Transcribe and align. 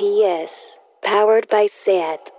RPS, 0.00 0.78
powered 1.02 1.46
by 1.50 1.66
SAT. 1.66 2.30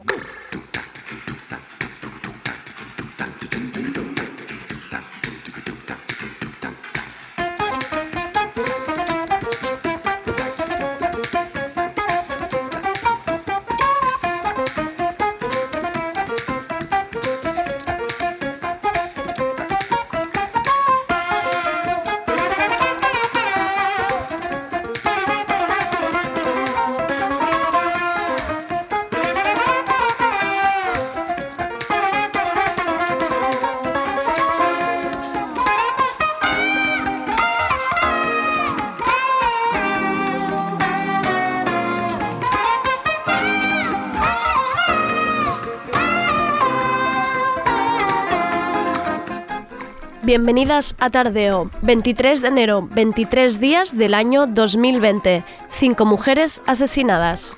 Bienvenidas 50.32 50.96
a 50.98 51.10
Tardeo, 51.10 51.70
23 51.82 52.42
de 52.42 52.48
enero, 52.48 52.88
23 52.90 53.60
días 53.60 53.98
del 53.98 54.14
año 54.14 54.48
2020. 54.48 55.44
Cinco 55.72 56.06
mujeres 56.06 56.62
asesinadas. 56.66 57.58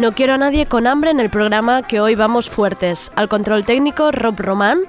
No 0.00 0.12
quiero 0.12 0.32
a 0.32 0.38
nadie 0.38 0.64
con 0.64 0.86
hambre 0.86 1.10
en 1.10 1.20
el 1.20 1.28
programa 1.28 1.82
que 1.82 2.00
hoy 2.00 2.14
vamos 2.14 2.48
fuertes. 2.48 3.12
Al 3.14 3.28
control 3.28 3.66
técnico 3.66 4.10
Rob 4.12 4.34
Román, 4.36 4.80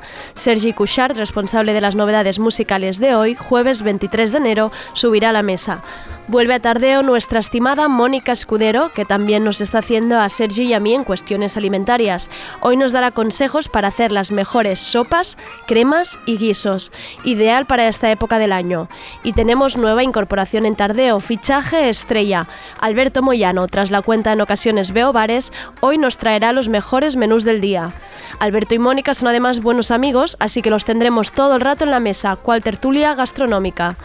Sergi 0.41 0.73
Couchard, 0.73 1.17
responsable 1.17 1.71
de 1.71 1.81
las 1.81 1.93
novedades 1.93 2.39
musicales 2.39 2.99
de 2.99 3.13
hoy, 3.13 3.35
jueves 3.35 3.83
23 3.83 4.31
de 4.31 4.37
enero, 4.39 4.71
subirá 4.93 5.29
a 5.29 5.33
la 5.33 5.43
mesa. 5.43 5.83
Vuelve 6.27 6.53
a 6.53 6.59
tardeo 6.59 7.03
nuestra 7.03 7.39
estimada 7.39 7.87
Mónica 7.87 8.31
Escudero, 8.31 8.91
que 8.93 9.05
también 9.05 9.43
nos 9.43 9.59
está 9.59 9.79
haciendo 9.79 10.17
a 10.17 10.29
Sergi 10.29 10.63
y 10.63 10.73
a 10.73 10.79
mí 10.79 10.93
en 10.95 11.03
cuestiones 11.03 11.57
alimentarias. 11.57 12.29
Hoy 12.61 12.77
nos 12.77 12.91
dará 12.91 13.11
consejos 13.11 13.67
para 13.67 13.89
hacer 13.89 14.11
las 14.11 14.31
mejores 14.31 14.79
sopas, 14.79 15.37
cremas 15.67 16.17
y 16.25 16.37
guisos, 16.37 16.91
ideal 17.23 17.65
para 17.65 17.87
esta 17.87 18.09
época 18.09 18.39
del 18.39 18.53
año. 18.53 18.87
Y 19.23 19.33
tenemos 19.33 19.77
nueva 19.77 20.03
incorporación 20.03 20.65
en 20.65 20.75
tardeo, 20.75 21.19
fichaje 21.19 21.89
estrella. 21.89 22.47
Alberto 22.79 23.21
Moyano, 23.21 23.67
tras 23.67 23.91
la 23.91 24.01
cuenta 24.01 24.31
en 24.31 24.41
ocasiones 24.41 24.91
Veo 24.91 25.11
Bares, 25.11 25.51
hoy 25.81 25.97
nos 25.97 26.17
traerá 26.17 26.53
los 26.53 26.69
mejores 26.69 27.15
menús 27.15 27.43
del 27.43 27.61
día. 27.61 27.91
Alberto 28.39 28.73
y 28.73 28.79
Mónica 28.79 29.13
son 29.13 29.27
además 29.27 29.59
buenos 29.59 29.91
amigos, 29.91 30.30
así 30.39 30.61
que 30.61 30.69
los 30.69 30.85
tendremos 30.85 31.31
todo 31.31 31.55
el 31.55 31.61
rato 31.61 31.83
en 31.83 31.91
la 31.91 31.99
mesa, 31.99 32.35
cual 32.35 32.63
tertulia 32.63 33.15
gastronómica. 33.15 33.95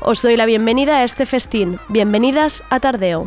Os 0.00 0.22
doy 0.22 0.36
la 0.36 0.46
bienvenida 0.46 0.98
a 0.98 1.04
este 1.04 1.26
festín. 1.26 1.78
Bienvenidas 1.88 2.64
a 2.70 2.80
Tardeo. 2.80 3.24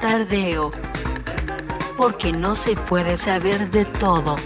Tardeo. 0.00 0.70
Porque 1.96 2.32
no 2.32 2.54
se 2.54 2.74
puede 2.74 3.16
saber 3.16 3.70
de 3.70 3.84
todo. 3.84 4.36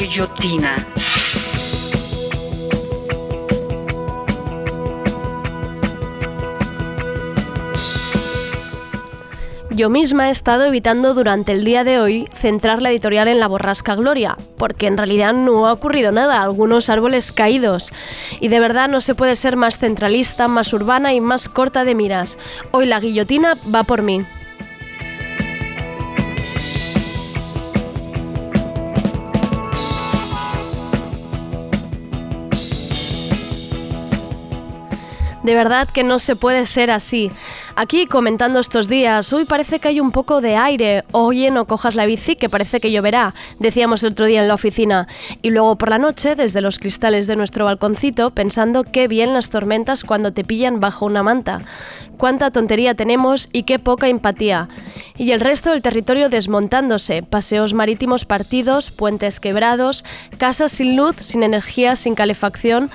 Guillotina. 0.00 0.76
Yo 9.70 9.90
misma 9.90 10.28
he 10.28 10.30
estado 10.30 10.64
evitando 10.64 11.12
durante 11.12 11.52
el 11.52 11.64
día 11.64 11.84
de 11.84 12.00
hoy 12.00 12.26
centrar 12.32 12.80
la 12.80 12.90
editorial 12.90 13.28
en 13.28 13.40
la 13.40 13.46
borrasca 13.46 13.94
Gloria, 13.94 14.38
porque 14.56 14.86
en 14.86 14.96
realidad 14.96 15.34
no 15.34 15.66
ha 15.66 15.72
ocurrido 15.74 16.12
nada, 16.12 16.40
algunos 16.40 16.88
árboles 16.88 17.30
caídos. 17.30 17.92
Y 18.40 18.48
de 18.48 18.58
verdad 18.58 18.88
no 18.88 19.02
se 19.02 19.14
puede 19.14 19.36
ser 19.36 19.56
más 19.56 19.78
centralista, 19.78 20.48
más 20.48 20.72
urbana 20.72 21.12
y 21.12 21.20
más 21.20 21.50
corta 21.50 21.84
de 21.84 21.94
miras. 21.94 22.38
Hoy 22.70 22.86
la 22.86 23.00
guillotina 23.00 23.54
va 23.72 23.84
por 23.84 24.00
mí. 24.00 24.24
De 35.42 35.54
verdad 35.54 35.88
que 35.88 36.04
no 36.04 36.18
se 36.18 36.36
puede 36.36 36.66
ser 36.66 36.90
así. 36.90 37.30
Aquí 37.74 38.06
comentando 38.06 38.60
estos 38.60 38.88
días, 38.88 39.32
hoy 39.32 39.46
parece 39.46 39.78
que 39.78 39.88
hay 39.88 40.00
un 40.00 40.12
poco 40.12 40.42
de 40.42 40.56
aire. 40.56 41.04
Oye, 41.12 41.50
no 41.50 41.64
cojas 41.64 41.94
la 41.94 42.04
bici 42.04 42.36
que 42.36 42.50
parece 42.50 42.78
que 42.78 42.92
lloverá, 42.92 43.34
decíamos 43.58 44.02
el 44.02 44.12
otro 44.12 44.26
día 44.26 44.42
en 44.42 44.48
la 44.48 44.54
oficina. 44.54 45.08
Y 45.40 45.50
luego 45.50 45.76
por 45.76 45.88
la 45.88 45.98
noche, 45.98 46.34
desde 46.34 46.60
los 46.60 46.78
cristales 46.78 47.26
de 47.26 47.36
nuestro 47.36 47.64
balconcito, 47.64 48.32
pensando 48.32 48.84
qué 48.84 49.08
bien 49.08 49.32
las 49.32 49.48
tormentas 49.48 50.04
cuando 50.04 50.32
te 50.32 50.44
pillan 50.44 50.78
bajo 50.78 51.06
una 51.06 51.22
manta. 51.22 51.60
Cuánta 52.18 52.50
tontería 52.50 52.94
tenemos 52.94 53.48
y 53.50 53.62
qué 53.62 53.78
poca 53.78 54.08
empatía. 54.08 54.68
Y 55.16 55.32
el 55.32 55.40
resto 55.40 55.70
del 55.70 55.80
territorio 55.80 56.28
desmontándose, 56.28 57.22
paseos 57.22 57.72
marítimos 57.72 58.26
partidos, 58.26 58.90
puentes 58.90 59.40
quebrados, 59.40 60.04
casas 60.36 60.72
sin 60.72 60.96
luz, 60.96 61.16
sin 61.16 61.42
energía, 61.42 61.96
sin 61.96 62.14
calefacción, 62.14 62.90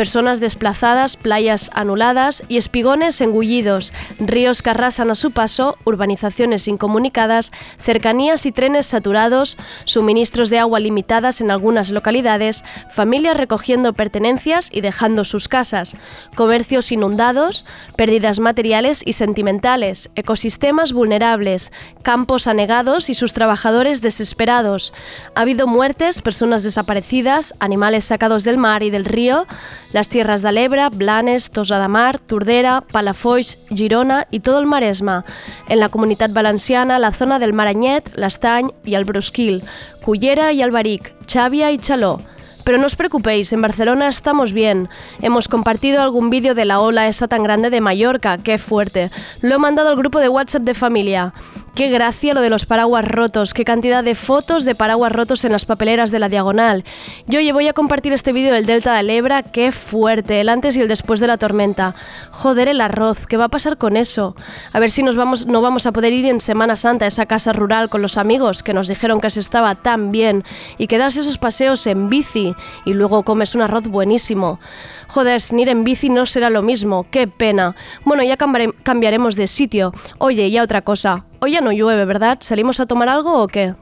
personas 0.00 0.40
desplazadas, 0.40 1.18
playas 1.18 1.70
anuladas 1.74 2.42
y 2.48 2.56
espigones 2.56 3.20
engullidos, 3.20 3.92
ríos 4.18 4.62
que 4.62 4.70
arrasan 4.70 5.10
a 5.10 5.14
su 5.14 5.30
paso, 5.30 5.76
urbanizaciones 5.84 6.68
incomunicadas, 6.68 7.52
cercanías 7.82 8.46
y 8.46 8.50
trenes 8.50 8.86
saturados, 8.86 9.58
suministros 9.84 10.48
de 10.48 10.58
agua 10.58 10.80
limitadas 10.80 11.42
en 11.42 11.50
algunas 11.50 11.90
localidades, 11.90 12.64
familias 12.88 13.36
recogiendo 13.36 13.92
pertenencias 13.92 14.70
y 14.72 14.80
dejando 14.80 15.24
sus 15.24 15.48
casas, 15.48 15.98
comercios 16.34 16.92
inundados, 16.92 17.66
pérdidas 17.94 18.40
materiales 18.40 19.02
y 19.04 19.12
sentimentales, 19.12 20.08
ecosistemas 20.14 20.94
vulnerables, 20.94 21.72
campos 22.02 22.46
anegados 22.46 23.10
y 23.10 23.14
sus 23.14 23.34
trabajadores 23.34 24.00
desesperados. 24.00 24.94
Ha 25.34 25.42
habido 25.42 25.66
muertes, 25.66 26.22
personas 26.22 26.62
desaparecidas, 26.62 27.54
animales 27.60 28.06
sacados 28.06 28.44
del 28.44 28.56
mar 28.56 28.82
y 28.82 28.88
del 28.88 29.04
río, 29.04 29.46
las 29.92 30.08
tierras 30.08 30.42
de 30.42 30.52
l'Ebre, 30.52 30.88
Blanes, 30.90 31.50
Tosa 31.50 31.80
de 31.80 31.88
Mar, 31.88 32.18
Tordera, 32.18 32.80
Palafolls, 32.80 33.58
Girona 33.68 34.26
y 34.30 34.40
todo 34.40 34.58
el 34.58 34.66
Maresma. 34.66 35.24
En 35.68 35.80
la 35.80 35.88
Comunitat 35.88 36.32
Valenciana, 36.32 36.98
la 36.98 37.12
zona 37.12 37.38
del 37.38 37.52
Maranyet, 37.52 38.14
l'Estany 38.16 38.72
y 38.84 38.94
el 38.94 39.04
Brusquil, 39.04 39.62
Cullera 40.04 40.52
y 40.52 40.62
Albaric, 40.62 41.14
Xàbia 41.26 41.72
y 41.72 41.78
Chaló. 41.78 42.20
Pero 42.64 42.78
no 42.78 42.86
os 42.86 42.94
preocupéis, 42.94 43.52
en 43.52 43.62
Barcelona 43.62 44.08
estamos 44.08 44.52
bien. 44.52 44.88
Hemos 45.22 45.48
compartido 45.48 46.02
algún 46.02 46.30
vídeo 46.30 46.54
de 46.54 46.64
la 46.64 46.80
ola 46.80 47.08
esa 47.08 47.26
tan 47.26 47.42
grande 47.42 47.70
de 47.70 47.80
Mallorca, 47.80 48.38
qué 48.38 48.58
fuerte. 48.58 49.10
Lo 49.40 49.54
he 49.54 49.58
mandado 49.58 49.88
al 49.88 49.96
grupo 49.96 50.20
de 50.20 50.28
WhatsApp 50.28 50.62
de 50.62 50.74
familia. 50.74 51.32
Qué 51.74 51.88
gracia 51.88 52.34
lo 52.34 52.40
de 52.40 52.50
los 52.50 52.66
paraguas 52.66 53.06
rotos, 53.06 53.54
qué 53.54 53.64
cantidad 53.64 54.02
de 54.02 54.16
fotos 54.16 54.64
de 54.64 54.74
paraguas 54.74 55.12
rotos 55.12 55.44
en 55.44 55.52
las 55.52 55.64
papeleras 55.64 56.10
de 56.10 56.18
la 56.18 56.28
diagonal. 56.28 56.84
Yo 57.26 57.38
oye, 57.38 57.52
voy 57.52 57.68
a 57.68 57.72
compartir 57.72 58.12
este 58.12 58.32
vídeo 58.32 58.52
del 58.52 58.66
Delta 58.66 58.94
de 58.94 59.02
Lebra, 59.04 59.44
qué 59.44 59.70
fuerte, 59.70 60.40
el 60.40 60.48
antes 60.48 60.76
y 60.76 60.80
el 60.80 60.88
después 60.88 61.20
de 61.20 61.28
la 61.28 61.38
tormenta. 61.38 61.94
Joder, 62.32 62.68
el 62.68 62.80
arroz, 62.80 63.26
¿qué 63.26 63.36
va 63.36 63.44
a 63.44 63.48
pasar 63.48 63.78
con 63.78 63.96
eso? 63.96 64.34
A 64.72 64.80
ver 64.80 64.90
si 64.90 65.04
nos 65.04 65.14
vamos, 65.14 65.46
no 65.46 65.62
vamos 65.62 65.86
a 65.86 65.92
poder 65.92 66.12
ir 66.12 66.26
en 66.26 66.40
Semana 66.40 66.74
Santa 66.74 67.04
a 67.04 67.08
esa 67.08 67.26
casa 67.26 67.52
rural 67.52 67.88
con 67.88 68.02
los 68.02 68.18
amigos 68.18 68.64
que 68.64 68.74
nos 68.74 68.88
dijeron 68.88 69.20
que 69.20 69.30
se 69.30 69.40
estaba 69.40 69.76
tan 69.76 70.10
bien 70.10 70.44
y 70.76 70.88
que 70.88 70.98
das 70.98 71.16
esos 71.16 71.38
paseos 71.38 71.86
en 71.86 72.08
bici 72.10 72.54
y 72.84 72.94
luego 72.94 73.22
comes 73.22 73.54
un 73.54 73.62
arroz 73.62 73.86
buenísimo. 73.86 74.58
Joder, 75.06 75.40
sin 75.40 75.60
ir 75.60 75.68
en 75.68 75.84
bici 75.84 76.08
no 76.08 76.26
será 76.26 76.50
lo 76.50 76.62
mismo, 76.62 77.06
qué 77.10 77.28
pena. 77.28 77.76
Bueno, 78.04 78.24
ya 78.24 78.36
cambiaremos 78.36 79.36
de 79.36 79.46
sitio. 79.46 79.92
Oye, 80.18 80.50
ya 80.50 80.62
otra 80.62 80.82
cosa. 80.82 81.24
Hoy 81.42 81.52
ya 81.52 81.62
no 81.62 81.72
llueve, 81.72 82.04
¿verdad? 82.04 82.36
¿Salimos 82.40 82.80
a 82.80 82.86
tomar 82.86 83.08
algo 83.08 83.42
o 83.42 83.48
qué? 83.48 83.74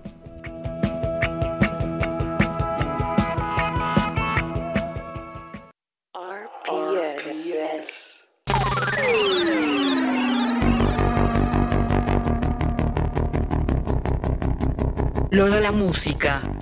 Lo 15.31 15.51
de 15.51 15.61
la 15.61 15.73
música. 15.73 16.58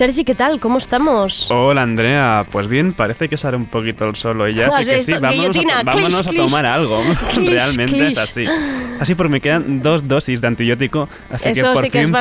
Sergi, 0.00 0.24
¿qué 0.24 0.34
tal? 0.34 0.60
¿Cómo 0.60 0.78
estamos? 0.78 1.50
Hola 1.50 1.82
Andrea, 1.82 2.46
pues 2.50 2.68
bien, 2.68 2.94
parece 2.94 3.28
que 3.28 3.36
sale 3.36 3.58
un 3.58 3.66
poquito 3.66 4.06
el 4.06 4.16
solo 4.16 4.48
y 4.48 4.54
ya 4.54 4.66
¿Has 4.68 4.76
sé 4.76 4.84
que 4.86 5.00
sí, 5.00 5.12
vámonos, 5.12 5.54
a, 5.58 5.82
vámonos 5.82 5.92
clish, 5.92 6.26
a 6.26 6.30
clish. 6.30 6.46
tomar 6.46 6.64
algo. 6.64 7.02
Clish, 7.34 7.52
Realmente 7.52 8.08
es 8.08 8.16
así. 8.16 8.46
Así 8.98 9.14
porque 9.14 9.30
me 9.30 9.42
quedan 9.42 9.82
dos 9.82 10.08
dosis 10.08 10.40
de 10.40 10.46
antibiótico, 10.46 11.06
así 11.28 11.50
Eso 11.50 11.66
que 11.66 11.74
por 11.74 11.84
sí 11.84 11.90
fin 11.90 12.12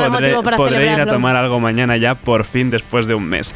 podré, 0.58 0.92
ir 0.92 1.00
a 1.00 1.06
tomar 1.06 1.38
algo 1.38 1.62
mañana 1.62 1.96
ya, 1.96 2.16
por 2.16 2.44
fin, 2.44 2.70
después 2.70 3.08
de 3.08 3.16
un 3.16 3.24
mes. 3.24 3.56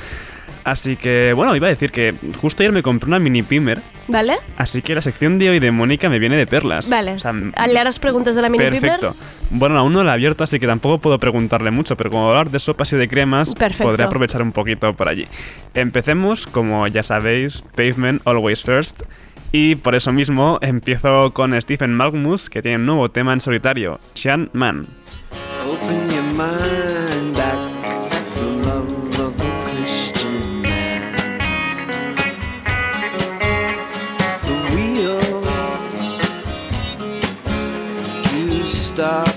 Así 0.64 0.96
que, 0.96 1.34
bueno, 1.34 1.56
iba 1.56 1.68
a 1.68 1.70
decir 1.70 1.92
que 1.92 2.16
justo 2.40 2.64
ayer 2.64 2.72
me 2.72 2.82
compré 2.82 3.08
una 3.10 3.20
mini 3.20 3.44
pimer, 3.44 3.82
¿Vale? 4.08 4.38
así 4.58 4.82
que 4.82 4.96
la 4.96 5.02
sección 5.02 5.38
de 5.38 5.50
hoy 5.50 5.60
de 5.60 5.72
Mónica 5.72 6.10
me 6.10 6.20
viene 6.20 6.38
de 6.38 6.48
perlas. 6.48 6.90
Vale. 6.90 7.14
O 7.14 7.20
sea, 7.20 7.34
¿Le 7.34 7.80
harás 7.80 8.00
preguntas 8.00 8.36
de 8.36 8.42
la 8.42 8.50
mini 8.50 8.64
Perfecto. 8.64 9.16
Bueno, 9.50 9.78
aún 9.78 9.92
no 9.92 10.04
la 10.04 10.12
he 10.12 10.14
abierto, 10.14 10.44
así 10.44 10.60
que 10.60 10.68
tampoco 10.68 11.00
puedo 11.00 11.20
preguntarle 11.20 11.70
mucho, 11.70 11.98
pero 11.98 12.10
como 12.10 12.30
hablar 12.30 12.50
de 12.50 12.60
sopas 12.60 12.94
y 12.94 12.96
de 12.96 13.08
cremas, 13.08 13.54
Perfecto. 13.56 13.84
podré 13.84 14.04
aprovechar 14.04 14.42
un 14.42 14.52
poquito 14.54 14.94
por 14.94 15.10
allí. 15.10 15.28
Empecemos, 15.74 16.48
como 16.48 16.88
ya 16.88 17.04
sabéis, 17.04 17.64
Pavement 17.76 18.22
Always 18.26 18.64
First. 18.64 19.02
Y 19.52 19.76
por 19.76 19.94
eso 19.96 20.12
mismo 20.12 20.58
empiezo 20.62 21.32
con 21.34 21.60
Stephen 21.62 21.94
Malkmus, 21.94 22.50
que 22.50 22.62
tiene 22.62 22.78
un 22.78 22.86
nuevo 22.88 23.12
tema 23.12 23.34
en 23.34 23.40
solitario, 23.40 24.00
Chan 24.16 24.50
Man. 24.54 24.88
Open 25.68 26.10
your 26.10 26.24
mind 26.36 26.83
stop. 38.94 39.33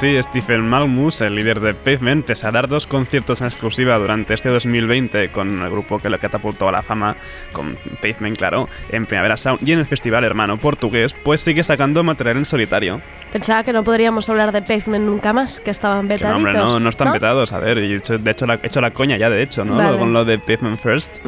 Pues 0.00 0.12
sí, 0.12 0.22
Stephen 0.22 0.60
Malmus, 0.68 1.22
el 1.22 1.34
líder 1.34 1.58
de 1.58 1.74
Pavement, 1.74 2.24
pese 2.24 2.46
a 2.46 2.52
dar 2.52 2.68
dos 2.68 2.86
conciertos 2.86 3.40
en 3.40 3.48
exclusiva 3.48 3.98
durante 3.98 4.32
este 4.32 4.48
2020 4.48 5.30
con 5.32 5.60
el 5.60 5.68
grupo 5.70 5.98
que 5.98 6.08
lo 6.08 6.20
catapultó 6.20 6.68
a 6.68 6.72
la 6.72 6.82
fama, 6.84 7.16
con 7.50 7.76
Pavement, 8.00 8.38
claro, 8.38 8.68
en 8.90 9.06
Primavera 9.06 9.36
Sound 9.36 9.66
y 9.66 9.72
en 9.72 9.80
el 9.80 9.86
festival 9.86 10.22
hermano 10.22 10.56
portugués, 10.56 11.16
pues 11.24 11.40
sigue 11.40 11.64
sacando 11.64 12.04
material 12.04 12.36
en 12.36 12.44
solitario. 12.44 13.00
Pensaba 13.32 13.64
que 13.64 13.72
no 13.72 13.82
podríamos 13.82 14.28
hablar 14.28 14.52
de 14.52 14.62
Pavement 14.62 15.04
nunca 15.04 15.32
más, 15.32 15.58
que 15.58 15.72
estaban 15.72 16.06
Que 16.06 16.14
no, 16.14 16.14
vetaditos. 16.14 16.36
hombre, 16.36 16.52
no, 16.52 16.78
no 16.78 16.88
están 16.90 17.12
vetados, 17.12 17.52
a 17.52 17.58
ver, 17.58 17.78
y 17.78 17.98
de 17.98 18.30
hecho 18.30 18.46
la, 18.46 18.54
he 18.54 18.66
hecho 18.68 18.80
la 18.80 18.92
coña 18.92 19.16
ya, 19.16 19.28
de 19.28 19.42
hecho, 19.42 19.64
¿no? 19.64 19.74
Vale. 19.74 19.98
Con 19.98 20.12
lo 20.12 20.24
de 20.24 20.38
Pavement 20.38 20.78
First. 20.78 21.18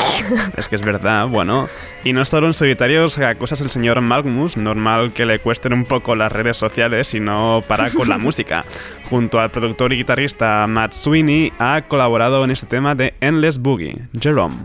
es 0.56 0.66
que 0.66 0.76
es 0.76 0.82
verdad, 0.82 1.28
bueno. 1.28 1.66
Y 2.04 2.12
no 2.14 2.24
solo 2.24 2.46
en 2.46 2.54
solitario 2.54 3.08
saca 3.08 3.34
cosas 3.34 3.60
el 3.60 3.70
señor 3.70 4.00
Malmus, 4.00 4.56
normal 4.56 5.12
que 5.12 5.26
le 5.26 5.38
cuesten 5.40 5.74
un 5.74 5.84
poco 5.84 6.16
las 6.16 6.32
redes 6.32 6.56
sociales 6.56 7.12
y 7.14 7.20
no 7.20 7.60
para 7.68 7.90
con 7.90 8.08
la 8.14 8.18
música. 8.18 8.64
Junto 9.10 9.40
al 9.40 9.50
productor 9.50 9.92
y 9.92 9.96
guitarrista 9.96 10.66
Matt 10.68 10.92
Sweeney 10.92 11.52
ha 11.58 11.82
colaborado 11.82 12.44
en 12.44 12.50
este 12.50 12.66
tema 12.66 12.94
de 12.94 13.14
Endless 13.20 13.58
Boogie, 13.58 14.08
Jerome. 14.18 14.56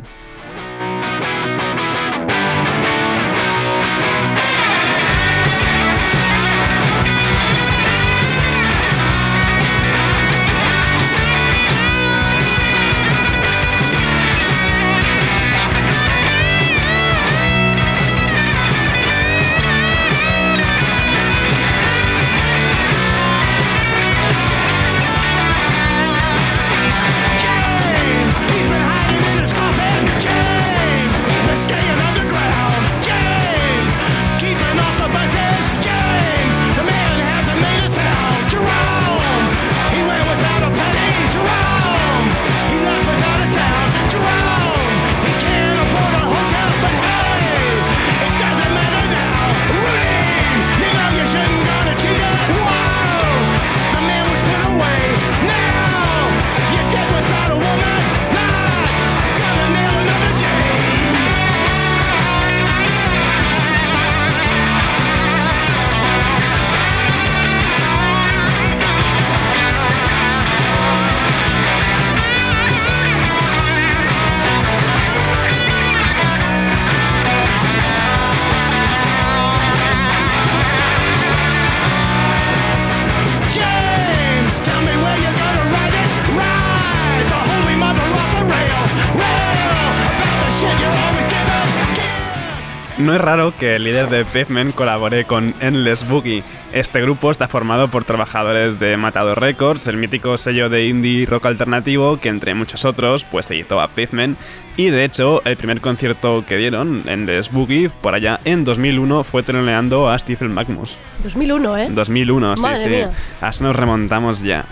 No 93.00 93.16
es 93.16 93.22
raro 93.22 93.54
que 93.58 93.78
el 93.78 93.86
líder 93.86 94.10
de 94.10 94.26
Pavement 94.26 94.76
colabore 94.76 95.24
con 95.24 95.54
Endless 95.62 96.06
Boogie. 96.06 96.44
Este 96.74 97.00
grupo 97.00 97.32
está 97.32 97.48
formado 97.48 97.90
por 97.90 98.04
trabajadores 98.04 98.78
de 98.78 98.98
Matador 98.98 99.40
Records, 99.40 99.88
el 99.88 99.96
mítico 99.96 100.38
sello 100.38 100.68
de 100.68 100.86
indie 100.88 101.26
rock 101.26 101.46
alternativo 101.46 102.18
que 102.18 102.28
entre 102.28 102.54
muchos 102.56 102.84
otros 102.84 103.24
pues 103.24 103.50
editó 103.50 103.80
a 103.80 103.88
Pavement 103.88 104.38
y 104.76 104.90
de 104.90 105.06
hecho 105.06 105.42
el 105.46 105.56
primer 105.56 105.80
concierto 105.80 106.44
que 106.46 106.58
dieron, 106.58 107.04
Endless 107.08 107.50
Boogie, 107.50 107.90
por 107.90 108.16
allá 108.16 108.42
en 108.44 108.66
2001 108.66 109.24
fue 109.24 109.44
troleando 109.44 110.10
a 110.10 110.20
Stephen 110.20 110.54
Magnus. 110.54 110.98
2001, 111.24 111.78
¿eh? 111.78 111.88
2001, 111.92 112.58
sí, 112.58 112.62
Madre 112.62 112.78
sí. 112.80 112.90
mía. 112.90 113.12
Así 113.40 113.64
nos 113.64 113.78
remontamos 113.78 114.42
ya. 114.42 114.66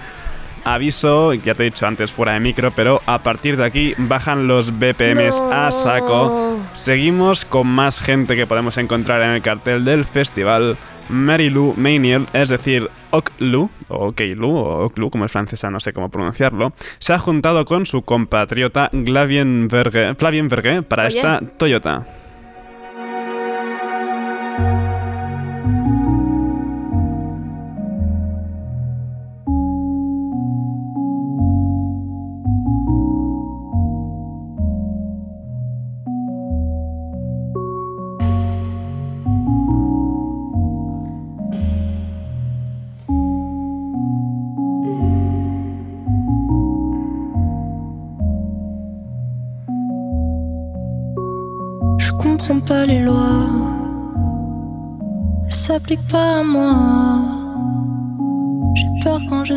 Aviso, 0.67 1.33
ya 1.33 1.53
te 1.53 1.63
he 1.63 1.65
dicho 1.67 1.87
antes 1.87 2.11
fuera 2.11 2.33
de 2.33 2.41
micro, 2.41 2.71
pero 2.71 3.01
a 3.05 3.19
partir 3.19 3.55
de 3.55 3.63
aquí 3.63 3.93
bajan 3.97 4.47
los 4.47 4.77
BPMs 4.77 5.39
a 5.39 5.71
saco. 5.71 6.59
Seguimos 6.73 7.45
con 7.45 7.67
más 7.67 8.01
gente 8.01 8.35
que 8.35 8.45
podemos 8.45 8.77
encontrar 8.77 9.21
en 9.21 9.29
el 9.29 9.41
cartel 9.41 9.85
del 9.85 10.03
festival. 10.03 10.77
Mary 11.07 11.49
Lou 11.49 11.73
Maniel, 11.77 12.27
es 12.33 12.49
decir, 12.49 12.89
Oklu, 13.11 13.69
o 13.87 14.11
Keilu, 14.11 14.49
o 14.49 14.85
Oklu, 14.87 15.09
como 15.09 15.23
es 15.23 15.31
francesa, 15.31 15.69
no 15.69 15.79
sé 15.79 15.93
cómo 15.93 16.09
pronunciarlo, 16.09 16.73
se 16.99 17.13
ha 17.13 17.19
juntado 17.19 17.63
con 17.63 17.85
su 17.85 18.01
compatriota 18.01 18.89
Glavien 18.91 19.69
Verge, 19.69 20.15
Flavien 20.15 20.49
Verge 20.49 20.81
para 20.83 21.05
Oye. 21.05 21.17
esta 21.17 21.39
Toyota. 21.57 22.05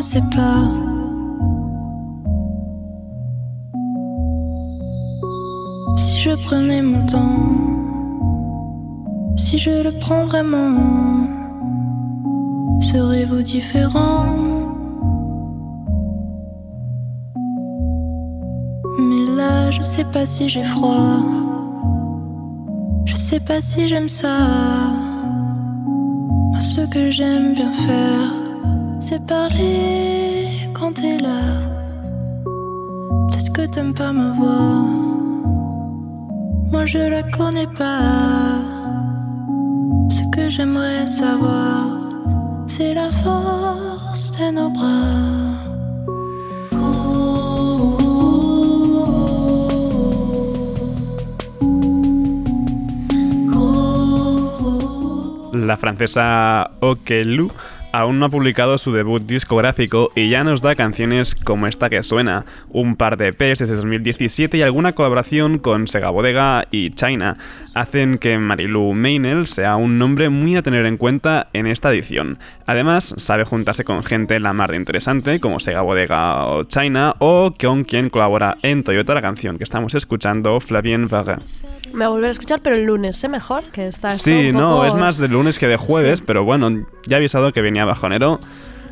Je 0.01 0.05
sais 0.07 0.21
pas. 0.35 0.63
Si 5.95 6.17
je 6.17 6.31
prenais 6.47 6.81
mon 6.81 7.05
temps, 7.05 7.51
si 9.35 9.59
je 9.59 9.83
le 9.83 9.91
prends 9.99 10.25
vraiment, 10.25 11.27
serez-vous 12.79 13.43
différent? 13.43 14.25
Mais 18.97 19.25
là, 19.37 19.69
je 19.69 19.81
sais 19.81 20.05
pas 20.05 20.25
si 20.25 20.49
j'ai 20.49 20.63
froid. 20.63 21.19
Je 23.05 23.15
sais 23.15 23.39
pas 23.39 23.61
si 23.61 23.87
j'aime 23.87 24.09
ça. 24.09 24.37
Ce 26.59 26.81
que 26.93 27.11
j'aime 27.11 27.53
bien 27.53 27.71
faire, 27.71 28.40
c'est 29.01 29.25
parler 29.25 30.47
quand 30.73 30.93
t'es 30.93 31.17
là. 31.17 31.41
Peut-être 33.29 33.51
que 33.51 33.65
t'aimes 33.65 33.93
pas 33.93 34.11
ma 34.11 34.31
voix. 34.33 34.85
Moi, 36.71 36.85
je 36.85 36.99
la 37.09 37.23
connais 37.23 37.67
pas. 37.67 38.59
Ce 40.09 40.23
que 40.33 40.49
j'aimerais 40.49 41.07
savoir, 41.07 41.87
c'est 42.67 42.93
la 42.93 43.11
force 43.11 44.31
de 44.37 44.51
nos 44.51 44.69
bras. 44.69 45.31
La 55.53 55.77
francesa 55.77 56.71
Okelu 56.81 57.47
aún 57.91 58.19
no 58.19 58.25
ha 58.25 58.29
publicado 58.29 58.77
su 58.77 58.91
debut 58.91 59.23
discográfico 59.23 60.11
y 60.15 60.29
ya 60.29 60.43
nos 60.43 60.61
da 60.61 60.75
canciones 60.75 61.35
como 61.35 61.67
esta 61.67 61.89
que 61.89 62.03
suena, 62.03 62.45
un 62.69 62.95
par 62.95 63.17
de 63.17 63.29
EPs 63.29 63.59
desde 63.59 63.75
2017 63.75 64.57
y 64.57 64.61
alguna 64.61 64.93
colaboración 64.93 65.59
con 65.59 65.87
Sega 65.87 66.09
Bodega 66.09 66.65
y 66.71 66.91
China. 66.91 67.37
Hacen 67.73 68.17
que 68.17 68.37
Marilu 68.37 68.93
Meinel 68.93 69.47
sea 69.47 69.75
un 69.75 69.97
nombre 69.97 70.29
muy 70.29 70.55
a 70.55 70.61
tener 70.61 70.85
en 70.85 70.97
cuenta 70.97 71.47
en 71.53 71.67
esta 71.67 71.91
edición. 71.91 72.37
Además, 72.65 73.13
sabe 73.17 73.43
juntarse 73.43 73.83
con 73.83 74.03
gente 74.03 74.39
la 74.39 74.53
de 74.53 74.75
interesante 74.75 75.39
como 75.39 75.59
Sega 75.59 75.81
Bodega 75.81 76.45
o 76.45 76.63
China 76.63 77.15
o 77.19 77.53
con 77.59 77.83
quien 77.83 78.09
colabora 78.09 78.57
en 78.61 78.83
Toyota 78.83 79.13
la 79.13 79.21
canción 79.21 79.57
que 79.57 79.63
estamos 79.63 79.95
escuchando, 79.95 80.59
Flavien 80.59 81.07
Varre. 81.07 81.37
Me 81.93 81.99
voy 81.99 82.05
a 82.05 82.09
volver 82.09 82.27
a 82.29 82.31
escuchar, 82.31 82.61
pero 82.61 82.75
el 82.75 82.85
lunes, 82.85 83.17
¿sé 83.17 83.27
mejor? 83.27 83.63
Que 83.71 83.87
está 83.87 84.11
Sí, 84.11 84.49
un 84.49 84.53
no, 84.57 84.69
poco- 84.69 84.85
es 84.85 84.93
más 84.93 85.17
de 85.17 85.27
lunes 85.27 85.59
que 85.59 85.67
de 85.67 85.77
jueves, 85.77 86.19
Sí. 86.19 86.23
pero 86.27 86.43
bueno, 86.43 86.85
ya 87.05 87.17
he 87.17 87.19
avisado 87.19 87.51
que 87.51 87.61
venía 87.61 87.85
bajonero, 87.85 88.39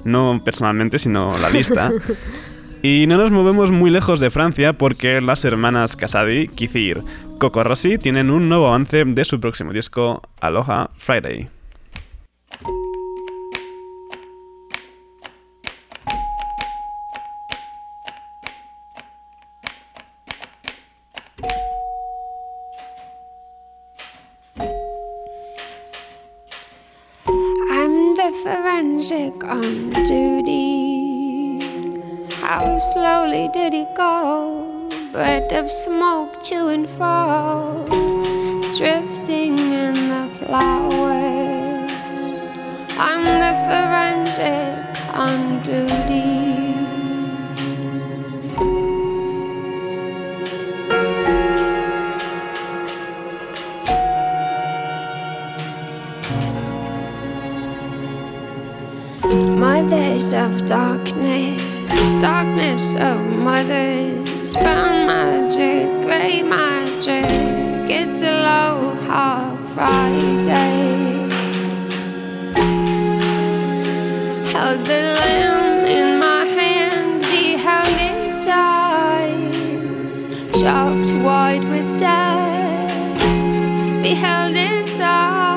no 0.06 0.42
personalmente, 0.44 1.00
sino 1.00 1.38
la 1.38 1.50
lista. 1.50 1.92
y 2.84 3.06
no 3.08 3.18
nos 3.18 3.32
movemos 3.32 3.72
muy 3.72 3.90
lejos 3.90 4.20
de 4.20 4.30
Francia 4.30 4.74
porque 4.74 5.22
las 5.22 5.44
hermanas 5.46 5.96
Casadi, 5.96 6.48
Kithir, 6.48 7.02
Coco 7.40 7.64
Rossi 7.64 7.98
tienen 7.98 8.30
un 8.32 8.50
nuevo 8.50 8.68
avance 8.68 9.04
de 9.06 9.26
su 9.26 9.40
próximo 9.40 9.72
disco, 9.74 10.22
Aloha 10.42 10.90
Friday. 10.98 11.48
Forensic 29.30 29.44
on 29.44 29.90
duty. 30.06 31.60
How 32.42 32.78
slowly 32.78 33.50
did 33.54 33.74
he 33.74 33.86
go? 33.96 34.90
Breath 35.12 35.52
of 35.52 35.72
smoke 35.72 36.44
to 36.44 36.70
and 36.70 36.90
fro, 36.90 37.86
drifting 38.78 39.58
in 39.58 39.94
the 39.94 40.30
flowers. 40.40 41.92
I'm 42.98 43.24
the 43.24 43.54
forensic 43.68 45.16
on 45.16 45.64
duty. 45.64 46.59
Of 60.34 60.66
darkness, 60.66 61.62
darkness 62.16 62.96
of 62.96 63.20
mothers, 63.26 64.54
brown 64.56 65.08
magic, 65.08 65.88
grey 66.06 66.44
magic. 66.44 67.26
It's 67.90 68.22
a 68.24 68.32
low 68.32 68.96
Friday. 69.74 71.30
Held 74.52 74.86
the 74.86 75.02
lamb 75.18 75.86
in 75.86 76.20
my 76.20 76.46
hand, 76.46 77.22
beheld 77.22 77.98
its 78.12 78.46
eyes, 78.48 80.26
shocked 80.60 81.12
wide 81.24 81.64
with 81.64 82.00
death. 82.00 83.22
Beheld 84.04 84.56
its 84.56 85.00
eyes, 85.00 85.49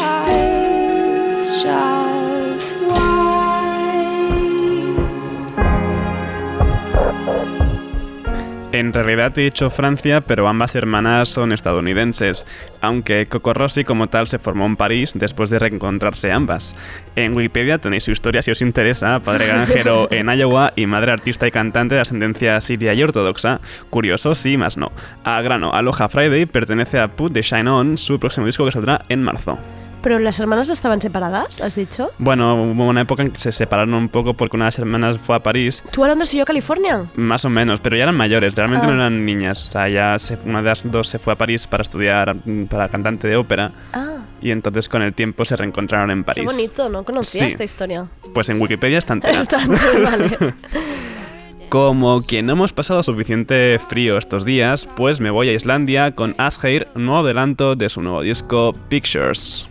En 8.82 8.92
realidad 8.92 9.38
he 9.38 9.42
dicho 9.42 9.70
Francia, 9.70 10.22
pero 10.22 10.48
ambas 10.48 10.74
hermanas 10.74 11.28
son 11.28 11.52
estadounidenses, 11.52 12.44
aunque 12.80 13.26
Coco 13.26 13.54
Rossi 13.54 13.84
como 13.84 14.08
tal 14.08 14.26
se 14.26 14.40
formó 14.40 14.66
en 14.66 14.74
París 14.74 15.12
después 15.14 15.50
de 15.50 15.60
reencontrarse 15.60 16.32
ambas. 16.32 16.74
En 17.14 17.36
Wikipedia 17.36 17.78
tenéis 17.78 18.02
su 18.02 18.10
historia 18.10 18.42
si 18.42 18.50
os 18.50 18.60
interesa, 18.60 19.20
padre 19.20 19.46
granjero 19.46 20.08
en 20.10 20.28
Iowa 20.28 20.72
y 20.74 20.86
madre 20.86 21.12
artista 21.12 21.46
y 21.46 21.52
cantante 21.52 21.94
de 21.94 22.00
ascendencia 22.00 22.60
siria 22.60 22.92
y 22.92 23.04
ortodoxa. 23.04 23.60
Curioso, 23.88 24.34
sí, 24.34 24.56
más 24.56 24.76
no. 24.76 24.90
A 25.22 25.40
grano, 25.42 25.72
Aloha 25.72 26.08
Friday 26.08 26.46
pertenece 26.46 26.98
a 26.98 27.06
Put 27.06 27.34
the 27.34 27.42
Shine 27.42 27.70
On, 27.70 27.96
su 27.96 28.18
próximo 28.18 28.46
disco 28.46 28.64
que 28.64 28.72
saldrá 28.72 29.02
en 29.08 29.22
marzo. 29.22 29.60
¿Pero 30.02 30.18
las 30.18 30.38
hermanas 30.40 30.68
estaban 30.68 31.00
separadas, 31.00 31.60
has 31.60 31.76
dicho? 31.76 32.10
Bueno, 32.18 32.54
hubo 32.62 32.86
una 32.88 33.02
época 33.02 33.22
en 33.22 33.30
que 33.30 33.38
se 33.38 33.52
separaron 33.52 33.94
un 33.94 34.08
poco 34.08 34.34
porque 34.34 34.56
una 34.56 34.64
de 34.64 34.68
las 34.68 34.78
hermanas 34.78 35.18
fue 35.18 35.36
a 35.36 35.40
París 35.40 35.82
¿Tú 35.92 36.04
a 36.04 36.08
Londres 36.08 36.34
y 36.34 36.38
yo 36.38 36.42
a 36.42 36.46
California? 36.46 37.06
Más 37.14 37.44
o 37.44 37.50
menos, 37.50 37.80
pero 37.80 37.96
ya 37.96 38.02
eran 38.02 38.16
mayores, 38.16 38.54
realmente 38.54 38.86
Ah. 38.86 38.90
no 38.90 38.96
eran 38.96 39.24
niñas. 39.24 39.66
O 39.68 39.70
sea, 39.70 39.88
ya 39.88 40.18
se- 40.18 40.36
una 40.44 40.58
de 40.60 40.68
las 40.68 40.80
dos 40.90 41.06
se 41.08 41.18
fue 41.18 41.32
a 41.32 41.36
París 41.36 41.66
para 41.66 41.82
estudiar 41.82 42.34
mm, 42.44 42.64
para 42.66 42.88
cantante 42.88 43.28
de 43.28 43.36
ópera 43.36 43.72
Ah, 43.92 44.16
y 44.40 44.50
entonces 44.50 44.88
con 44.88 45.02
el 45.02 45.14
tiempo 45.14 45.44
se 45.44 45.54
reencontraron 45.56 46.10
en 46.10 46.18
qué 46.18 46.24
París. 46.24 46.44
bonito, 46.46 46.88
no 46.88 47.04
conocía 47.04 47.42
Sí. 47.42 47.46
esta 47.46 47.64
historia. 47.64 48.06
Pues 48.34 48.48
en 48.48 48.60
Wikipedia 48.60 48.98
está 48.98 49.12
entera. 49.14 49.40
Está- 49.42 49.64
vale. 49.66 50.36
Como 51.68 52.20
que 52.26 52.42
no 52.42 52.52
hemos 52.52 52.72
pasado 52.74 53.02
suficiente 53.02 53.78
frío 53.88 54.18
estos 54.18 54.44
días, 54.44 54.86
pues 54.94 55.20
me 55.20 55.30
voy 55.30 55.48
a 55.48 55.52
Islandia 55.54 56.14
con 56.14 56.34
Asgeir, 56.36 56.86
nuevo 56.94 57.20
adelanto 57.24 57.76
de 57.76 57.88
su 57.88 58.02
nuevo 58.02 58.20
disco 58.20 58.74
Pictures. 58.90 59.68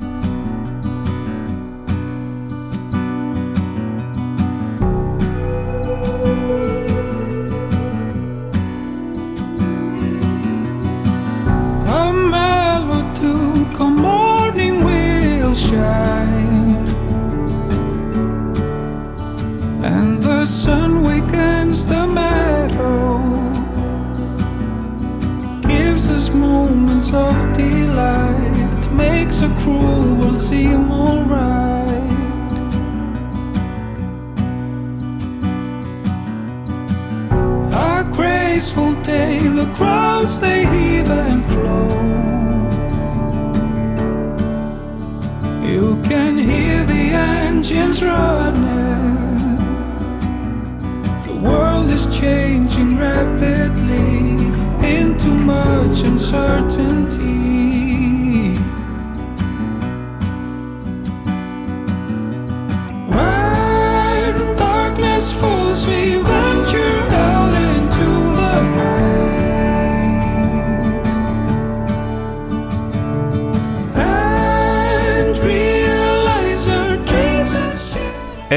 you 0.00 0.33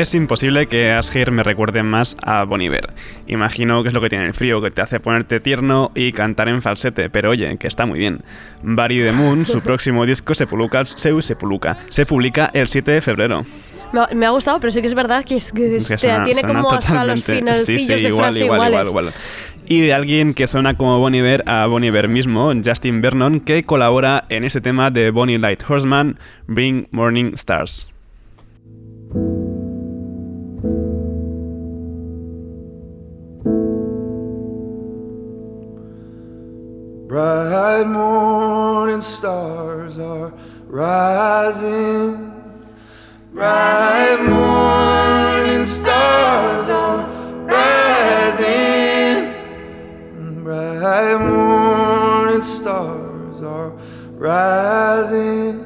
Es 0.07 0.15
imposible 0.15 0.67
que 0.67 0.93
Asgir 0.93 1.31
me 1.31 1.43
recuerde 1.43 1.83
más 1.83 2.15
a 2.23 2.45
Bon 2.45 2.61
Iver. 2.61 2.93
Imagino 3.27 3.83
que 3.83 3.89
es 3.89 3.93
lo 3.93 3.99
que 3.99 4.07
tiene 4.07 4.23
el 4.23 4.33
frío, 4.33 4.61
que 4.61 4.71
te 4.71 4.81
hace 4.81 5.01
ponerte 5.01 5.41
tierno 5.41 5.91
y 5.95 6.13
cantar 6.13 6.47
en 6.47 6.61
falsete, 6.61 7.09
pero 7.09 7.31
oye, 7.31 7.57
que 7.57 7.67
está 7.67 7.85
muy 7.85 7.99
bien. 7.99 8.21
Barry 8.63 9.03
the 9.03 9.11
Moon, 9.11 9.45
su 9.45 9.59
próximo 9.63 10.05
disco 10.05 10.33
se 10.33 10.47
publica, 10.47 10.85
se, 10.85 11.21
se 11.21 11.35
publica, 11.35 11.77
se 11.89 12.05
publica 12.05 12.49
el 12.53 12.67
7 12.67 12.89
de 12.89 13.01
febrero. 13.01 13.45
Me 13.91 13.99
ha, 13.99 14.07
me 14.15 14.25
ha 14.25 14.29
gustado, 14.29 14.61
pero 14.61 14.71
sí 14.71 14.79
que 14.79 14.87
es 14.87 14.93
verdad 14.95 15.25
que, 15.25 15.35
es, 15.35 15.51
que 15.51 15.61
Que 15.71 15.75
este, 15.75 15.97
suena- 15.97 16.23
tiene 16.23 16.39
suena 16.39 16.61
como 16.61 16.71
hasta 16.73 17.03
los 17.03 17.21
finalcillos 17.25 17.65
sí, 17.65 17.97
sí, 17.97 18.03
de 18.03 18.07
igual, 18.07 18.23
frase 18.31 18.45
igual, 18.45 18.69
iguales. 18.69 18.87
igual. 18.87 19.13
Y 19.65 19.81
de 19.81 19.93
alguien 19.93 20.33
que 20.33 20.47
suena 20.47 20.73
como 20.75 20.99
Bon 20.99 21.13
Iver 21.13 21.43
a 21.49 21.65
Bon 21.65 21.83
Iver 21.83 22.07
mismo, 22.07 22.53
Justin 22.63 23.01
Vernon, 23.01 23.41
que 23.41 23.63
colabora 23.63 24.23
en 24.29 24.45
ese 24.45 24.61
tema 24.61 24.89
de 24.89 25.11
Bonnie 25.11 25.37
Light 25.37 25.61
Horseman, 25.69 26.17
Bring 26.47 26.87
Morning 26.91 27.31
Stars. 27.33 27.89
Bright 37.17 37.87
morning 37.87 39.01
stars 39.01 39.97
are 39.97 40.31
rising. 40.67 42.31
Bright 43.33 44.21
morning 44.21 45.65
stars 45.65 46.69
are 46.69 47.09
rising. 47.43 49.33
Bright 50.43 51.17
morning 51.17 52.43
stars 52.43 53.41
are 53.41 53.71
rising. 54.11 55.65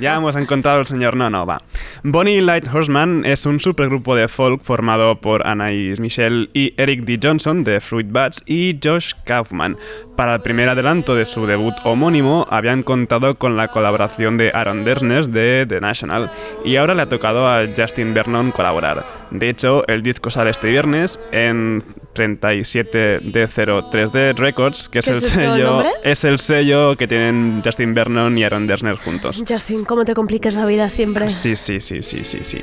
Ya 0.00 0.16
hemos 0.16 0.36
encontrado 0.36 0.78
al 0.78 0.86
señor 0.86 1.16
No, 1.16 1.30
no, 1.30 1.46
va. 1.46 1.62
Bonnie 2.02 2.40
Light 2.40 2.66
Horseman 2.72 3.24
es 3.24 3.46
un 3.46 3.60
supergrupo 3.60 4.14
de 4.14 4.28
folk 4.28 4.62
formado 4.62 5.20
por 5.20 5.46
Anaïs 5.46 6.00
Michel 6.00 6.50
y 6.54 6.74
Eric 6.76 7.04
D. 7.04 7.18
Johnson 7.22 7.64
de 7.64 7.80
Fruit 7.80 8.10
Bats 8.10 8.42
y 8.46 8.78
Josh 8.82 9.12
Kaufman. 9.24 9.76
Para 10.16 10.34
el 10.34 10.40
primer 10.40 10.68
adelanto 10.68 11.14
de 11.14 11.24
su 11.24 11.46
debut 11.46 11.74
homónimo 11.84 12.46
habían 12.50 12.82
contado 12.82 13.36
con 13.36 13.56
la 13.56 13.68
colaboración 13.68 14.36
de 14.36 14.50
Aaron 14.52 14.84
Dessner 14.84 15.26
de 15.26 15.66
The 15.68 15.80
National 15.80 16.30
y 16.64 16.76
ahora 16.76 16.94
le 16.94 17.02
ha 17.02 17.08
tocado 17.08 17.48
a 17.48 17.64
Justin 17.76 18.14
Vernon 18.14 18.52
colaborar. 18.52 19.04
De 19.30 19.48
hecho, 19.48 19.86
el 19.88 20.02
disco 20.02 20.30
sale 20.30 20.50
este 20.50 20.70
viernes 20.70 21.20
en 21.32 21.82
37D03D 22.18 24.36
Records, 24.36 24.88
que 24.88 24.98
es 24.98 25.04
¿Qué 25.04 25.12
el 25.12 25.18
es 25.18 25.24
el 25.24 25.30
sello 25.30 25.84
es 26.02 26.24
el 26.24 26.38
sello 26.38 26.96
que 26.96 27.06
tienen 27.06 27.62
Justin 27.64 27.94
Vernon 27.94 28.36
y 28.36 28.44
Aaron 28.44 28.66
Dessner 28.66 28.96
juntos. 28.96 29.42
Justin, 29.48 29.84
¿cómo 29.84 30.04
te 30.04 30.14
complicas 30.14 30.54
la 30.54 30.66
vida 30.66 30.90
siempre? 30.90 31.30
Sí, 31.30 31.56
sí, 31.56 31.80
sí, 31.80 32.02
sí, 32.02 32.24
sí, 32.24 32.40
sí. 32.42 32.60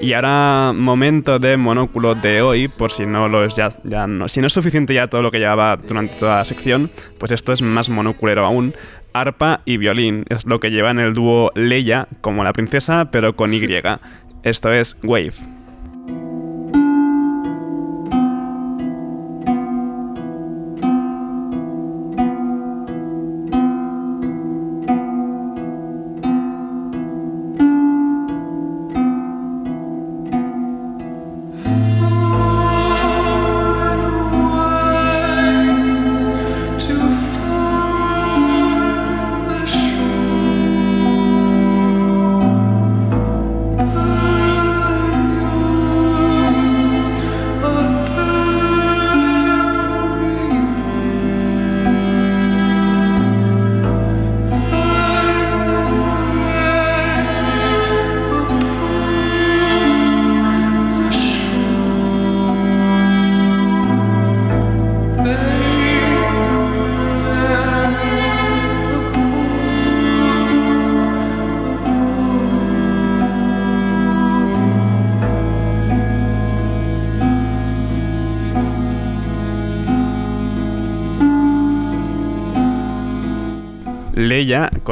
Y 0.00 0.12
ahora 0.12 0.72
momento 0.74 1.38
de 1.38 1.56
monóculo 1.56 2.14
de 2.14 2.42
hoy, 2.42 2.68
por 2.68 2.92
si 2.92 3.06
no 3.06 3.28
lo 3.28 3.44
es 3.44 3.56
ya, 3.56 3.70
ya 3.84 4.06
no, 4.06 4.28
si 4.28 4.40
no 4.40 4.46
es 4.46 4.52
suficiente 4.52 4.94
ya 4.94 5.08
todo 5.08 5.22
lo 5.22 5.30
que 5.30 5.38
llevaba 5.38 5.76
durante 5.76 6.14
toda 6.14 6.38
la 6.38 6.44
sección, 6.44 6.90
pues 7.18 7.32
esto 7.32 7.52
es 7.52 7.62
más 7.62 7.88
monóculero 7.88 8.44
aún. 8.44 8.74
Arpa 9.14 9.60
y 9.64 9.76
violín 9.76 10.24
es 10.28 10.46
lo 10.46 10.58
que 10.58 10.70
lleva 10.70 10.90
en 10.90 10.98
el 10.98 11.14
dúo 11.14 11.52
Leia, 11.54 12.08
como 12.20 12.44
la 12.44 12.52
princesa, 12.52 13.10
pero 13.10 13.36
con 13.36 13.52
Y. 13.52 13.62
Esto 14.42 14.72
es 14.72 14.96
Wave. 15.04 15.61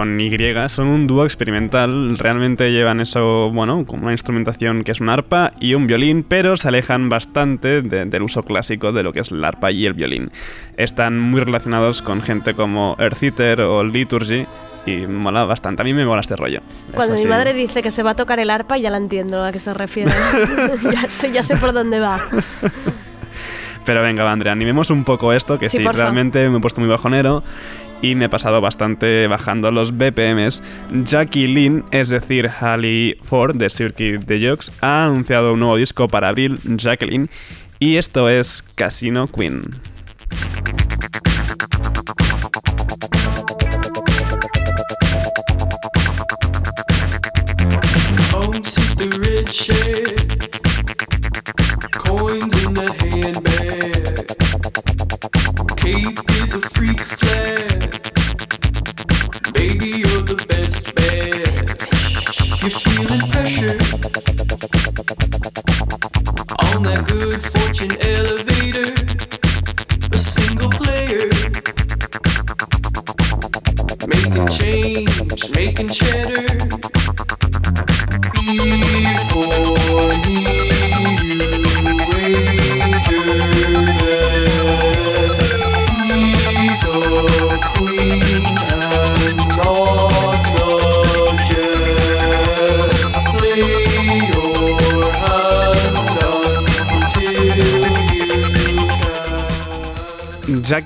Con 0.01 0.19
Y 0.19 0.35
son 0.69 0.87
un 0.87 1.07
dúo 1.07 1.27
experimental. 1.27 2.17
Realmente 2.17 2.73
llevan 2.73 3.03
eso, 3.03 3.51
bueno, 3.51 3.85
como 3.85 4.05
una 4.05 4.13
instrumentación 4.13 4.83
que 4.83 4.93
es 4.93 5.01
un 5.03 5.11
arpa 5.11 5.53
y 5.61 5.75
un 5.75 5.87
violín, 5.87 6.23
pero 6.27 6.57
se 6.57 6.69
alejan 6.69 7.11
bastante 7.11 7.83
de- 7.83 8.07
del 8.07 8.23
uso 8.23 8.43
clásico 8.43 8.93
de 8.93 9.03
lo 9.03 9.13
que 9.13 9.21
es 9.21 9.31
el 9.31 9.45
arpa 9.45 9.71
y 9.71 9.85
el 9.85 9.93
violín. 9.93 10.31
Están 10.79 11.21
muy 11.21 11.43
relacionados 11.43 12.01
con 12.01 12.23
gente 12.23 12.55
como 12.55 12.97
Eartheater 12.99 13.61
o 13.61 13.85
Liturgy 13.85 14.47
y 14.87 15.07
mola 15.07 15.45
bastante. 15.45 15.83
A 15.83 15.85
mí 15.85 15.93
me 15.93 16.07
mola 16.07 16.23
este 16.23 16.35
rollo. 16.35 16.61
Cuando 16.95 17.17
mi 17.17 17.27
madre 17.27 17.53
dice 17.53 17.83
que 17.83 17.91
se 17.91 18.03
va 18.03 18.13
a 18.13 18.17
tocar 18.17 18.41
el 18.41 18.49
arpa, 18.49 18.79
ya 18.79 18.89
la 18.89 18.97
entiendo 18.97 19.45
a 19.45 19.53
qué 19.53 19.59
se 19.59 19.75
refiere. 19.75 20.13
ya, 20.95 21.11
sé, 21.11 21.31
ya 21.31 21.43
sé 21.43 21.57
por 21.59 21.75
dónde 21.75 22.01
va. 22.01 22.19
Pero 23.91 24.03
venga, 24.03 24.23
va, 24.23 24.31
Andrea, 24.31 24.53
animemos 24.53 24.91
un 24.91 25.03
poco 25.03 25.33
esto, 25.33 25.59
que 25.59 25.69
Sí, 25.69 25.79
realmente 25.79 26.49
me 26.49 26.59
he 26.59 26.61
puesto 26.61 26.81
muy 26.81 26.89
bajonero 26.89 27.43
y 28.01 28.15
me 28.15 28.27
he 28.27 28.29
pasado 28.29 28.61
bastante 28.61 29.27
bajando 29.27 29.73
los 29.73 29.99
BPMs. 29.99 30.63
Jackie 31.03 31.49
Lynn, 31.49 31.85
es 31.91 32.09
decir, 32.09 32.49
Hallie 32.49 33.19
Ford 33.25 33.57
de 33.57 33.69
Circuit 33.69 34.21
de 34.21 34.49
Jokes, 34.49 34.71
ha 34.81 35.07
anunciado 35.07 35.55
un 35.55 35.59
nuevo 35.59 35.75
disco 35.75 36.07
para 36.07 36.29
abril, 36.29 36.61
Jacqueline, 36.77 37.29
y 37.81 37.97
esto 37.97 38.29
es 38.29 38.63
Casino 38.77 39.27
Queen. 39.27 39.63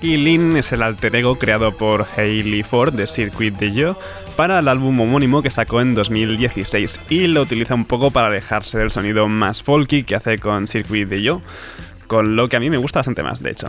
Jackie 0.05 0.19
Lynn 0.19 0.59
es 0.59 0.71
el 0.73 0.83
alter 0.83 1.17
ego 1.17 1.37
creado 1.37 1.75
por 1.79 2.07
Hailey 2.14 2.62
Ford 2.62 2.93
de 2.93 3.07
Circuit 3.07 3.57
de 3.57 3.73
Yo 3.73 3.99
para 4.37 4.59
el 4.59 4.69
álbum 4.69 5.01
homónimo 5.01 5.40
que 5.40 5.49
sacó 5.49 5.81
en 5.81 5.95
2016 5.95 7.07
y 7.09 7.27
lo 7.27 7.40
utiliza 7.40 7.75
un 7.75 7.87
poco 7.87 8.11
para 8.11 8.27
alejarse 8.27 8.77
del 8.77 8.90
sonido 8.90 9.29
más 9.29 9.62
folky 9.62 10.05
que 10.05 10.14
hace 10.14 10.37
con 10.37 10.67
Circuit 10.67 11.09
de 11.09 11.23
Yo, 11.23 11.40
con 12.07 12.37
lo 12.37 12.49
que 12.49 12.59
a 12.59 12.61
mí 12.61 12.69
me 12.69 12.77
gusta 12.77 12.99
bastante 12.99 13.23
más, 13.23 13.43
de 13.43 13.53
hecho. 13.53 13.69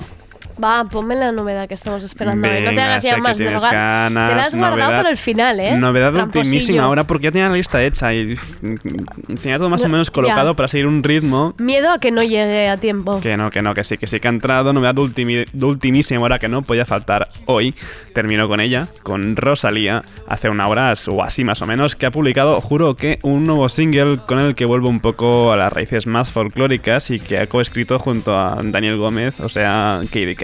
Va, 0.63 0.85
ponme 0.85 1.15
la 1.15 1.31
novedad 1.31 1.67
que 1.67 1.73
estamos 1.73 2.03
esperando. 2.03 2.47
no 2.47 2.53
te 2.73 2.81
hagas 2.81 3.03
ya 3.03 3.17
más 3.17 3.37
drogar. 3.37 3.73
ganas, 3.73 4.29
te 4.29 4.35
la 4.35 4.41
has 4.43 4.55
guardado 4.55 4.77
novedad- 4.77 4.97
para 4.97 5.09
el 5.09 5.17
final, 5.17 5.59
¿eh? 5.59 5.77
Novedad 5.77 6.15
ultimísima 6.15 6.83
ahora 6.83 7.03
porque 7.03 7.25
ya 7.25 7.31
tenía 7.31 7.49
la 7.49 7.55
lista 7.55 7.83
hecha 7.83 8.13
y 8.13 8.35
mm, 8.61 9.35
tenía 9.41 9.57
todo 9.57 9.69
más 9.69 9.81
o 9.81 9.85
No, 9.87 9.91
menos 9.93 10.09
colocado 10.11 10.51
ya. 10.51 10.55
para 10.55 10.67
seguir 10.67 10.87
un 10.87 11.03
ritmo. 11.03 11.53
Miedo 11.57 11.91
a 11.91 11.99
que 11.99 12.11
no 12.11 12.23
llegue 12.23 12.69
a 12.69 12.77
tiempo. 12.77 13.19
Que 13.21 13.35
no, 13.37 13.51
que 13.51 13.61
no, 13.61 13.73
que 13.73 13.83
sí, 13.83 13.97
que 13.97 14.07
sí 14.07 14.19
que 14.19 14.27
ha 14.27 14.31
entrado. 14.31 14.71
Novedad 14.73 14.95
de, 14.95 15.01
ultimi- 15.01 15.63
ultimísima 15.63 16.21
hora 16.21 16.39
que 16.39 16.47
no 16.47 16.61
podía 16.61 16.85
faltar 16.85 17.27
hoy. 17.45 17.73
Termino 18.13 18.47
con 18.47 18.61
ella, 18.61 18.87
con 19.03 19.35
Rosalía, 19.35 20.03
hace 20.29 20.49
una 20.49 20.67
hora 20.67 20.93
o 21.07 21.21
así 21.23 21.43
más 21.43 21.61
o 21.61 21.65
menos, 21.67 21.95
que 21.95 22.05
ha 22.05 22.11
publicado, 22.11 22.61
juro 22.61 22.95
que, 22.95 23.19
un 23.23 23.45
nuevo 23.45 23.67
single 23.67 24.19
con 24.25 24.39
el 24.39 24.55
que 24.55 24.63
vuelve 24.65 24.87
un 24.87 25.01
poco 25.01 25.51
a 25.51 25.57
las 25.57 25.73
raíces 25.73 26.07
más 26.07 26.31
folclóricas 26.31 27.09
y 27.11 27.19
que 27.19 27.39
ha 27.39 27.47
coescrito 27.47 27.99
junto 27.99 28.37
a 28.39 28.57
Daniel 28.63 28.95
Gómez, 28.97 29.39
o 29.41 29.49
sea, 29.49 29.99
Katie 30.05 30.35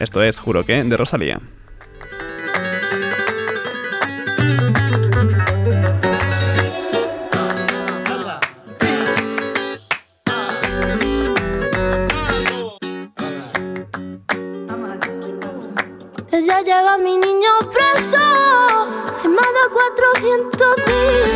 Esto 0.00 0.22
es, 0.22 0.38
juro 0.38 0.64
que, 0.64 0.82
de 0.82 0.96
Rosalía. 0.96 1.40
Ella 16.32 16.60
lleva 16.60 16.98
mi 16.98 17.16
niño 17.16 17.50
preso 17.72 18.18
en 19.24 19.34
más 19.34 19.46
de 19.46 19.72
400 19.72 20.76
días. 20.86 21.35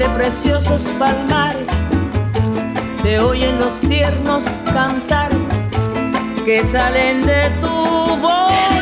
Entre 0.00 0.14
preciosos 0.14 0.82
palmares 0.98 1.68
se 3.02 3.20
oyen 3.20 3.58
los 3.58 3.80
tiernos 3.80 4.44
cantares 4.72 5.50
que 6.46 6.64
salen 6.64 7.26
de 7.26 7.50
tu 7.60 7.68
voz. 7.68 8.79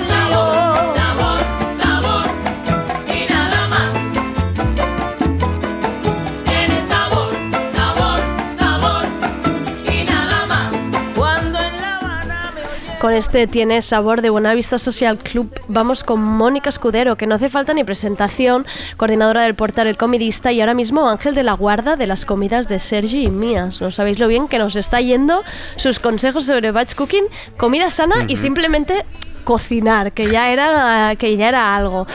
Con 13.01 13.13
este 13.13 13.47
Tiene 13.47 13.81
Sabor 13.83 14.23
de 14.23 14.31
Buenavista 14.31 14.79
Social 14.79 15.19
Club. 15.19 15.53
Vamos 15.69 16.03
con 16.03 16.21
Mónica 16.21 16.69
Escudero, 16.69 17.17
que 17.17 17.27
no 17.27 17.37
hace 17.37 17.49
falta 17.49 17.73
ni 17.73 17.85
presentación, 17.85 18.67
coordinadora 18.97 19.43
del 19.43 19.55
portal 19.55 19.87
El 19.87 19.97
Comidista 19.97 20.53
y 20.53 20.61
ahora 20.61 20.75
mismo 20.75 21.09
ángel 21.09 21.35
de 21.35 21.43
la 21.43 21.53
guarda 21.53 21.97
de 21.97 22.07
las 22.07 22.25
comidas 22.25 22.67
de 22.67 22.79
Sergi 22.79 23.25
y 23.25 23.31
mías. 23.31 23.81
No 23.81 23.91
sabéis 23.91 24.19
lo 24.19 24.27
bien 24.27 24.49
que 24.49 24.59
nos 24.59 24.77
está 24.77 25.01
yendo 25.01 25.45
sus 25.77 25.99
consejos 25.99 26.47
sobre 26.47 26.71
batch 26.73 26.95
cooking, 26.95 27.25
comida 27.57 27.91
sana 27.91 28.25
y 28.27 28.37
simplemente 28.37 29.05
cocinar, 29.45 30.13
que 30.13 30.31
ya 30.31 30.51
era 30.51 31.15
que 31.17 31.37
ya 31.37 31.49
era 31.49 31.77
algo. 31.77 32.07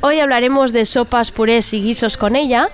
Hoy 0.00 0.20
hablaremos 0.20 0.72
de 0.72 0.84
sopas, 0.84 1.30
purés 1.30 1.72
y 1.72 1.80
guisos 1.80 2.16
con 2.16 2.36
ella. 2.36 2.68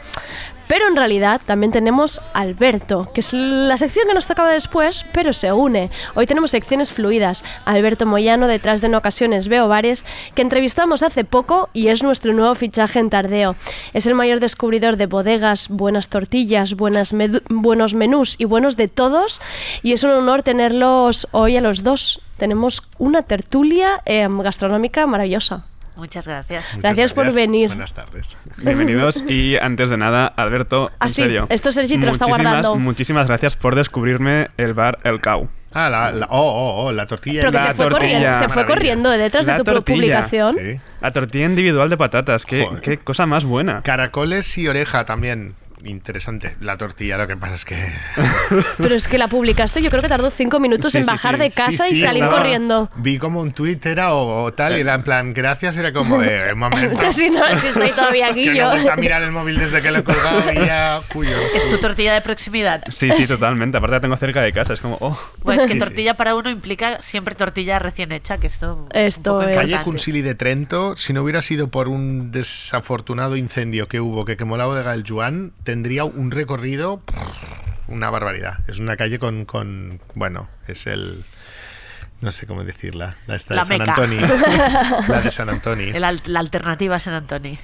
Pero 0.71 0.87
en 0.87 0.95
realidad 0.95 1.41
también 1.45 1.73
tenemos 1.73 2.23
Alberto, 2.33 3.11
que 3.13 3.23
es 3.23 3.33
la 3.33 3.77
sección 3.77 4.07
que 4.07 4.15
nos 4.15 4.29
tocaba 4.29 4.53
después, 4.53 5.05
pero 5.13 5.33
se 5.33 5.53
une. 5.53 5.91
Hoy 6.15 6.29
tenemos 6.29 6.53
secciones 6.53 6.93
fluidas. 6.93 7.43
Alberto 7.65 8.07
Moyano, 8.07 8.47
detrás 8.47 8.81
de 8.81 8.87
En 8.87 8.95
Ocasiones 8.95 9.49
Veo 9.49 9.67
Bares, 9.67 10.05
que 10.37 10.43
entrevistamos 10.43 11.03
hace 11.03 11.25
poco 11.25 11.71
y 11.73 11.89
es 11.89 12.05
nuestro 12.05 12.33
nuevo 12.35 12.55
fichaje 12.55 13.01
en 13.01 13.11
Tardeo. 13.11 13.57
Es 13.95 14.07
el 14.07 14.15
mayor 14.15 14.39
descubridor 14.39 14.97
de 14.97 15.07
bodegas, 15.07 15.67
buenas 15.71 16.09
tortillas, 16.09 16.77
buenos 16.77 17.13
menús 17.13 18.37
y 18.39 18.45
buenos 18.45 18.77
de 18.77 18.87
todos. 18.87 19.41
Y 19.83 19.91
es 19.91 20.05
un 20.05 20.11
honor 20.11 20.45
tenerlos 20.45 21.27
hoy 21.33 21.57
a 21.57 21.61
los 21.61 21.83
dos. 21.83 22.21
Tenemos 22.37 22.85
una 22.97 23.23
tertulia 23.23 24.03
eh, 24.07 24.29
gastronómica 24.31 25.05
maravillosa. 25.09 25.65
Muchas 26.01 26.27
gracias. 26.27 26.79
Gracias 26.79 27.13
por 27.13 27.31
venir. 27.35 27.69
Buenas 27.69 27.93
tardes. 27.93 28.39
Bienvenidos 28.57 29.23
y 29.29 29.59
antes 29.59 29.91
de 29.91 29.99
nada, 29.99 30.27
Alberto, 30.29 30.91
Ah, 30.99 31.05
en 31.05 31.11
sí, 31.11 31.23
serio. 31.23 31.47
esto 31.51 31.71
Sergi 31.71 31.99
te 31.99 32.07
lo 32.07 32.13
está 32.13 32.25
guardando. 32.25 32.75
Muchísimas 32.77 33.29
gracias 33.29 33.55
por 33.55 33.75
descubrirme 33.75 34.49
el 34.57 34.73
bar 34.73 34.99
El 35.05 35.21
Cau. 35.21 35.51
Ah, 35.75 35.91
la, 35.91 36.11
la- 36.11 36.27
oh, 36.31 36.39
oh, 36.41 36.85
oh, 36.87 36.93
la 36.93 37.07
tortilla. 37.07 37.41
Pero 37.43 37.53
que 37.53 37.59
la 37.59 37.65
se 37.65 37.75
fue, 37.75 37.89
tortilla. 37.91 38.13
corriendo, 38.17 38.39
se 38.39 38.49
fue 38.49 38.65
corriendo 38.67 39.11
detrás 39.11 39.45
de 39.45 39.57
tu 39.57 39.65
tortilla. 39.65 39.83
publicación. 39.97 40.57
Sí. 40.59 40.81
La 41.03 41.11
tortilla 41.13 41.45
individual 41.45 41.91
de 41.91 41.97
patatas, 41.99 42.47
qué, 42.47 42.67
qué 42.83 42.97
cosa 42.97 43.27
más 43.27 43.45
buena. 43.45 43.83
Caracoles 43.83 44.57
y 44.57 44.67
oreja 44.69 45.05
también. 45.05 45.55
Interesante. 45.85 46.57
La 46.61 46.77
tortilla, 46.77 47.17
lo 47.17 47.27
que 47.27 47.37
pasa 47.37 47.55
es 47.55 47.65
que. 47.65 47.77
Pero 48.79 48.95
es 48.95 49.09
que 49.09 49.19
la 49.19 49.29
publicaste, 49.29 49.83
yo 49.83 49.91
creo 49.91 50.03
que 50.03 50.09
tardó 50.09 50.31
cinco 50.31 50.61
minutos 50.61 50.93
Sí, 50.93 50.99
en 50.99 51.05
sí, 51.05 51.11
bajar 51.11 51.37
sí. 51.37 51.41
de 51.43 51.51
casa 51.51 51.85
Sí, 51.85 51.95
y 51.95 51.97
salir 52.01 52.23
estaba- 52.25 52.39
corriendo. 52.43 52.91
Vi 52.97 53.19
como 53.19 53.41
un 53.41 53.53
tuit 53.53 53.85
era 53.87 54.13
o, 54.15 54.45
o 54.45 54.53
tal, 54.53 54.77
y 54.77 54.81
era 54.81 54.95
en 54.95 55.03
plan, 55.03 55.33
gracias, 55.33 55.77
era 55.77 55.93
como 55.93 56.17
un 56.17 56.25
momento. 56.59 57.01
Casi 57.01 57.31
no, 57.31 57.43
si 57.55 57.69
estoy 57.69 57.91
todavía 57.93 58.29
aquí 58.29 58.45
que 58.49 58.57
yo. 58.57 58.75
no 58.77 58.91
a 58.93 58.97
mirar 58.97 59.23
el 59.23 59.31
móvil 59.33 59.59
desde 59.59 59.81
que 59.83 59.91
lo 59.91 59.99
he 59.99 60.05
colgado 60.05 60.43
y 60.53 60.57
ya, 60.57 61.01
cuyo. 61.13 61.37
Es 61.55 61.69
tu 61.69 61.79
tortilla 61.79 62.13
de 62.15 62.21
proximidad. 62.21 62.83
Sí, 62.91 63.11
sí, 63.13 63.27
totalmente. 63.27 63.79
Aparte 63.79 63.97
la 63.97 64.01
tengo 64.01 64.17
cerca 64.17 64.43
de 64.43 64.53
casa, 64.53 64.75
es 64.75 64.81
como, 64.81 64.97
oh. 65.01 65.19
Pues 65.43 65.61
que 65.63 65.69
Sí, 65.69 65.73
sí. 65.75 65.79
tortilla 65.79 66.15
para 66.15 66.35
uno 66.35 66.51
implica 66.51 67.01
siempre 67.01 67.35
tortilla 67.35 67.79
recién 67.79 68.13
hecha, 68.13 68.39
que 68.39 68.47
esto, 68.49 68.87
Esto 68.93 69.01
es 69.01 69.17
un 69.19 69.23
poco 69.23 69.49
es. 69.49 69.57
Calle. 69.57 69.77
Cunsili 69.85 70.21
de 70.23 70.35
Trento, 70.35 70.97
si 70.97 71.13
no 71.13 71.23
hubiera 71.23 71.41
sido 71.43 71.69
por 71.69 71.89
un 71.89 72.31
desafortunado 72.33 73.37
incendio 73.37 73.89
que 73.89 74.01
hubo 74.01 74.25
que 74.25 74.37
quemó 74.37 74.57
la 74.57 74.67
bodega 74.67 74.93
del 74.93 75.05
Juan, 75.09 75.53
tendría 75.71 76.05
un 76.05 76.31
recorrido 76.33 77.01
una 77.87 78.11
barbaridad. 78.11 78.59
Es 78.69 78.79
una 78.81 78.97
calle 78.97 79.19
con, 79.21 79.45
con 79.45 80.01
bueno, 80.15 80.49
es 80.67 80.87
el 80.89 81.25
no 82.21 82.31
sé 82.33 82.47
cómo 82.47 82.65
decirla, 82.65 83.17
la 83.27 83.37
esta 83.37 83.55
La 83.55 83.65
de 83.65 83.79
San. 83.79 83.89
Antonio. 83.89 84.21
la 85.09 85.21
de 85.23 85.31
San 85.31 85.49
Antonio. 85.49 85.95
El 85.95 86.05
al- 86.05 86.21
la 86.27 86.41
alternativa 86.41 86.97
a 86.97 86.99
San 87.01 87.15
Antonio. 87.15 87.57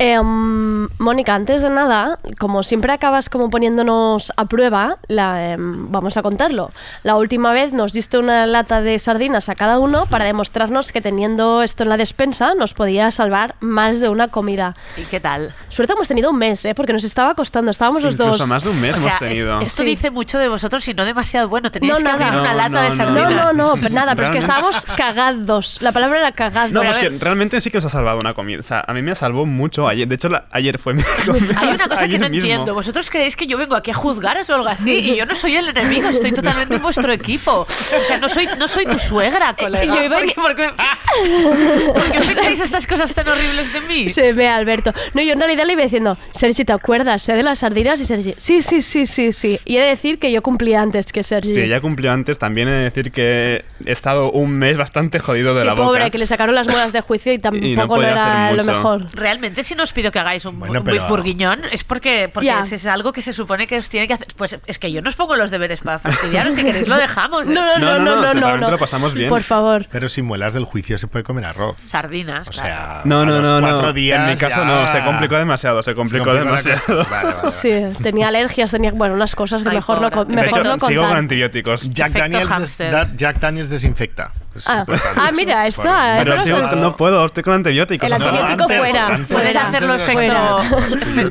Em, 0.00 0.88
Mónica, 0.98 1.34
antes 1.34 1.60
de 1.60 1.70
nada, 1.70 2.20
como 2.38 2.62
siempre 2.62 2.92
acabas 2.92 3.28
como 3.28 3.50
poniéndonos 3.50 4.32
a 4.36 4.44
prueba, 4.44 4.98
la, 5.08 5.52
em, 5.52 5.90
vamos 5.90 6.16
a 6.16 6.22
contarlo. 6.22 6.70
La 7.02 7.16
última 7.16 7.52
vez 7.52 7.72
nos 7.72 7.92
diste 7.92 8.16
una 8.16 8.46
lata 8.46 8.80
de 8.80 8.96
sardinas 9.00 9.48
a 9.48 9.56
cada 9.56 9.80
uno 9.80 10.06
para 10.06 10.24
demostrarnos 10.24 10.92
que 10.92 11.00
teniendo 11.00 11.64
esto 11.64 11.82
en 11.82 11.88
la 11.88 11.96
despensa 11.96 12.54
nos 12.54 12.74
podía 12.74 13.10
salvar 13.10 13.56
más 13.58 13.98
de 14.00 14.08
una 14.08 14.28
comida. 14.28 14.76
¿Y 14.96 15.02
qué 15.02 15.18
tal? 15.18 15.52
Suerte 15.68 15.94
hemos 15.94 16.06
tenido 16.06 16.30
un 16.30 16.38
mes, 16.38 16.64
¿eh? 16.64 16.76
porque 16.76 16.92
nos 16.92 17.02
estaba 17.02 17.34
costando, 17.34 17.72
estábamos 17.72 18.04
los 18.04 18.14
Incluso 18.14 18.38
dos. 18.38 18.48
más 18.48 18.62
de 18.62 18.70
un 18.70 18.80
mes 18.80 18.94
O 18.94 18.98
hemos 18.98 19.10
sea, 19.10 19.18
tenido. 19.18 19.60
es- 19.60 19.68
esto 19.70 19.82
dice 19.82 20.10
mucho 20.12 20.38
de 20.38 20.48
vosotros 20.48 20.86
y 20.86 20.94
no 20.94 21.04
demasiado 21.04 21.48
bueno. 21.48 21.72
Teníais 21.72 21.98
No, 21.98 22.12
que 22.12 22.16
nada. 22.18 22.26
abrir 22.28 22.40
una 22.40 22.50
No, 22.52 22.56
lata 22.56 22.68
no, 22.70 22.82
de 22.82 22.90
sardinas. 22.92 23.30
No, 23.32 23.52
no, 23.52 23.74
no, 23.74 23.82
pero 23.82 23.94
nada, 23.94 24.14
pero 24.14 24.26
es 24.28 24.32
que 24.32 24.38
estábamos 24.38 24.86
cagados. 24.96 25.82
La 25.82 25.90
palabra 25.90 26.20
era 26.20 26.30
cagado. 26.30 26.68
No, 26.72 26.82
pues 26.82 26.98
que 26.98 27.08
realmente 27.08 27.60
sí 27.60 27.70
que 27.72 27.78
os 27.78 27.84
ha 27.84 27.88
salvado 27.88 28.18
una 28.20 28.34
comida. 28.34 28.60
O 28.60 28.62
sea, 28.62 28.84
a 28.86 28.92
mí 28.94 29.02
me 29.02 29.12
salvó 29.16 29.44
mucho 29.44 29.87
ayer. 29.88 30.06
De 30.08 30.14
hecho, 30.14 30.28
la- 30.28 30.46
ayer 30.52 30.78
fue 30.78 30.94
mi 30.94 31.02
Hay 31.56 31.68
una 31.68 31.88
cosa 31.88 32.06
que 32.08 32.18
no 32.18 32.28
mismo. 32.28 32.36
entiendo. 32.36 32.74
¿Vosotros 32.74 33.08
creéis 33.10 33.36
que 33.36 33.46
yo 33.46 33.58
vengo 33.58 33.76
aquí 33.76 33.90
a 33.90 33.94
juzgaros 33.94 34.48
o 34.50 34.54
algo 34.54 34.68
así? 34.68 34.90
Y 34.92 35.16
yo 35.16 35.26
no 35.26 35.34
soy 35.34 35.56
el 35.56 35.68
enemigo, 35.68 36.08
estoy 36.08 36.32
totalmente 36.32 36.76
en 36.76 36.82
vuestro 36.82 37.12
equipo. 37.12 37.66
O 37.68 38.06
sea, 38.06 38.18
no 38.18 38.28
soy, 38.28 38.48
no 38.58 38.68
soy 38.68 38.86
tu 38.86 38.98
suegra, 38.98 39.54
colega. 39.54 39.84
Yo 39.94 40.02
iba 40.02 40.16
a- 40.16 40.20
¿Por 40.20 40.26
qué, 40.28 40.34
por 40.34 40.56
qué- 40.56 40.70
por 41.94 42.10
qué 42.12 42.18
pensáis 42.20 42.60
estas 42.60 42.86
cosas 42.86 43.12
tan 43.12 43.28
horribles 43.28 43.72
de 43.72 43.80
mí? 43.82 44.08
Se 44.08 44.32
ve 44.32 44.48
Alberto. 44.48 44.92
No, 45.14 45.22
yo 45.22 45.32
en 45.32 45.38
realidad 45.38 45.64
le 45.66 45.72
iba 45.72 45.82
diciendo, 45.82 46.16
Sergi, 46.32 46.64
¿te 46.64 46.72
acuerdas? 46.72 47.22
Sé 47.22 47.34
de 47.34 47.42
las 47.42 47.60
sardinas 47.60 48.00
y 48.00 48.04
Sergi. 48.06 48.34
Sí, 48.38 48.62
sí, 48.62 48.80
sí, 48.82 49.06
sí, 49.06 49.32
sí. 49.32 49.58
Y 49.64 49.76
he 49.76 49.80
de 49.80 49.86
decir 49.88 50.18
que 50.18 50.30
yo 50.32 50.42
cumplí 50.42 50.74
antes 50.74 51.12
que 51.12 51.22
Sergi. 51.22 51.52
Sí, 51.52 51.60
ella 51.60 51.80
cumplió 51.80 52.12
antes. 52.12 52.38
También 52.38 52.68
he 52.68 52.72
de 52.72 52.84
decir 52.84 53.10
que 53.12 53.64
he 53.84 53.92
estado 53.92 54.30
un 54.30 54.52
mes 54.52 54.76
bastante 54.76 55.18
jodido 55.18 55.54
de 55.54 55.60
Sí, 55.62 55.66
la 55.66 55.74
pobre, 55.74 56.00
boca. 56.00 56.10
que 56.10 56.18
le 56.18 56.26
sacaron 56.26 56.54
las 56.54 56.66
muelas 56.68 56.92
de 56.92 57.00
juicio 57.00 57.32
y 57.32 57.38
tampoco 57.38 57.66
no, 57.74 57.86
podía 57.88 58.10
era 58.10 58.52
lo 58.52 58.64
mejor. 58.64 59.06
Realmente, 59.14 59.62
si 59.64 59.74
no 59.78 59.84
os 59.84 59.92
pido 59.94 60.10
que 60.12 60.18
hagáis 60.18 60.44
un, 60.44 60.58
Bueno, 60.58 60.80
un 60.80 60.84
pero- 60.84 61.00
bifurguiñón, 61.02 61.62
es 61.72 61.84
porque, 61.84 62.28
porque 62.32 62.50
es, 62.50 62.72
es 62.72 62.86
algo 62.86 63.12
que 63.14 63.22
se 63.22 63.32
supone 63.32 63.66
que 63.66 63.78
os 63.78 63.88
tiene 63.88 64.06
que 64.06 64.12
hacer. 64.14 64.28
Pues 64.36 64.58
es 64.66 64.78
que 64.78 64.92
yo 64.92 65.00
no 65.00 65.08
os 65.08 65.16
pongo 65.16 65.36
los 65.36 65.50
deberes 65.50 65.80
para 65.80 65.98
fastidiaros, 65.98 66.54
si 66.54 66.62
queréis 66.64 66.86
lo 66.88 66.96
dejamos. 66.96 67.46
¿eh? 67.46 67.50
No, 67.50 67.64
no, 67.64 67.78
no, 67.78 67.98
no, 68.00 68.22
no, 68.22 68.28
si 68.28 68.38
no, 68.38 68.56
no. 68.58 68.70
lo 68.70 68.78
pasamos 68.78 69.14
bien. 69.14 69.28
Por 69.30 69.42
favor. 69.42 69.86
Pero 69.90 70.08
sin 70.08 70.26
muelas 70.26 70.52
del 70.52 70.64
juicio 70.64 70.98
se 70.98 71.06
puede 71.06 71.22
comer 71.22 71.46
arroz. 71.46 71.78
Sardinas, 71.78 72.48
O 72.48 72.50
claro. 72.50 72.68
sea, 72.68 73.00
No, 73.04 73.20
a 73.22 73.24
no, 73.26 73.40
los 73.40 73.52
no, 73.54 73.60
cuatro 73.60 73.86
no. 73.86 73.92
días 73.94 74.20
en 74.20 74.26
mi 74.34 74.36
caso 74.36 74.60
ya- 74.60 74.64
no, 74.66 74.86
se 74.88 75.02
complicó 75.02 75.36
demasiado, 75.36 75.82
se 75.82 75.94
complicó, 75.94 76.34
demasiado. 76.34 76.80
Vale, 76.88 77.06
vale, 77.10 77.34
vale. 77.36 77.50
Sí, 77.50 77.72
tenía 78.02 78.28
alergias, 78.28 78.70
tenía, 78.70 78.90
bueno, 78.92 79.14
unas 79.14 79.34
cosas 79.34 79.62
que 79.62 79.68
Ay, 79.70 79.76
mejor 79.76 80.00
no, 80.00 80.08
mejor 80.26 80.26
hecho, 80.48 80.64
no 80.64 80.78
sigo 80.80 80.86
con 80.86 80.96
contar. 80.96 81.16
antibióticos. 81.18 81.88
Jack 81.90 82.12
Daniels, 82.12 82.78
Jack 83.16 83.38
Daniels 83.38 83.70
desinfecta. 83.70 84.32
Es 84.58 84.68
Ah. 84.68 84.84
Ah, 85.16 85.30
mira, 85.32 85.66
esta- 85.66 86.16
Pero 86.18 86.36
no 86.36 86.42
sí, 86.42 86.50
no 86.76 86.96
puedo, 86.96 87.24
estoy 87.24 87.42
con 87.42 87.54
antibióticos. 87.54 88.06
El 88.06 88.12
antibiótico 88.14 88.62
antes- 88.64 88.78
fuera. 88.78 89.06
antes- 89.06 89.26
Puedes 89.28 89.52
fuera. 89.52 89.68
hacerlo 89.68 89.94
efecto, 89.94 90.58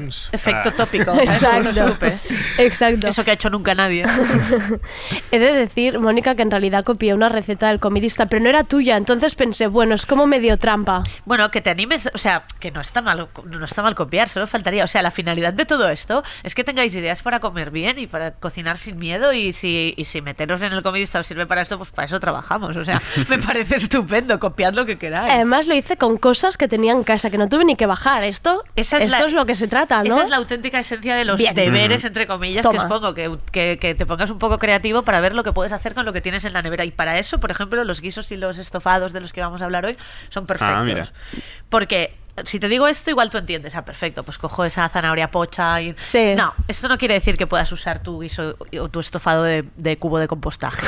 los 0.03 0.29
efecto, 0.33 0.69
Ah. 0.69 0.73
tópico. 0.75 1.11
te 1.13 1.23
Exacto. 1.23 1.97
Exacto. 2.57 3.07
Eso 3.07 3.23
que 3.23 3.31
ha 3.31 3.33
hecho 3.33 3.49
nunca 3.49 3.75
nadie. 3.75 4.05
He 5.31 5.39
de 5.39 5.53
decir, 5.53 5.99
Mónica, 5.99 6.35
que 6.35 6.41
en 6.41 6.51
realidad 6.51 6.83
copié 6.83 7.13
una 7.13 7.29
receta 7.29 7.67
del 7.69 7.79
comidista, 7.79 8.25
pero 8.25 8.41
no 8.43 8.49
era 8.49 8.63
tuya. 8.63 8.97
Entonces 8.97 9.35
pensé, 9.35 9.67
bueno, 9.67 9.95
es 9.95 10.05
como 10.05 10.27
medio 10.27 10.57
trampa. 10.57 11.03
Bueno, 11.25 11.49
que 11.51 11.61
te 11.61 11.69
animes, 11.69 12.09
o 12.13 12.17
sea, 12.17 12.43
que 12.59 12.71
no 12.71 12.81
está 12.81 13.01
mal, 13.01 13.27
no 13.45 13.65
está 13.65 13.81
mal 13.81 13.95
copiar, 13.95 14.29
solo 14.29 14.47
faltaría. 14.47 14.83
O 14.83 14.87
sea, 14.87 15.01
la 15.01 15.11
finalidad 15.11 15.53
de 15.53 15.65
todo 15.65 15.89
esto 15.89 16.23
es 16.43 16.55
que 16.55 16.63
tengáis 16.63 16.95
ideas 16.95 17.21
para 17.21 17.39
comer 17.39 17.71
bien 17.71 17.99
y 17.99 18.07
para 18.07 18.31
cocinar 18.31 18.77
sin 18.77 18.97
miedo 18.97 19.33
y 19.33 19.53
si, 19.53 19.93
y 19.97 20.05
si 20.05 20.21
meteros 20.21 20.61
en 20.61 20.73
el 20.73 20.81
comidista 20.81 21.19
os 21.19 21.27
sirve 21.27 21.45
para 21.45 21.61
esto, 21.61 21.77
pues 21.77 21.91
para 21.91 22.05
eso 22.05 22.19
trabajamos. 22.19 22.75
O 22.77 22.85
sea, 22.85 23.01
me 23.29 23.37
parece 23.39 23.75
estupendo, 23.75 24.39
copiad 24.39 24.73
lo 24.73 24.85
que 24.85 24.97
queráis. 24.97 25.31
Además 25.33 25.67
lo 25.67 25.75
hice 25.75 25.97
con 25.97 26.17
cosas 26.17 26.57
que 26.57 26.67
tenía 26.67 26.91
en 26.93 27.03
casa, 27.03 27.29
que 27.29 27.37
no 27.37 27.47
tuve 27.49 27.65
ni 27.65 27.75
que 27.75 27.85
bajar. 27.85 28.23
Esto, 28.23 28.63
Esa 28.75 28.97
es 28.97 29.05
esto 29.05 29.17
la- 29.19 29.25
es 29.25 29.33
lo 29.33 29.45
que 29.45 29.55
se 29.55 29.67
trata, 29.67 30.03
¿no? 30.03 30.13
Esa 30.15 30.23
es 30.23 30.29
la 30.29 30.37
auténtica 30.37 30.79
esencia 30.79 31.15
de 31.15 31.25
los 31.25 31.37
Bien. 31.37 31.53
deberes, 31.55 32.03
entre 32.05 32.27
comillas, 32.27 32.67
que 32.67 32.77
os 32.77 32.85
pongo, 32.85 33.13
que, 33.13 33.37
que- 33.51 33.77
que 33.79 33.95
te 33.95 34.05
pongas 34.05 34.29
un 34.29 34.39
poco 34.39 34.59
creativo 34.59 35.03
para 35.03 35.19
ver 35.19 35.35
lo 35.35 35.43
que 35.43 35.53
puedes 35.53 35.71
hacer 35.73 35.93
con 35.93 36.05
lo 36.05 36.13
que 36.13 36.21
tienes 36.21 36.45
en 36.45 36.53
la 36.53 36.61
nevera. 36.61 36.85
Y 36.85 36.91
para 36.91 37.17
eso, 37.19 37.39
por 37.39 37.51
ejemplo, 37.51 37.83
los 37.83 38.01
guisos 38.01 38.31
y 38.31 38.37
los 38.37 38.57
estofados 38.57 39.13
de 39.13 39.19
los 39.21 39.33
que 39.33 39.41
vamos 39.41 39.61
a 39.61 39.65
hablar 39.65 39.85
hoy 39.85 39.97
son 40.29 40.45
perfectos. 40.45 40.77
Ah, 40.77 40.83
mira. 40.83 41.11
Porque 41.69 42.13
si 42.45 42.59
te 42.59 42.67
digo 42.67 42.87
esto, 42.87 43.09
igual 43.09 43.29
tú 43.29 43.37
entiendes, 43.37 43.75
ah, 43.75 43.83
perfecto, 43.85 44.23
pues 44.23 44.37
cojo 44.37 44.63
esa 44.65 44.87
zanahoria 44.89 45.31
pocha 45.31 45.81
y... 45.81 45.95
Sí. 45.99 46.33
No, 46.35 46.53
esto 46.67 46.87
no 46.87 46.97
quiere 46.97 47.15
decir 47.15 47.37
que 47.37 47.47
puedas 47.47 47.71
usar 47.71 47.99
tu 48.03 48.19
guiso 48.21 48.55
o 48.79 48.89
tu 48.89 48.99
estofado 48.99 49.43
de, 49.43 49.65
de 49.75 49.97
cubo 49.97 50.19
de 50.19 50.27
compostaje. 50.27 50.85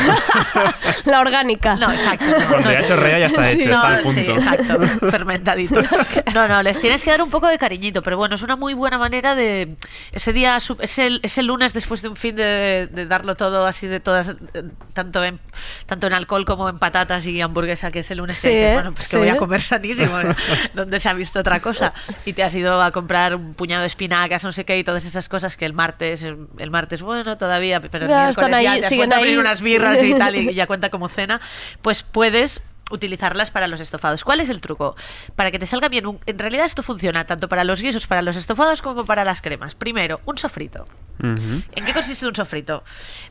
La 1.06 1.20
orgánica. 1.20 1.76
No, 1.76 1.92
exacto. 1.92 2.26
no, 2.26 2.46
Cuando 2.48 2.70
no 2.70 2.72
ya 2.72 2.72
es 2.74 2.80
ha 2.80 2.84
hecho 2.84 2.94
eso. 2.94 3.04
rea 3.04 3.20
ya 3.20 3.26
está 3.26 3.44
Sí, 3.44 3.60
hecho, 3.62 3.70
No, 3.70 3.76
está 3.90 3.98
sí, 3.98 4.04
punto. 4.04 4.32
exacto, 4.34 4.80
fermentadito. 5.10 5.82
No, 6.34 6.48
no, 6.48 6.62
les 6.64 6.80
tienes 6.80 7.04
que 7.04 7.10
dar 7.12 7.22
un 7.22 7.30
poco 7.30 7.48
de 7.48 7.58
cariñito, 7.58 8.04
pero 8.04 8.16
bueno, 8.18 8.36
es 8.36 8.42
una 8.44 8.56
muy 8.56 8.74
buena 8.74 8.98
manera 8.98 9.36
de 9.36 9.76
ese 10.12 10.32
día, 10.34 10.60
su- 10.60 10.78
ese, 10.80 11.20
ese 11.24 11.42
lunes 11.44 11.74
después 11.74 12.02
de 12.02 12.10
un 12.10 12.16
fin 12.16 12.36
de, 12.36 12.88
de 12.92 13.06
darlo 13.06 13.36
todo 13.36 13.66
así 13.66 13.88
de 13.88 14.00
todas, 14.00 14.30
eh, 14.54 14.64
tanto 14.94 15.24
en 15.24 15.40
tanto 15.86 16.08
en 16.08 16.14
alcohol 16.14 16.46
como 16.46 16.70
en 16.70 16.78
patatas 16.78 17.26
y 17.26 17.42
hamburguesa, 17.42 17.90
que 17.92 18.00
es 18.00 18.12
el 18.12 18.20
lunes 18.20 18.38
Sí, 18.38 18.50
que 18.50 18.56
dices, 18.56 18.70
¿eh? 18.70 18.74
bueno, 18.76 18.92
pues 18.94 19.08
que 19.08 19.18
Sí. 19.18 19.18
voy 19.18 19.30
a 19.30 19.38
comer 19.38 19.62
sanísimo, 19.62 20.20
¿no? 20.24 20.36
donde 20.76 21.00
se 21.00 21.10
ha 21.10 21.14
visto 21.14 21.39
otra 21.40 21.60
cosa. 21.60 21.94
Y 22.26 22.34
te 22.34 22.44
has 22.44 22.54
ido 22.56 22.82
a 22.82 22.92
comprar 22.92 23.36
un 23.36 23.54
puñado 23.54 23.82
de 23.82 23.88
espinacas, 23.88 24.44
no 24.44 24.52
sé 24.52 24.66
qué 24.66 24.78
y 24.78 24.84
todas 24.84 25.06
esas 25.06 25.30
cosas 25.30 25.56
que 25.58 25.66
el 25.66 25.74
martes, 25.74 26.24
el 26.24 26.72
martes 26.72 27.02
bueno 27.02 27.38
todavía, 27.38 27.80
pero 27.80 28.06
el 28.06 28.10
Ya, 28.12 28.24
miércoles 28.26 28.54
ahí, 28.54 28.64
ya 28.66 28.90
te 28.90 29.02
has 29.02 29.14
a 29.14 29.18
abrir 29.18 29.40
unas 29.40 29.62
birras 29.62 30.04
y 30.04 30.14
tal 30.16 30.36
y 30.36 30.54
ya 30.54 30.68
cuenta 30.68 30.90
como 30.90 31.10
cena, 31.10 31.42
pues 31.82 32.04
puedes 32.04 32.62
utilizarlas 32.90 33.52
para 33.52 33.68
los 33.68 33.80
estofados. 33.80 34.24
¿Cuál 34.24 34.40
es 34.40 34.50
el 34.50 34.62
truco? 34.62 34.96
Para 35.36 35.52
que 35.52 35.60
te 35.60 35.66
salga 35.66 35.90
bien, 35.90 36.06
un- 36.08 36.20
en 36.26 36.40
realidad 36.40 36.66
esto 36.66 36.84
funciona 36.84 37.26
tanto 37.26 37.48
para 37.50 37.64
los 37.64 37.82
guisos, 37.82 38.08
para 38.08 38.22
los 38.22 38.36
estofados 38.36 38.82
como 38.82 39.06
para 39.06 39.24
las 39.26 39.42
cremas. 39.42 39.76
Primero, 39.76 40.22
un 40.26 40.38
sofrito. 40.38 40.86
¿En 41.22 41.86
qué 41.86 41.94
consiste 41.94 42.26
un 42.28 42.34
sofrito? 42.36 42.82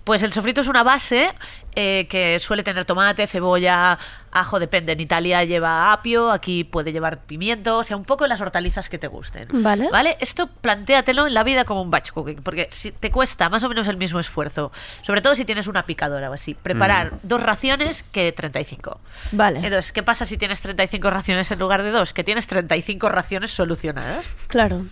Pues 0.05 0.23
el 0.23 0.31
sofrito 0.35 0.61
es 0.61 0.67
una 0.69 0.83
base 0.83 1.33
eh, 1.75 2.07
que 2.11 2.39
suele 2.39 2.63
tener 2.63 2.85
tomate, 2.85 3.27
cebolla, 3.27 3.97
ajo, 4.31 4.59
depende. 4.61 4.93
En 4.93 5.01
Italia 5.01 5.43
lleva 5.45 5.91
apio, 5.91 6.31
aquí 6.31 6.65
puede 6.65 6.93
llevar 6.93 7.23
pimiento, 7.25 7.79
o 7.79 7.85
sea, 7.85 7.97
un 7.97 8.05
poco 8.05 8.27
las 8.27 8.43
hortalizas 8.43 8.91
que 8.91 8.99
te 8.99 9.07
gusten. 9.07 9.49
Vale. 9.53 9.89
¿Vale? 9.91 10.19
Esto 10.21 10.49
plantéatelo 10.49 11.27
en 11.27 11.33
la 11.33 11.45
vida 11.45 11.65
como 11.65 11.81
un 11.81 11.91
batch 11.91 12.11
cooking, 12.13 12.43
porque 12.43 12.69
si 12.71 12.93
te 12.93 13.11
cuesta 13.11 13.49
más 13.49 13.65
o 13.65 13.71
menos 13.71 13.89
el 13.89 13.97
mismo 13.97 14.21
esfuerzo, 14.21 14.71
sobre 15.01 15.23
todo 15.23 15.35
si 15.35 15.47
tienes 15.47 15.67
una 15.67 15.85
picadora 15.85 16.29
o 16.29 16.35
así, 16.35 16.53
preparar 16.53 17.13
dos 17.23 17.43
raciones 17.43 18.03
que 18.03 18.33
35. 18.33 19.01
Vale. 19.33 19.48
Entonces, 19.57 19.93
¿qué 19.93 20.03
pasa 20.03 20.27
si 20.27 20.37
tienes 20.37 20.61
35 20.61 21.11
raciones 21.11 21.51
en 21.51 21.59
lugar 21.59 21.83
de 21.83 21.91
dos? 21.91 22.13
Que 22.13 22.25
tienes 22.25 22.47
35 22.47 23.09
raciones 23.09 23.51
solucionadas. 23.51 24.25
Claro. 24.47 24.85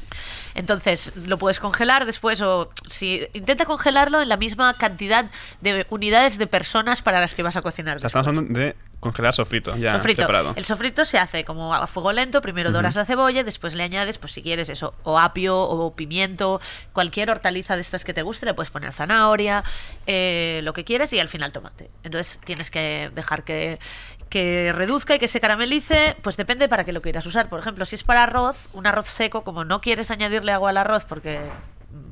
Entonces, 0.55 1.13
lo 1.27 1.37
puedes 1.37 1.61
congelar 1.61 2.07
después 2.07 2.41
o 2.41 2.71
si 2.89 3.27
intenta 3.35 3.67
congelarlo 3.67 4.23
en 4.23 4.29
la 4.29 4.39
misma 4.39 4.73
cantidad 4.75 5.27
de 5.61 5.87
unidades 5.91 6.39
de 6.39 6.47
personas 6.47 7.03
para 7.03 7.21
las 7.21 7.35
que 7.35 7.43
vas 7.43 7.57
a 7.57 7.63
cocinar. 7.63 7.99
Estamos 8.03 8.27
hablando 8.27 8.59
de 8.59 8.75
congelar 9.01 9.35
sofrito, 9.35 9.77
ya 9.77 9.93
sofrito. 9.93 10.27
El 10.57 10.65
sofrito 10.65 11.05
se 11.05 11.19
hace 11.19 11.45
como 11.45 11.75
a 11.75 11.87
fuego 11.87 12.13
lento, 12.13 12.41
primero 12.41 12.73
doras 12.73 12.97
la 12.97 13.05
cebolla, 13.05 13.45
después 13.45 13.75
le 13.75 13.83
añades, 13.83 14.17
pues 14.17 14.33
si 14.33 14.43
quieres 14.43 14.71
eso, 14.71 14.95
o 15.03 15.19
apio 15.19 15.59
o 15.59 15.95
pimiento, 15.95 16.61
cualquier 16.93 17.31
hortaliza 17.31 17.75
de 17.75 17.83
estas 17.83 18.05
que 18.05 18.15
te 18.15 18.23
guste, 18.23 18.47
le 18.47 18.55
puedes 18.55 18.71
poner 18.71 18.93
zanahoria, 18.93 19.63
eh, 20.07 20.61
lo 20.65 20.73
que 20.73 20.85
quieres 20.85 21.13
y 21.13 21.21
al 21.21 21.29
final 21.29 21.53
tomate. 21.53 21.91
Entonces 22.03 22.41
tienes 22.45 22.71
que 22.71 23.11
dejar 23.15 23.45
que, 23.45 23.79
que 24.29 24.73
reduzca 24.75 25.15
y 25.15 25.19
que 25.19 25.29
se 25.29 25.41
caramelice, 25.41 26.17
pues 26.23 26.37
depende 26.37 26.69
para 26.69 26.85
qué 26.85 26.93
lo 26.93 27.03
quieras 27.03 27.27
usar. 27.27 27.49
Por 27.49 27.61
ejemplo, 27.61 27.85
si 27.85 27.95
es 27.95 28.05
para 28.05 28.25
arroz, 28.25 28.57
un 28.73 28.87
arroz 28.87 29.07
seco, 29.07 29.45
como 29.45 29.65
no 29.65 29.81
quieres 29.81 30.11
añadirle 30.11 30.53
agua 30.53 30.71
al 30.71 30.77
arroz 30.79 31.05
porque 31.05 31.41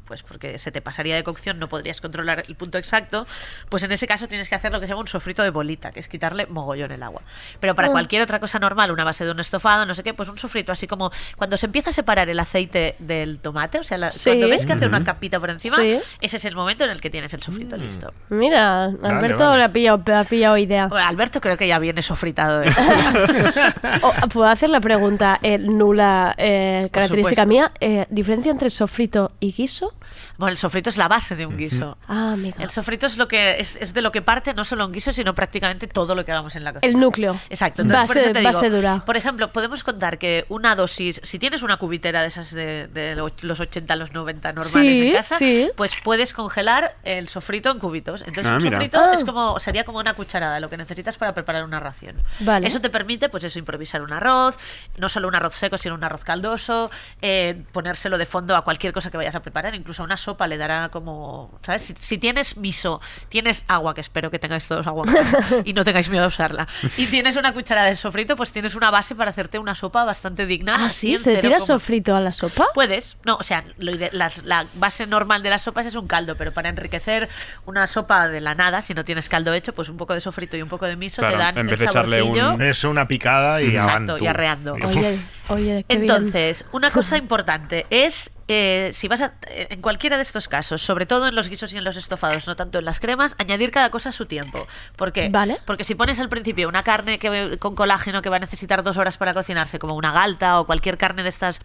pues 0.07 0.23
porque 0.23 0.59
se 0.59 0.71
te 0.73 0.81
pasaría 0.81 1.17
de 1.17 1.25
cocción, 1.25 1.59
no 1.59 1.69
podrías 1.69 2.01
controlar 2.01 2.45
el 2.47 2.55
punto 2.57 2.79
exacto, 2.79 3.27
pues 3.69 3.83
en 3.83 3.93
ese 3.93 4.07
caso 4.07 4.29
tienes 4.29 4.49
que 4.49 4.55
hacer 4.55 4.73
lo 4.73 4.81
que 4.81 4.87
se 4.87 4.91
llama 4.91 5.01
un 5.03 5.09
sofrito 5.09 5.43
de 5.43 5.51
bolita, 5.51 5.91
que 5.91 6.01
es 6.01 6.09
quitarle 6.09 6.47
mogollón 6.47 6.93
el 6.93 7.03
agua. 7.03 7.23
Pero 7.61 7.75
para 7.75 7.89
Ah. 7.89 7.93
cualquier 7.93 8.23
otra 8.23 8.41
cosa 8.41 8.59
normal, 8.59 8.91
una 8.91 9.05
base 9.05 9.25
de 9.25 9.31
un 9.31 9.41
estofado, 9.41 9.87
no 9.87 9.95
sé 9.95 10.03
qué, 10.03 10.15
pues 10.15 10.29
un 10.29 10.39
sofrito 10.39 10.73
así 10.73 10.87
como 10.87 11.11
cuando 11.37 11.57
se 11.57 11.67
empieza 11.67 11.91
a 11.91 11.93
separar 11.93 12.29
el 12.29 12.39
aceite 12.41 12.97
del 12.99 13.39
tomate, 13.39 13.79
o 13.79 13.83
sea, 13.83 13.99
la- 13.99 14.13
Sí. 14.13 14.31
cuando 14.31 14.49
ves 14.49 14.67
que 14.67 14.73
hace 14.75 14.87
una 14.87 15.03
capita 15.05 15.41
por 15.41 15.51
encima, 15.51 15.77
Sí. 15.77 15.99
ese 16.21 16.37
es 16.37 16.45
el 16.45 16.55
momento 16.55 16.85
en 16.85 16.91
el 16.91 17.01
que 17.01 17.11
tienes 17.11 17.33
el 17.35 17.43
sofrito 17.43 17.77
listo. 17.77 18.13
Mira, 18.29 18.85
Alberto 18.85 19.39
vale. 19.47 19.59
le 19.59 19.65
ha 19.65 19.69
pillado, 19.73 20.03
le 20.07 20.15
ha 20.15 20.25
pillado 20.25 20.59
idea. 20.59 20.87
Bueno, 20.89 21.07
Alberto 21.07 21.41
creo 21.41 21.57
que 21.57 21.67
ya 21.67 21.79
viene 21.79 22.03
sofritado. 22.03 22.63
¿eh? 22.63 22.71
O, 24.03 24.29
¿Puedo 24.29 24.47
hacer 24.49 24.71
la 24.71 24.81
pregunta 24.81 25.39
eh, 25.43 25.59
nula 25.59 26.35
eh, 26.37 26.89
característica 26.93 27.47
mía? 27.47 27.73
Eh, 27.81 28.07
¿Diferencia 28.11 28.51
entre 28.51 28.71
sofrito 28.71 29.33
y 29.41 29.53
guiso? 29.53 29.94
Bueno, 30.37 30.51
el 30.53 30.57
sofrito 30.57 30.91
es 30.91 30.97
la 30.97 31.07
base 31.09 31.37
de 31.37 31.47
un 31.47 31.57
guiso. 31.57 31.97
Ah, 32.09 32.33
amigo. 32.33 32.57
El 32.59 32.71
sofrito 32.71 33.07
es 33.07 33.17
lo 33.17 33.29
que 33.29 33.61
es, 33.61 33.77
es 33.77 33.95
de 33.95 34.03
lo 34.03 34.11
que 34.11 34.21
parte 34.21 34.53
no 34.53 34.65
solo 34.65 34.85
un 34.87 34.93
guiso, 34.93 35.13
sino 35.13 35.33
prácticamente 35.35 35.87
todo 35.87 36.15
lo 36.15 36.25
que 36.25 36.33
hagamos 36.33 36.57
en 36.57 36.65
la 36.65 36.73
cocina. 36.73 36.91
El 36.93 36.99
núcleo. 36.99 37.37
Exacto. 37.51 37.83
Entonces, 37.83 38.07
por 38.09 38.17
Base- 38.17 38.21
eso 38.25 38.33
te 38.33 38.39
digo, 38.41 38.53
base 38.53 38.71
dura. 38.71 39.05
Por 39.05 39.17
ejemplo, 39.17 39.53
podemos 39.53 39.85
contar 39.85 40.19
que 40.19 40.45
una 40.49 40.75
dosis, 40.75 41.21
si 41.23 41.39
tienes 41.39 41.63
una 41.63 41.77
cubitera 41.77 42.23
de 42.23 42.29
esas 42.29 42.51
de, 42.53 42.89
de 42.89 43.15
lo- 43.15 43.31
los 43.43 43.61
80, 43.61 43.95
los 43.97 44.13
90 44.13 44.53
normales 44.53 44.73
Sí, 44.73 45.07
en 45.09 45.15
casa, 45.15 45.39
sí. 45.39 45.71
pues 45.77 45.93
puedes 46.03 46.33
congelar 46.33 46.97
el 47.05 47.29
sofrito 47.29 47.71
en 47.71 47.79
cubitos. 47.79 48.23
Entonces, 48.23 48.47
Ah, 48.47 48.57
un 48.57 48.63
mira. 48.63 48.77
sofrito 48.79 48.99
Ah. 49.01 49.13
es 49.15 49.25
como 49.25 49.61
sería 49.61 49.85
como 49.85 49.99
una 49.99 50.15
cucharada, 50.15 50.59
lo 50.59 50.69
que 50.69 50.77
necesitas 50.77 51.17
para 51.17 51.33
preparar 51.33 51.63
una 51.65 51.79
ración. 51.79 52.17
Vale. 52.41 52.67
Eso 52.67 52.81
te 52.81 52.91
permite, 52.91 53.29
pues 53.29 53.45
eso, 53.45 53.59
improvisar 53.59 54.03
un 54.03 54.13
arroz, 54.13 54.57
no 54.99 55.09
solo 55.09 55.29
un 55.29 55.35
arroz 55.37 55.55
seco, 55.55 55.79
sino 55.79 55.95
un 55.95 56.03
arroz 56.03 56.25
caldoso, 56.25 56.91
eh, 57.23 57.63
ponérselo 57.73 58.19
de 58.19 58.27
fondo 58.27 58.57
a 58.57 58.65
cualquier 58.65 58.93
cosa 58.93 59.11
que 59.11 59.17
vayas 59.17 59.35
a 59.37 59.41
preparar, 59.41 59.75
incluso 59.85 60.01
a 60.01 60.07
una 60.07 60.17
sopa 60.17 60.47
le 60.47 60.57
dará 60.57 60.89
como, 60.89 61.51
¿sabes? 61.63 61.83
Si, 61.83 61.95
si 62.01 62.17
tienes 62.17 62.57
miso, 62.57 63.03
tienes 63.29 63.67
agua, 63.69 63.95
que 63.95 64.01
espero 64.01 64.31
que 64.31 64.39
tengáis 64.39 64.67
todos 64.67 64.87
agua 64.87 65.05
y 65.67 65.75
no 65.75 65.85
tengáis 65.85 66.09
miedo 66.09 66.25
a 66.25 66.29
usarla, 66.29 66.67
y 66.97 67.07
tienes 67.09 67.37
una 67.37 67.53
cucharada 67.53 67.89
de 67.89 67.95
sofrito, 67.95 68.35
pues 68.35 68.51
tienes 68.51 68.75
una 68.75 68.91
base 68.91 69.15
para 69.15 69.29
hacerte 69.29 69.59
una 69.59 69.75
sopa 69.75 70.05
bastante 70.05 70.47
digna. 70.47 70.75
Ah, 70.79 70.87
así 70.87 71.19
sí, 71.19 71.19
¿se 71.19 71.37
tira 71.37 71.61
sofrito 71.61 72.17
a 72.17 72.21
la 72.21 72.33
sopa? 72.33 72.69
Puedes, 72.73 73.19
no, 73.27 73.37
o 73.37 73.43
sea, 73.43 73.63
lo 73.77 73.93
ide- 73.93 74.09
las- 74.13 74.45
la 74.45 74.65
base 74.73 75.07
normal 75.07 75.43
de 75.43 75.51
las 75.51 75.61
sopas 75.61 75.85
es 75.85 75.97
un 75.97 76.07
caldo, 76.07 76.35
pero 76.37 76.51
para 76.53 76.71
enriquecer 76.71 77.29
una 77.67 77.87
sopa 77.87 78.29
de 78.29 78.41
la 78.41 78.55
nada, 78.55 78.81
si 78.81 78.95
no 78.95 79.05
tienes 79.05 79.29
caldo 79.29 79.53
hecho, 79.53 79.75
pues 79.75 79.91
un 79.91 79.99
poco 79.99 80.15
de 80.15 80.23
sofrito 80.23 80.57
y 80.57 80.63
un 80.63 80.71
poco 80.71 80.87
de 80.87 80.97
miso 80.97 81.21
Claro, 81.21 81.37
te 81.37 81.43
dan 81.43 81.59
en 81.59 81.67
vez 81.67 81.73
el 81.75 81.79
de 81.81 81.91
echarle 81.91 82.23
un... 82.23 82.63
Es 82.63 82.85
una 82.85 83.07
picada 83.07 83.61
y 83.61 83.67
Exacto, 83.77 84.17
y 84.17 84.27
arreando. 84.27 84.75
Oye, 84.83 85.21
oye, 85.49 85.85
qué 85.87 85.99
bien. 85.99 86.11
Entonces, 86.11 86.65
una 86.73 86.91
cosa 86.91 87.19
importante 87.19 87.87
es, 87.91 88.31
eh, 88.49 88.91
si 88.93 89.09
vas 89.09 89.21
a, 89.23 89.35
eh, 89.49 89.69
en 89.71 89.81
cualquiera 89.81 90.17
de 90.17 90.23
estos 90.23 90.49
casos, 90.49 90.83
sobre 90.83 91.07
todo 91.07 91.29
en 91.29 91.35
los 91.35 91.49
guisos 91.49 91.73
y 91.73 91.79
en 91.79 91.85
los 91.85 91.97
estofados, 91.97 92.47
no 92.47 92.57
tanto 92.57 92.79
en 92.79 92.85
las 92.85 93.01
cremas, 93.01 93.35
añadir 93.39 93.71
cada 93.71 93.91
cosa 93.91 94.11
a 94.11 94.13
su 94.13 94.27
tiempo. 94.27 94.67
¿Por 94.97 95.13
qué? 95.13 95.29
Vale. 95.31 95.59
Porque 95.67 95.85
si 95.85 95.95
pones 95.95 96.21
al 96.21 96.29
principio 96.29 96.69
una 96.69 96.83
carne 96.83 97.19
que, 97.19 97.57
con 97.59 97.75
colágeno 97.75 98.23
que 98.23 98.29
va 98.29 98.37
a 98.37 98.41
necesitar 98.41 98.83
dos 98.83 98.97
horas 98.97 99.17
para 99.17 99.35
cocinarse, 99.35 99.79
como 99.79 99.95
una 99.95 100.13
galta 100.13 100.61
o 100.61 100.67
cualquier 100.67 100.99
carne 100.99 101.23
de 101.23 101.29
estas 101.29 101.61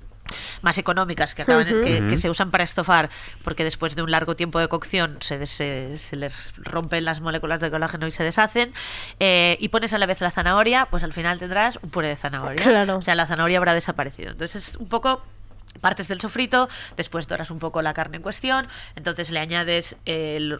más 0.61 0.77
económicas 0.77 1.33
que, 1.33 1.41
acaban, 1.41 1.65
Ujú. 1.67 1.81
que, 1.83 1.97
que 1.99 2.05
Ujú. 2.05 2.17
se 2.17 2.29
usan 2.29 2.51
para 2.51 2.63
estofar, 2.63 3.09
porque 3.43 3.63
después 3.63 3.95
de 3.95 4.03
un 4.03 4.11
largo 4.11 4.35
tiempo 4.35 4.59
de 4.59 4.67
cocción 4.67 5.17
se, 5.21 5.39
des- 5.39 5.49
se, 5.49 5.97
se 5.97 6.15
les 6.15 6.53
rompen 6.57 7.03
las 7.03 7.19
moléculas 7.19 7.61
de 7.61 7.71
colágeno 7.71 8.05
y 8.05 8.11
se 8.11 8.23
deshacen, 8.23 8.71
eh, 9.19 9.57
y 9.59 9.69
pones 9.69 9.91
a 9.93 9.97
la 9.97 10.05
vez 10.05 10.21
la 10.21 10.29
zanahoria, 10.29 10.85
pues 10.91 11.03
al 11.03 11.13
final 11.13 11.39
tendrás 11.39 11.79
un 11.81 11.89
puré 11.89 12.09
de 12.09 12.15
zanahoria. 12.15 12.63
Claro. 12.63 12.97
O 12.97 13.01
sea, 13.01 13.15
la 13.15 13.25
zanahoria 13.25 13.57
habrá 13.57 13.73
desaparecido. 13.73 14.29
Entonces 14.31 14.69
es 14.69 14.75
un 14.75 14.87
poco 14.87 15.23
partes 15.79 16.07
del 16.07 16.21
sofrito, 16.21 16.69
después 16.97 17.27
doras 17.27 17.51
un 17.51 17.59
poco 17.59 17.81
la 17.81 17.93
carne 17.93 18.17
en 18.17 18.23
cuestión, 18.23 18.67
entonces 18.95 19.31
le 19.31 19.39
añades 19.39 19.95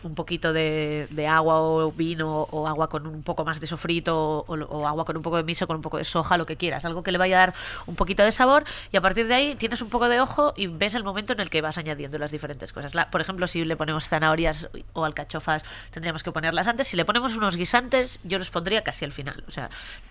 un 0.03 0.15
poquito 0.15 0.53
de, 0.53 1.07
agua 1.29 1.61
o 1.61 1.91
vino 1.91 2.47
o 2.51 2.67
agua 2.67 2.89
con 2.89 3.05
un 3.05 3.23
poco 3.23 3.45
más 3.45 3.59
de 3.59 3.67
sofrito 3.67 4.45
o, 4.47 4.87
agua 4.87 5.05
con 5.05 5.17
un 5.17 5.23
poco 5.23 5.37
de 5.37 5.43
miso, 5.43 5.67
con 5.67 5.75
un 5.75 5.81
poco 5.81 5.97
de 5.97 6.05
soja, 6.05 6.37
lo 6.37 6.45
que 6.45 6.55
quieras, 6.55 6.85
algo 6.85 7.03
que 7.03 7.11
le 7.11 7.17
vaya 7.17 7.37
a 7.37 7.39
dar 7.39 7.53
un 7.85 7.95
poquito 7.95 8.23
de 8.23 8.31
sabor 8.31 8.63
y 8.91 8.97
a 8.97 9.01
partir 9.01 9.27
de 9.27 9.33
ahí 9.33 9.55
tienes 9.55 9.81
un 9.81 9.89
poco 9.89 10.09
de 10.09 10.19
ojo 10.19 10.53
y 10.55 10.67
ves 10.67 10.95
el 10.95 11.03
momento 11.03 11.33
en 11.33 11.39
el 11.39 11.49
que 11.49 11.61
vas 11.61 11.77
añadiendo 11.77 12.17
las 12.17 12.31
diferentes 12.31 12.73
cosas. 12.73 12.93
Por 13.11 13.21
ejemplo, 13.21 13.47
si 13.47 13.65
le 13.65 13.75
ponemos 13.75 14.07
zanahorias 14.07 14.69
o 14.93 15.05
alcachofas, 15.05 15.63
tendríamos 15.91 16.23
que 16.23 16.31
ponerlas 16.31 16.67
antes. 16.67 16.87
Si 16.87 16.97
le 16.97 17.05
ponemos 17.05 17.35
unos 17.35 17.55
guisantes, 17.55 18.19
yo 18.23 18.37
los 18.37 18.49
pondría 18.49 18.83
casi 18.83 19.05
al 19.05 19.11
final. 19.11 19.43
O 19.47 19.51
sea, 19.51 19.69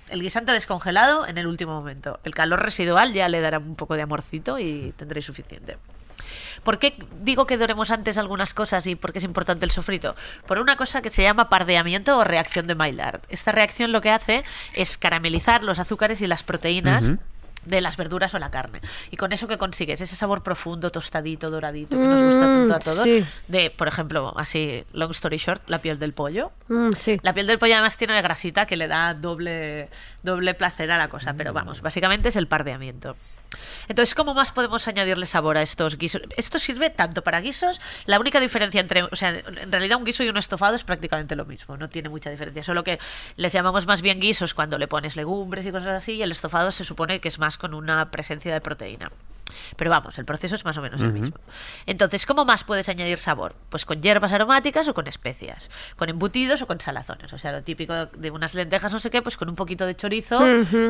el 0.08 0.22
guisante 0.22 0.52
descongelado 0.52 1.26
en 1.26 1.38
el 1.38 1.46
último 1.46 1.72
momento. 1.72 2.20
El 2.24 2.34
calor 2.34 2.62
residual 2.62 3.12
ya 3.12 3.28
le 3.28 3.40
dará 3.40 3.58
un 3.58 3.76
poco 3.76 3.94
de 3.94 4.02
amorcito 4.02 4.58
y 4.58 4.92
tendréis 4.98 5.24
suficiente. 5.24 5.78
¿Por 6.64 6.78
qué 6.78 6.94
digo 7.20 7.46
que 7.46 7.56
doremos 7.56 7.90
antes 7.90 8.18
algunas 8.18 8.52
cosas 8.52 8.86
y 8.88 8.96
por 8.96 9.12
qué 9.12 9.18
es 9.18 9.24
importante 9.24 9.64
el 9.64 9.70
sofrito? 9.70 10.16
Por 10.46 10.58
una 10.58 10.76
cosa 10.76 11.00
que 11.00 11.10
se 11.10 11.22
llama 11.22 11.48
pardeamiento 11.48 12.18
o 12.18 12.24
reacción 12.24 12.66
de 12.66 12.74
Maillard. 12.74 13.20
Esta 13.30 13.52
reacción 13.52 13.92
lo 13.92 14.00
que 14.00 14.10
hace 14.10 14.44
es 14.74 14.98
caramelizar 14.98 15.62
los 15.62 15.78
azúcares 15.78 16.20
y 16.20 16.26
las 16.26 16.42
proteínas. 16.42 17.12
De 17.64 17.82
las 17.82 17.98
verduras 17.98 18.32
o 18.32 18.38
la 18.38 18.50
carne. 18.50 18.80
Y 19.10 19.16
con 19.18 19.32
eso 19.32 19.46
que 19.46 19.58
consigues 19.58 20.00
ese 20.00 20.16
sabor 20.16 20.42
profundo, 20.42 20.90
tostadito, 20.90 21.50
doradito, 21.50 21.98
que 21.98 22.04
nos 22.04 22.22
gusta 22.22 22.40
tanto 22.46 22.72
a 22.74 22.78
Mm, 22.78 22.80
todos. 22.80 23.02
sí. 23.02 23.24
De, 23.46 23.68
por 23.70 23.88
ejemplo, 23.88 24.32
así, 24.38 24.84
long 24.94 25.10
story 25.10 25.36
short, 25.36 25.68
la 25.68 25.78
piel 25.80 25.98
del 25.98 26.14
pollo. 26.14 26.50
Mm, 26.68 26.92
sí. 26.98 27.18
La 27.22 27.34
piel 27.34 27.46
del 27.46 27.58
pollo 27.58 27.74
además 27.74 27.98
tiene 27.98 28.22
grasita 28.22 28.64
que 28.64 28.76
le 28.76 28.88
da 28.88 29.12
doble, 29.12 29.90
doble 30.22 30.54
placer 30.54 30.90
a 30.92 30.96
la 30.96 31.08
cosa, 31.08 31.34
pero 31.34 31.52
vamos, 31.52 31.82
básicamente 31.82 32.30
es 32.30 32.36
el 32.36 32.46
pardeamiento. 32.46 33.16
Entonces, 33.88 34.14
¿cómo 34.14 34.34
más 34.34 34.52
podemos 34.52 34.86
añadirle 34.88 35.26
sabor 35.26 35.56
a 35.56 35.62
estos 35.62 35.96
guisos? 35.96 36.22
Esto 36.36 36.58
sirve 36.58 36.90
tanto 36.90 37.22
para 37.22 37.40
guisos, 37.40 37.80
la 38.06 38.18
única 38.18 38.40
diferencia 38.40 38.80
entre, 38.80 39.04
o 39.04 39.16
sea, 39.16 39.30
en 39.30 39.72
realidad 39.72 39.98
un 39.98 40.04
guiso 40.04 40.22
y 40.22 40.28
un 40.28 40.36
estofado 40.36 40.76
es 40.76 40.84
prácticamente 40.84 41.36
lo 41.36 41.44
mismo, 41.44 41.76
no 41.76 41.88
tiene 41.88 42.08
mucha 42.08 42.30
diferencia, 42.30 42.62
solo 42.62 42.84
que 42.84 42.98
les 43.36 43.52
llamamos 43.52 43.86
más 43.86 44.02
bien 44.02 44.20
guisos 44.20 44.54
cuando 44.54 44.78
le 44.78 44.88
pones 44.88 45.16
legumbres 45.16 45.66
y 45.66 45.72
cosas 45.72 46.02
así, 46.02 46.14
y 46.14 46.22
el 46.22 46.32
estofado 46.32 46.72
se 46.72 46.84
supone 46.84 47.20
que 47.20 47.28
es 47.28 47.38
más 47.38 47.56
con 47.56 47.74
una 47.74 48.10
presencia 48.10 48.52
de 48.52 48.60
proteína. 48.60 49.10
Pero 49.76 49.90
vamos, 49.90 50.18
el 50.18 50.24
proceso 50.24 50.54
es 50.54 50.64
más 50.64 50.76
o 50.76 50.82
menos 50.82 51.00
el 51.00 51.12
mismo. 51.12 51.36
Entonces, 51.86 52.26
¿cómo 52.26 52.44
más 52.44 52.64
puedes 52.64 52.88
añadir 52.88 53.18
sabor? 53.18 53.54
Pues 53.68 53.84
con 53.84 54.00
hierbas 54.02 54.32
aromáticas 54.32 54.88
o 54.88 54.94
con 54.94 55.06
especias, 55.06 55.70
con 55.96 56.08
embutidos 56.08 56.62
o 56.62 56.66
con 56.66 56.80
salazones. 56.80 57.32
O 57.32 57.38
sea, 57.38 57.52
lo 57.52 57.62
típico 57.62 58.06
de 58.06 58.30
unas 58.30 58.54
lentejas, 58.54 58.92
no 58.92 58.98
sé 58.98 59.10
qué, 59.10 59.22
pues 59.22 59.36
con 59.36 59.48
un 59.48 59.56
poquito 59.56 59.86
de 59.86 59.96
chorizo 59.96 60.38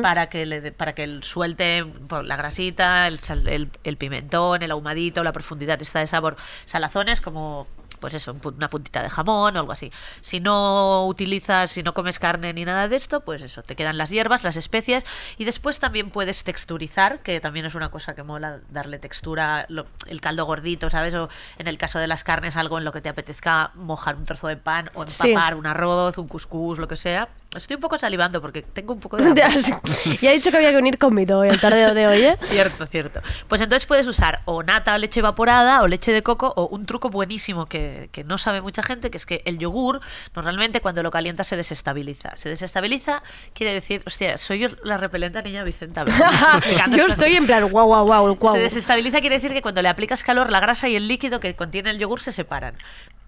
para 0.01 0.29
que 0.29 0.45
le 0.45 0.71
para 0.71 0.93
que 0.93 1.03
el 1.03 1.23
suelte 1.23 1.85
la 2.23 2.35
grasita, 2.35 3.07
el, 3.07 3.19
el- 3.47 3.69
el 3.83 3.97
pimentón, 3.97 4.61
el 4.63 4.71
ahumadito, 4.71 5.23
la 5.23 5.31
profundidad 5.33 5.81
esta 5.81 5.99
de 5.99 6.07
sabor. 6.07 6.35
Salazones 6.65 7.21
como 7.21 7.67
pues 7.99 8.13
eso, 8.13 8.35
una 8.43 8.69
puntita 8.69 9.01
de 9.03 9.09
jamón 9.09 9.55
o 9.55 9.59
algo 9.59 9.71
así. 9.71 9.91
Si 10.21 10.39
no 10.39 11.05
utilizas, 11.07 11.71
si 11.71 11.83
no 11.83 11.93
comes 11.93 12.19
carne 12.19 12.53
ni 12.53 12.65
nada 12.65 12.87
de 12.87 12.95
esto, 12.95 13.21
pues 13.21 13.41
eso, 13.41 13.63
te 13.63 13.75
quedan 13.75 13.97
las 13.97 14.09
hierbas, 14.09 14.43
las 14.43 14.55
especias 14.57 15.03
y 15.37 15.45
después 15.45 15.79
también 15.79 16.09
puedes 16.09 16.43
texturizar, 16.43 17.19
que 17.19 17.39
también 17.39 17.65
es 17.65 17.75
una 17.75 17.89
cosa 17.89 18.15
que 18.15 18.23
mola 18.23 18.59
darle 18.69 18.99
textura, 18.99 19.65
lo- 19.69 19.85
el 20.07 20.21
caldo 20.21 20.45
gordito, 20.45 20.89
¿sabes? 20.89 21.13
O 21.15 21.29
en 21.57 21.67
el 21.67 21.77
caso 21.77 21.99
de 21.99 22.07
las 22.07 22.23
carnes, 22.23 22.55
algo 22.55 22.77
en 22.77 22.85
lo 22.85 22.91
que 22.91 23.01
te 23.01 23.09
apetezca 23.09 23.71
mojar 23.75 24.15
un 24.15 24.25
trozo 24.25 24.47
de 24.47 24.57
pan 24.57 24.89
o 24.93 25.05
Sí. 25.07 25.29
empapar 25.31 25.55
un 25.55 25.65
arroz, 25.67 26.17
un 26.17 26.27
cuscús, 26.27 26.79
lo 26.79 26.87
que 26.87 26.97
sea. 26.97 27.29
Estoy 27.55 27.75
un 27.75 27.81
poco 27.81 27.97
salivando 27.97 28.41
porque 28.41 28.61
tengo 28.61 28.93
un 28.93 28.99
poco 28.99 29.17
de 29.17 29.33
ya 30.21 30.31
he 30.31 30.35
dicho 30.35 30.51
que 30.51 30.57
había 30.57 30.71
que 30.71 30.77
unir 30.77 30.97
conmigo 30.97 31.39
hoy, 31.39 31.49
el 31.49 31.59
tardeo 31.59 31.93
de 31.93 32.07
hoy, 32.07 32.21
¿eh? 32.23 32.37
Cierto, 32.43 32.85
cierto. 32.85 33.19
Pues 33.47 33.61
entonces 33.61 33.85
puedes 33.87 34.05
usar 34.07 34.41
o 34.45 34.61
nata 34.63 34.93
o 34.93 34.97
leche 34.97 35.19
evaporada 35.19 35.81
o 35.81 35.87
leche 35.87 36.11
de 36.11 36.21
coco 36.21 36.53
o 36.55 36.67
un 36.67 36.85
truco 36.85 37.09
buenísimo 37.09 37.65
que, 37.65 37.88
que 38.11 38.23
no 38.23 38.37
sabe 38.37 38.61
mucha 38.61 38.83
gente, 38.83 39.09
que 39.11 39.17
es 39.17 39.25
que 39.25 39.41
el 39.45 39.57
yogur 39.59 39.99
normalmente 40.35 40.81
cuando 40.81 41.03
lo 41.03 41.11
calientas 41.11 41.47
se 41.47 41.55
desestabiliza. 41.55 42.35
Se 42.37 42.49
desestabiliza 42.49 43.21
quiere 43.53 43.73
decir, 43.73 44.03
hostia, 44.05 44.37
soy 44.37 44.59
yo 44.59 44.69
la 44.83 44.97
repelente 44.97 45.41
niña 45.43 45.63
Vicenta. 45.63 46.05
Yo 46.95 47.05
estoy 47.05 47.35
en 47.35 47.45
plan, 47.45 47.69
guau, 47.69 47.87
guau, 47.87 48.05
guau, 48.05 48.35
guau. 48.35 48.55
se 48.55 48.61
desestabiliza 48.61 49.21
quiere 49.21 49.35
decir 49.35 49.53
que 49.53 49.61
cuando 49.61 49.81
le 49.81 49.89
aplicas 49.89 50.23
calor, 50.23 50.51
la 50.51 50.59
grasa 50.59 50.87
y 50.89 50.95
el 50.95 51.07
líquido 51.07 51.39
que 51.39 51.55
contiene 51.55 51.89
el 51.91 51.99
yogur 51.99 52.19
se 52.21 52.31
separan. 52.31 52.75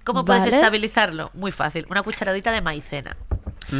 ¿Cómo 0.03 0.26
puedes 0.26 0.45
estabilizarlo? 0.47 1.30
Muy 1.34 1.51
fácil. 1.51 1.86
Una 1.89 2.01
cucharadita 2.03 2.51
de 2.51 2.62
maicena. 2.62 3.16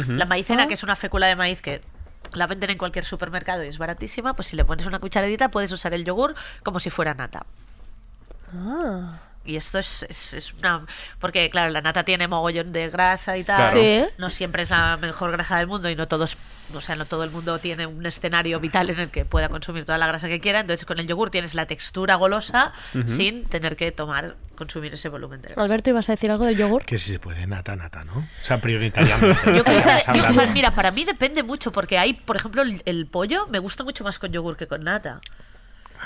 La 0.08 0.24
maicena, 0.26 0.64
Ah. 0.64 0.68
que 0.68 0.74
es 0.74 0.82
una 0.82 0.94
fécula 0.96 1.26
de 1.26 1.36
maíz 1.36 1.60
que 1.60 1.80
la 2.32 2.46
venden 2.46 2.70
en 2.70 2.78
cualquier 2.78 3.04
supermercado 3.04 3.64
y 3.64 3.68
es 3.68 3.78
baratísima, 3.78 4.34
pues 4.34 4.48
si 4.48 4.56
le 4.56 4.64
pones 4.64 4.86
una 4.86 5.00
cucharadita 5.00 5.50
puedes 5.50 5.70
usar 5.72 5.92
el 5.94 6.04
yogur 6.04 6.34
como 6.62 6.80
si 6.80 6.88
fuera 6.90 7.12
nata. 7.14 7.44
Ah. 8.54 9.18
Y 9.44 9.56
esto 9.56 9.78
es, 9.80 10.04
es, 10.08 10.34
es 10.34 10.52
una... 10.54 10.86
Porque, 11.18 11.50
claro, 11.50 11.70
la 11.72 11.80
nata 11.80 12.04
tiene 12.04 12.28
mogollón 12.28 12.72
de 12.72 12.88
grasa 12.90 13.36
y 13.36 13.42
tal. 13.44 13.56
Claro. 13.56 13.80
Sí. 13.80 14.04
No 14.18 14.30
siempre 14.30 14.62
es 14.62 14.70
la 14.70 14.96
mejor 14.98 15.32
grasa 15.32 15.58
del 15.58 15.66
mundo 15.66 15.90
y 15.90 15.96
no 15.96 16.06
todos... 16.06 16.36
O 16.74 16.80
sea, 16.80 16.94
no 16.94 17.04
todo 17.04 17.22
el 17.24 17.30
mundo 17.30 17.58
tiene 17.58 17.84
un 17.86 18.06
escenario 18.06 18.58
vital 18.60 18.88
en 18.88 18.98
el 19.00 19.10
que 19.10 19.24
pueda 19.26 19.48
consumir 19.50 19.84
toda 19.84 19.98
la 19.98 20.06
grasa 20.06 20.28
que 20.28 20.40
quiera. 20.40 20.60
Entonces, 20.60 20.86
con 20.86 20.98
el 21.00 21.06
yogur 21.06 21.28
tienes 21.30 21.54
la 21.54 21.66
textura 21.66 22.14
golosa 22.14 22.72
sin 23.06 23.44
tener 23.44 23.76
que 23.76 23.92
tomar, 23.92 24.36
consumir 24.56 24.94
ese 24.94 25.08
volumen 25.10 25.42
de 25.42 25.48
grasa. 25.48 25.60
Alberto, 25.60 25.90
¿ibas 25.90 26.08
a 26.08 26.12
decir 26.12 26.30
algo 26.30 26.46
del 26.46 26.56
yogur? 26.56 26.84
Que 26.86 26.96
si 26.96 27.10
se 27.12 27.18
puede 27.18 27.46
nata, 27.46 27.76
nata, 27.76 28.04
¿no? 28.04 28.14
O 28.14 28.24
sea, 28.44 28.58
prioritariamente. 28.58 29.38
Yo 29.46 29.64
yo- 29.64 29.90
hablando. 30.06 30.46
mira, 30.54 30.70
para 30.70 30.92
mí 30.92 31.04
depende 31.04 31.42
mucho 31.42 31.72
porque 31.72 31.98
hay, 31.98 32.14
por 32.14 32.36
ejemplo, 32.36 32.62
el, 32.62 32.80
el 32.86 33.06
pollo 33.06 33.48
me 33.48 33.58
gusta 33.58 33.84
mucho 33.84 34.02
más 34.04 34.18
con 34.18 34.32
yogur 34.32 34.56
que 34.56 34.66
con 34.66 34.80
nata. 34.82 35.20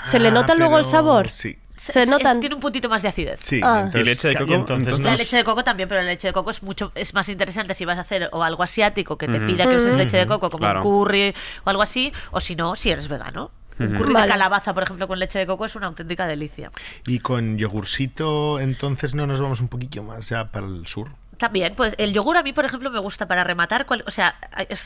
¿Se 0.03 0.19
le 0.19 0.27
Ah, 0.29 0.31
nota 0.31 0.53
luego 0.55 0.77
el 0.79 0.85
sabor? 0.85 1.29
Sí. 1.29 1.57
Se 1.77 2.01
Es- 2.03 2.09
notan. 2.09 2.39
tiene 2.39 2.55
un 2.55 2.61
puntito 2.61 2.89
más 2.89 3.01
de 3.01 3.07
acidez. 3.09 3.39
Sí, 3.43 3.59
Ah. 3.63 3.81
entonces, 3.85 4.01
¿Y 4.01 4.03
leche 4.09 4.27
de 4.29 4.35
coco? 4.35 4.53
entonces 4.53 4.77
Entonces- 4.87 5.03
La 5.05 5.11
nos- 5.11 5.19
leche 5.19 5.37
de 5.37 5.43
coco 5.43 5.63
también, 5.63 5.87
pero 5.87 6.01
la 6.01 6.07
leche 6.07 6.27
de 6.27 6.33
coco 6.33 6.49
es 6.51 6.63
mucho 6.63 6.91
es 6.95 7.13
más 7.13 7.29
interesante 7.29 7.73
si 7.73 7.85
vas 7.85 7.97
a 7.97 8.01
hacer 8.01 8.29
o 8.33 8.43
algo 8.43 8.63
asiático 8.63 9.17
que 9.17 9.27
te 9.27 9.37
Ujú. 9.37 9.45
pida 9.45 9.67
que 9.69 9.75
uses 9.77 9.95
leche 9.95 10.17
de 10.17 10.27
coco 10.27 10.49
como 10.49 10.61
Claro. 10.61 10.79
un 10.79 10.83
curry 10.83 11.33
o 11.63 11.69
algo 11.69 11.81
así, 11.83 12.11
o 12.31 12.39
si 12.39 12.55
no, 12.55 12.75
si 12.75 12.89
eres 12.89 13.07
vegano. 13.07 13.51
Un 13.79 13.89
curry 13.95 14.11
Vale. 14.11 14.25
de 14.25 14.31
calabaza, 14.31 14.73
por 14.73 14.81
ejemplo, 14.83 15.07
con 15.07 15.19
leche 15.19 15.37
de 15.37 15.45
coco 15.45 15.63
es 15.65 15.75
una 15.75 15.85
auténtica 15.85 16.25
delicia. 16.25 16.71
Y 17.05 17.19
con 17.19 17.59
yogursito, 17.59 18.59
entonces 18.59 19.13
no 19.13 19.27
nos 19.27 19.39
vamos 19.39 19.61
un 19.61 19.67
poquillo 19.67 20.01
más 20.01 20.29
ya 20.29 20.45
para 20.45 20.65
el 20.65 20.87
sur. 20.87 21.09
También, 21.37 21.75
pues 21.75 21.93
el 21.97 22.13
yogur 22.13 22.35
a 22.37 22.43
mí, 22.43 22.51
por 22.53 22.65
ejemplo, 22.65 22.89
me 22.89 22.99
gusta 22.99 23.27
para 23.27 23.43
rematar. 23.43 23.85
cual- 23.85 24.03
o 24.07 24.11
sea, 24.11 24.35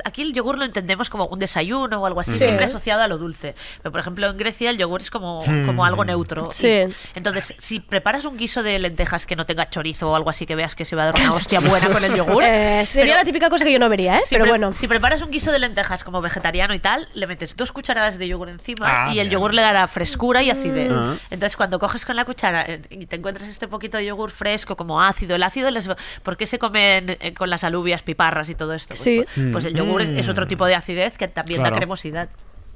aquí 0.04 0.22
el 0.22 0.34
yogur 0.34 0.58
lo 0.58 0.66
entendemos 0.66 1.10
como 1.10 1.26
un 1.28 1.40
desayuno 1.40 2.02
o 2.02 2.06
algo 2.06 2.20
así, 2.20 2.32
Sí. 2.34 2.40
siempre 2.40 2.66
asociado 2.66 3.02
a 3.02 3.08
lo 3.08 3.18
dulce. 3.18 3.56
Pero, 3.82 3.92
por 3.92 4.02
ejemplo, 4.02 4.30
en 4.30 4.38
Grecia 4.38 4.70
el 4.70 4.78
yogur 4.78 5.02
es 5.02 5.10
como, 5.10 5.42
Hmm. 5.46 5.66
como 5.66 5.86
algo 5.86 6.04
neutro. 6.04 6.50
Y- 6.52 6.54
Sí. 6.54 6.78
entonces, 7.16 7.54
si 7.58 7.80
preparas 7.80 8.26
un 8.26 8.38
guiso 8.38 8.64
de 8.64 8.78
lentejas 8.80 9.26
que 9.26 9.36
no 9.36 9.46
tenga 9.46 9.70
chorizo 9.70 10.12
o 10.12 10.16
algo 10.16 10.30
así 10.30 10.46
que 10.46 10.56
veas 10.56 10.76
que 10.76 10.84
se 10.86 10.96
va 10.96 11.04
a 11.04 11.06
dar 11.12 11.16
una 11.16 11.30
hostia 11.30 11.60
buena 11.62 11.88
con 11.90 12.04
el 12.04 12.16
yogur. 12.16 12.44
Eh, 12.52 12.86
sería 12.86 13.14
pero- 13.14 13.18
la 13.20 13.26
típica 13.26 13.50
cosa 13.50 13.64
que 13.66 13.72
yo 13.72 13.80
no 13.80 13.88
vería, 13.90 14.18
¿eh? 14.18 14.22
si 14.26 14.36
Pero 14.36 14.46
bueno. 14.48 14.74
Si 14.74 14.88
preparas 14.88 15.22
un 15.22 15.32
guiso 15.32 15.52
de 15.52 15.60
lentejas 15.60 16.04
como 16.04 16.22
vegetariano 16.22 16.74
y 16.74 16.80
tal, 16.80 17.08
le 17.14 17.28
metes 17.28 17.56
dos 17.56 17.72
cucharadas 17.72 18.18
de 18.18 18.28
yogur 18.28 18.50
encima 18.50 19.06
Ah, 19.06 19.08
y 19.14 19.20
el 19.20 19.28
bien. 19.28 19.34
yogur 19.40 19.54
le 19.54 19.62
dará 19.62 19.88
frescura 19.88 20.44
y 20.44 20.50
acidez. 20.50 20.92
Ah. 20.92 21.16
Entonces, 21.30 21.56
cuando 21.56 21.80
coges 21.80 22.06
con 22.06 22.16
la 22.18 22.26
cuchara 22.26 22.64
eh, 22.68 22.82
y 22.90 23.06
te 23.06 23.16
encuentras 23.16 23.48
este 23.48 23.68
poquito 23.68 23.98
de 23.98 24.06
yogur 24.06 24.32
fresco, 24.32 24.76
como 24.76 25.02
ácido, 25.02 25.36
el 25.36 25.44
ácido, 25.44 25.72
les... 25.72 25.88
¿por 26.24 26.36
qué 26.42 26.48
se 26.48 26.58
comen 26.58 27.18
eh, 27.20 27.34
con 27.36 27.52
las 27.52 27.64
alubias, 27.64 28.02
piparras 28.02 28.50
y 28.50 28.56
todo 28.56 28.74
esto? 28.74 28.96
Pues, 28.96 29.02
Sí. 29.02 29.24
pues, 29.36 29.48
pues 29.52 29.66
el 29.66 29.76
yogur 29.76 30.02
es, 30.02 30.10
es 30.10 30.28
otro 30.28 30.48
tipo 30.48 30.66
de 30.66 30.74
acidez 30.74 31.16
que 31.20 31.28
también 31.28 31.62
da 31.62 31.72
cremosidad. 31.72 32.30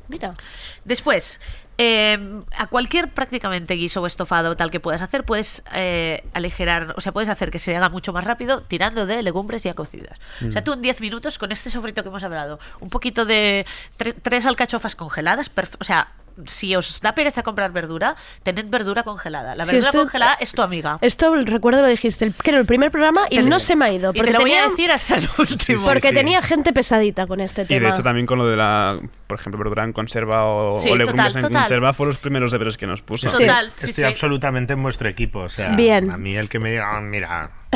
Mira. 0.07 0.35
Después, 0.83 1.39
eh, 1.79 2.15
a 2.55 2.67
cualquier 2.67 3.09
prácticamente 3.09 3.73
guiso 3.73 4.03
o 4.03 4.05
estofado 4.05 4.55
tal 4.55 4.69
que 4.69 4.79
puedas 4.79 5.01
hacer, 5.01 5.23
puedes 5.23 5.63
eh, 5.73 6.23
aligerar, 6.33 6.93
o 6.95 7.01
sea, 7.01 7.11
puedes 7.11 7.27
hacer 7.27 7.49
que 7.49 7.57
se 7.57 7.75
haga 7.75 7.89
mucho 7.89 8.13
más 8.13 8.23
rápido 8.23 8.61
tirando 8.61 9.07
de 9.07 9.23
legumbres 9.23 9.63
ya 9.63 9.73
cocidas. 9.73 10.19
O 10.47 10.51
sea, 10.51 10.63
tú 10.63 10.73
en 10.73 10.83
10 10.83 11.01
minutos 11.01 11.39
con 11.39 11.51
este 11.51 11.71
sofrito 11.71 12.03
que 12.03 12.09
hemos 12.09 12.21
hablado, 12.23 12.59
un 12.81 12.91
poquito 12.91 13.25
de 13.25 13.65
tre- 13.97 14.13
tres 14.21 14.45
alcachofas 14.45 14.93
congeladas, 14.95 15.49
o 15.79 15.83
sea, 15.83 16.11
si 16.45 16.75
os 16.75 16.99
da 16.99 17.13
pereza 17.15 17.43
comprar 17.43 17.71
verdura, 17.71 18.15
tened 18.43 18.67
verdura 18.69 19.03
congelada. 19.03 19.55
La 19.55 19.63
Sí, 19.65 19.71
verdura 19.73 19.89
esto- 19.89 19.99
congelada 20.01 20.37
es 20.39 20.51
tu 20.51 20.61
amiga. 20.61 20.97
Esto 21.01 21.33
recuerdo 21.45 21.81
lo 21.81 21.87
dijiste, 21.87 22.31
era 22.43 22.57
el 22.57 22.65
primer 22.65 22.91
programa 22.91 23.21
y 23.29 23.39
no 23.39 23.59
se 23.59 23.75
me 23.75 23.85
ha 23.85 23.91
ido. 23.93 24.11
Y 24.13 24.17
Porque 24.17 24.31
te 24.31 24.37
lo 24.37 24.41
voy 24.41 24.51
a 24.51 24.55
tenía, 24.55 24.69
decir 24.69 24.91
hasta 24.91 25.15
el 25.15 25.29
último. 25.37 25.79
sí, 25.79 25.85
porque 25.85 26.09
sí. 26.09 26.13
tenía 26.13 26.41
gente 26.41 26.73
pesadita 26.73 27.25
con 27.27 27.39
este 27.39 27.63
Y 27.63 27.65
tema. 27.65 27.87
de 27.87 27.93
hecho 27.93 28.03
también 28.03 28.25
con 28.25 28.37
lo 28.39 28.47
de 28.47 28.57
la, 28.57 28.99
por 29.27 29.39
ejemplo, 29.39 29.59
verdura 29.59 29.83
en 29.83 29.93
conserva 29.93 30.45
o, 30.45 30.81
Sí, 30.81 30.89
o 30.89 30.95
legumbres 30.95 31.27
total, 31.27 31.37
en 31.43 31.47
total. 31.49 31.61
conserva 31.63 31.93
fueron 31.93 32.09
los 32.11 32.19
primeros 32.19 32.51
deberes 32.51 32.77
que 32.77 32.87
nos 32.87 33.01
puso. 33.01 33.29
Sí. 33.29 33.37
Total, 33.45 33.71
sí, 33.75 33.85
Estoy 33.91 34.03
sí. 34.03 34.03
absolutamente 34.03 34.73
en 34.73 34.83
vuestro 34.83 35.07
equipo. 35.07 35.39
O 35.39 35.49
sea, 35.49 35.69
Bien. 35.69 36.11
a 36.11 36.17
mí 36.17 36.35
el 36.35 36.49
que 36.49 36.59
me 36.59 36.71
diga, 36.71 36.91
"Ah, 36.97 37.01
mira, 37.01 37.51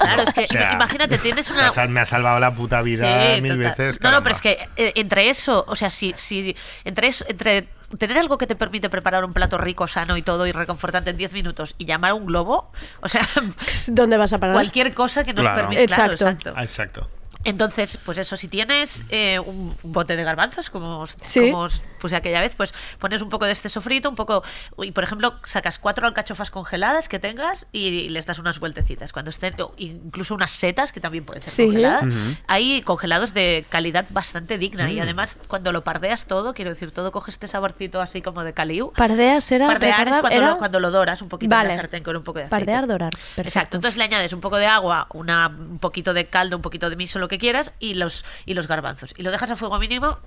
Claro, 0.00 0.22
es 0.22 0.34
que 0.34 0.44
O 0.44 0.46
sea, 0.46 0.72
imagínate, 0.72 1.18
tienes 1.18 1.48
me 1.50 1.56
una, 1.58 1.86
me 1.86 2.00
ha 2.00 2.04
salvado 2.04 2.40
la 2.40 2.54
puta 2.54 2.82
vida 2.82 3.34
Sí, 3.36 3.40
mil 3.42 3.52
total. 3.52 3.68
veces. 3.70 4.00
No, 4.00 4.10
no, 4.10 4.22
pero 4.22 4.34
es 4.34 4.40
que 4.40 4.58
eh, 4.76 4.92
entre 4.96 5.30
eso, 5.30 5.64
o 5.68 5.76
sea, 5.76 5.90
si, 5.90 6.12
si 6.16 6.56
entre 6.84 7.08
eso, 7.08 7.24
entre 7.28 7.68
tener 7.96 8.18
algo 8.18 8.36
que 8.38 8.46
te 8.46 8.54
permite 8.54 8.90
preparar 8.90 9.24
un 9.24 9.32
plato 9.32 9.56
rico, 9.58 9.86
sano 9.88 10.16
y 10.16 10.22
todo 10.22 10.46
y 10.46 10.52
reconfortante 10.52 11.10
en 11.10 11.16
10 11.16 11.32
minutos 11.32 11.74
y 11.78 11.86
llamar 11.86 12.10
a 12.10 12.14
un 12.14 12.26
globo, 12.26 12.70
o 13.00 13.08
sea, 13.08 13.26
¿Dónde 13.88 14.16
vas 14.18 14.32
a 14.32 14.38
parar? 14.38 14.54
cualquier 14.54 14.92
cosa 14.94 15.24
que 15.24 15.32
nos 15.32 15.46
Claro. 15.46 15.68
permita. 15.68 15.86
claro, 15.94 16.12
Exacto. 16.12 16.50
exacto. 16.60 17.08
Entonces, 17.44 17.98
pues 18.04 18.18
eso, 18.18 18.36
si 18.36 18.48
tienes 18.48 19.04
eh, 19.10 19.38
un 19.38 19.68
un 19.82 19.92
bote 19.92 20.16
de 20.16 20.24
garbanzos, 20.24 20.70
como, 20.70 21.06
Sí. 21.22 21.50
como 21.50 21.62
os 21.64 21.80
puse 22.00 22.16
aquella 22.16 22.40
vez, 22.40 22.54
pues 22.56 22.72
pones 22.98 23.22
un 23.22 23.28
poco 23.28 23.44
de 23.44 23.52
este 23.52 23.68
sofrito, 23.68 24.08
un 24.08 24.16
poco, 24.16 24.42
y 24.82 24.90
por 24.92 25.04
ejemplo, 25.04 25.34
sacas 25.44 25.78
cuatro 25.78 26.06
alcachofas 26.06 26.50
congeladas 26.50 27.08
que 27.08 27.18
tengas 27.18 27.66
y, 27.72 27.86
y 27.86 28.08
les 28.08 28.26
das 28.26 28.38
unas 28.38 28.58
vueltecitas. 28.58 29.12
Cuando 29.12 29.30
estén, 29.30 29.54
incluso 29.76 30.34
unas 30.34 30.50
setas 30.50 30.90
que 30.92 31.00
también 31.00 31.24
pueden 31.24 31.42
ser 31.42 31.52
Sí. 31.52 31.64
congeladas. 31.64 32.04
Hay 32.46 32.82
congelados 32.82 33.34
de 33.34 33.64
calidad 33.68 34.06
bastante 34.10 34.58
digna 34.58 34.86
Mm. 34.86 34.90
y 34.90 35.00
además 35.00 35.38
cuando 35.48 35.72
lo 35.72 35.84
pardeas 35.84 36.26
todo, 36.26 36.54
quiero 36.54 36.70
decir, 36.70 36.90
todo 36.90 37.12
coge 37.12 37.30
este 37.30 37.46
saborcito 37.48 38.00
así 38.00 38.20
como 38.22 38.42
de 38.44 38.52
caliu. 38.52 38.92
Pardeas 38.92 39.50
era. 39.52 39.66
Pardear 39.68 40.08
es 40.08 40.18
cuando, 40.20 40.36
era- 40.38 40.50
lo, 40.50 40.58
cuando 40.58 40.80
lo 40.80 40.90
doras 40.90 41.22
un 41.22 41.28
poquito 41.28 41.52
en 41.54 41.58
Vale. 41.58 41.68
la 41.70 41.76
sartén 41.76 42.02
con 42.02 42.16
un 42.16 42.22
poco 42.24 42.38
de 42.40 42.46
aceite. 42.46 42.64
Pardear, 42.66 42.86
dorar. 42.86 43.12
Perfecto. 43.12 43.42
Exacto, 43.48 43.76
entonces 43.76 43.96
le 43.98 44.04
añades 44.04 44.32
un 44.32 44.40
poco 44.40 44.56
de 44.56 44.66
agua, 44.66 45.06
una, 45.14 45.48
un 45.48 45.78
poquito 45.78 46.14
de 46.14 46.26
caldo, 46.26 46.56
un 46.56 46.62
poquito 46.62 46.90
de 46.90 46.96
miso, 46.96 47.18
lo 47.28 47.30
que 47.30 47.38
quieras, 47.38 47.72
y 47.78 47.94
los, 47.94 48.24
y 48.46 48.54
los 48.54 48.66
garbanzos. 48.68 49.14
Y 49.18 49.22
lo 49.22 49.30
dejas 49.30 49.50
a 49.50 49.56
fuego 49.56 49.78
mínimo 49.78 50.18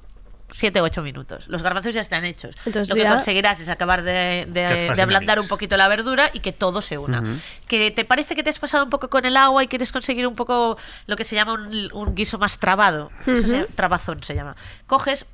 7 0.54 0.82
o 0.82 0.84
8 0.84 1.02
minutos. 1.02 1.48
Los 1.48 1.64
garbanzos 1.64 1.94
ya 1.96 2.02
están 2.02 2.26
hechos. 2.26 2.54
Entonces 2.66 2.90
lo 2.90 2.96
que 2.96 3.04
ya- 3.04 3.10
conseguirás 3.12 3.60
es 3.60 3.70
acabar 3.70 4.04
de, 4.04 4.46
de- 4.50 4.68
ablandar 5.04 5.40
un 5.40 5.48
poquito 5.48 5.78
la 5.78 5.88
verdura 5.88 6.30
y 6.34 6.40
que 6.42 6.52
todo 6.52 6.82
se 6.82 6.98
una. 6.98 7.24
Que 7.68 7.90
te 7.90 8.06
parece 8.06 8.36
que 8.36 8.44
te 8.44 8.50
has 8.50 8.60
pasado 8.60 8.84
un 8.84 8.90
poco 8.90 9.10
con 9.10 9.26
el 9.26 9.36
agua 9.38 9.64
y 9.64 9.68
quieres 9.68 9.92
conseguir 9.92 10.28
un 10.28 10.36
poco 10.36 10.78
lo 11.08 11.16
que 11.16 11.24
se 11.24 11.36
llama 11.36 11.54
un, 11.54 11.90
un 11.94 12.16
guiso 12.16 12.38
más 12.38 12.60
trabado. 12.60 13.08
Eso 13.26 13.42
se 13.42 13.48
llama- 13.48 13.66
trabazón 13.76 14.24
se 14.24 14.36
llama. 14.36 14.56
Coges 14.88 15.26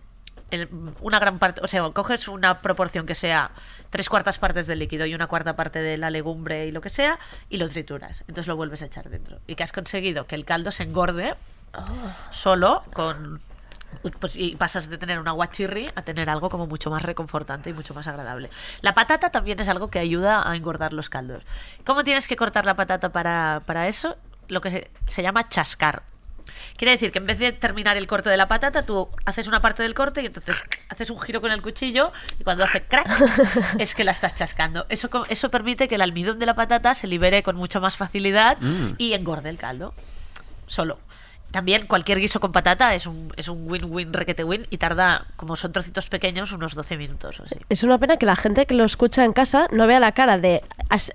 el- 0.51 0.69
una 1.01 1.19
gran 1.19 1.39
parte, 1.39 1.61
o 1.63 1.67
sea, 1.67 1.81
coges 1.89 2.27
una 2.29 2.61
proporción 2.61 3.05
que 3.05 3.15
sea 3.15 3.51
tres 3.89 4.07
cuartas 4.09 4.37
partes 4.37 4.67
del 4.67 4.79
líquido 4.79 5.05
y 5.07 5.15
una 5.15 5.25
cuarta 5.27 5.55
parte 5.55 5.79
de 5.81 5.97
la 5.97 6.09
legumbre 6.11 6.67
y 6.67 6.71
lo 6.71 6.79
que 6.79 6.89
sea, 6.89 7.17
y 7.49 7.57
lo 7.57 7.67
trituras. 7.69 8.19
Entonces 8.27 8.47
lo 8.47 8.55
vuelves 8.55 8.81
a 8.81 8.85
echar 8.85 9.09
dentro. 9.09 9.39
Y 9.47 9.55
que 9.55 9.63
has 9.63 9.71
conseguido 9.71 10.27
que 10.27 10.35
el 10.35 10.45
caldo 10.45 10.71
se 10.71 10.83
engorde 10.83 11.33
solo 12.31 12.83
con. 12.93 13.39
Pues, 14.19 14.35
y 14.35 14.55
pasas 14.55 14.89
de 14.89 14.97
tener 14.97 15.17
un 15.19 15.27
aguachirri 15.27 15.89
a 15.95 16.01
tener 16.01 16.29
algo 16.29 16.49
como 16.49 16.67
mucho 16.67 16.89
más 16.91 17.01
reconfortante 17.03 17.69
y 17.69 17.73
mucho 17.73 17.93
más 17.93 18.05
agradable. 18.07 18.49
La 18.81 18.93
patata 18.93 19.31
también 19.31 19.59
es 19.59 19.69
algo 19.69 19.89
que 19.89 19.97
ayuda 19.99 20.47
a 20.49 20.55
engordar 20.55 20.93
los 20.93 21.09
caldos. 21.09 21.43
¿Cómo 21.85 22.03
tienes 22.03 22.27
que 22.27 22.35
cortar 22.35 22.65
la 22.65 22.75
patata 22.75 23.09
para, 23.09 23.61
para 23.65 23.87
eso? 23.87 24.15
Lo 24.49 24.61
que 24.61 24.71
se, 24.71 24.91
se 25.07 25.23
llama 25.23 25.47
chascar. 25.49 26.03
Quiere 26.77 26.91
decir 26.91 27.11
que 27.11 27.17
en 27.19 27.25
vez 27.25 27.39
de 27.39 27.51
terminar 27.53 27.97
el 27.97 28.07
corte 28.07 28.29
de 28.29 28.37
la 28.37 28.47
patata, 28.47 28.83
tú 28.83 29.09
haces 29.25 29.47
una 29.47 29.61
parte 29.61 29.83
del 29.83 29.93
corte 29.93 30.21
y 30.21 30.27
entonces 30.27 30.63
haces 30.89 31.09
un 31.09 31.19
giro 31.19 31.41
con 31.41 31.51
el 31.51 31.61
cuchillo 31.61 32.11
y 32.39 32.43
cuando 32.43 32.63
hace 32.65 32.83
crack 32.83 33.07
es 33.79 33.95
que 33.95 34.03
la 34.03 34.11
estás 34.11 34.35
chascando. 34.35 34.85
Eso, 34.89 35.09
eso 35.27 35.49
permite 35.49 35.87
que 35.87 35.95
el 35.95 36.01
almidón 36.01 36.39
de 36.39 36.45
la 36.45 36.53
patata 36.55 36.93
se 36.93 37.07
libere 37.07 37.41
con 37.41 37.55
mucha 37.55 37.79
más 37.79 37.97
facilidad 37.97 38.57
Mm. 38.61 38.93
y 38.97 39.13
engorde 39.13 39.49
el 39.49 39.57
caldo. 39.57 39.93
Solo. 40.67 40.99
También 41.51 41.87
cualquier 41.87 42.19
guiso 42.19 42.39
con 42.39 42.51
patata 42.51 42.93
es 42.93 43.07
un 43.07 43.31
es 43.37 43.47
un 43.47 43.69
win-win 43.69 44.13
requete 44.13 44.43
win 44.43 44.67
y 44.69 44.77
tarda, 44.77 45.25
como 45.35 45.55
son 45.55 45.71
trocitos 45.71 46.07
pequeños, 46.07 46.51
unos 46.51 46.75
12 46.75 46.97
minutos 46.97 47.39
o 47.39 47.43
así. 47.43 47.55
Es 47.69 47.83
una 47.83 47.97
pena 47.97 48.17
que 48.17 48.25
la 48.25 48.35
gente 48.35 48.65
que 48.65 48.73
lo 48.73 48.83
escucha 48.83 49.23
en 49.23 49.33
casa 49.33 49.67
no 49.71 49.87
vea 49.87 49.99
la 49.99 50.11
cara 50.11 50.37
de 50.37 50.61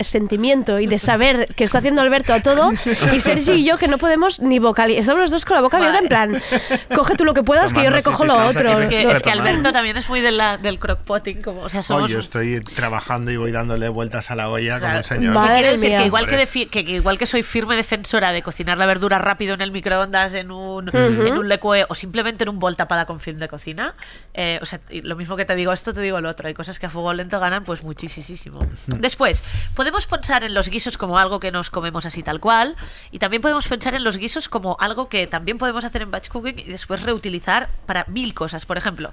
sentimiento 0.00 0.78
y 0.80 0.86
de 0.86 0.98
saber 0.98 1.48
que 1.54 1.64
está 1.64 1.78
haciendo 1.78 2.00
Alberto 2.02 2.32
a 2.32 2.40
todo, 2.40 2.70
y 3.12 3.20
Sergi 3.20 3.52
y 3.52 3.64
yo 3.64 3.78
que 3.78 3.88
no 3.88 3.98
podemos 3.98 4.40
ni 4.40 4.58
vocalizar. 4.58 5.00
Estamos 5.00 5.20
los 5.22 5.30
dos 5.30 5.44
con 5.44 5.56
la 5.56 5.62
boca 5.62 5.76
abierta 5.78 5.98
en 5.98 6.08
plan, 6.08 6.42
coge 6.94 7.14
tú 7.16 7.24
lo 7.24 7.34
que 7.34 7.42
puedas, 7.42 7.72
que 7.72 7.80
yo 7.82 7.90
Tomando, 7.90 8.02
sí, 8.02 8.04
recojo 8.10 8.22
sí, 8.22 8.28
lo 8.28 8.46
otro. 8.48 8.78
Es 8.80 8.86
que, 8.88 9.10
es 9.12 9.22
que. 9.22 9.30
Alberto 9.30 9.72
también 9.72 9.96
es 9.96 10.08
muy 10.08 10.20
de 10.20 10.30
la, 10.30 10.58
del 10.58 10.78
crockpotting, 10.78 11.42
como, 11.42 11.62
o 11.62 11.68
sea, 11.68 11.80
Oh, 11.80 11.82
somos... 11.82 12.10
yo 12.10 12.18
estoy 12.20 12.60
trabajando 12.60 13.32
y 13.32 13.36
voy 13.36 13.50
dándole 13.50 13.88
vueltas 13.88 14.30
a 14.30 14.36
la 14.36 14.48
olla 14.48 14.74
como 14.74 14.82
Claro. 14.86 14.98
un 14.98 15.04
señor. 15.04 15.34
¿Qué 15.46 15.52
quiere 15.52 15.76
decir? 15.76 15.96
Que 15.96 16.06
igual 16.06 16.26
que, 16.28 16.66
que 16.68 16.80
igual 16.92 17.18
que 17.18 17.26
soy 17.26 17.42
firme 17.42 17.74
defensora 17.76 18.30
de 18.32 18.40
cocinar 18.42 18.78
la 18.78 18.86
verdura 18.86 19.18
rápido 19.18 19.54
en 19.54 19.60
el 19.62 19.72
microondas, 19.72 20.21
en 20.34 20.50
un, 20.50 20.88
en 20.94 21.36
un 21.36 21.48
lecue 21.48 21.84
o 21.88 21.94
simplemente 21.94 22.44
en 22.44 22.50
un 22.50 22.58
bol 22.58 22.76
tapada 22.76 23.06
con 23.06 23.20
film 23.20 23.38
de 23.38 23.48
cocina, 23.48 23.94
eh, 24.34 24.58
o 24.62 24.66
sea, 24.66 24.80
lo 24.90 25.16
mismo 25.16 25.36
que 25.36 25.44
te 25.44 25.54
digo 25.54 25.72
esto, 25.72 25.92
te 25.92 26.00
digo 26.00 26.20
lo 26.20 26.28
otro. 26.28 26.48
Hay 26.48 26.54
cosas 26.54 26.78
que 26.78 26.86
a 26.86 26.90
fuego 26.90 27.12
lento 27.12 27.38
ganan 27.40 27.64
pues 27.64 27.82
muchísimo. 27.82 28.66
Después, 28.86 29.42
podemos 29.74 30.06
pensar 30.06 30.44
en 30.44 30.54
los 30.54 30.68
guisos 30.68 30.96
como 30.96 31.18
algo 31.18 31.40
que 31.40 31.50
nos 31.50 31.70
comemos 31.70 32.06
así 32.06 32.22
tal 32.22 32.40
cual 32.40 32.76
y 33.10 33.18
también 33.18 33.42
podemos 33.42 33.66
pensar 33.68 33.94
en 33.94 34.04
los 34.04 34.16
guisos 34.16 34.48
como 34.48 34.76
algo 34.80 35.08
que 35.08 35.26
también 35.26 35.58
podemos 35.58 35.84
hacer 35.84 36.02
en 36.02 36.10
batch 36.10 36.28
cooking 36.28 36.58
y 36.58 36.64
después 36.64 37.02
reutilizar 37.02 37.68
para 37.86 38.04
mil 38.08 38.34
cosas. 38.34 38.66
Por 38.66 38.78
ejemplo, 38.78 39.12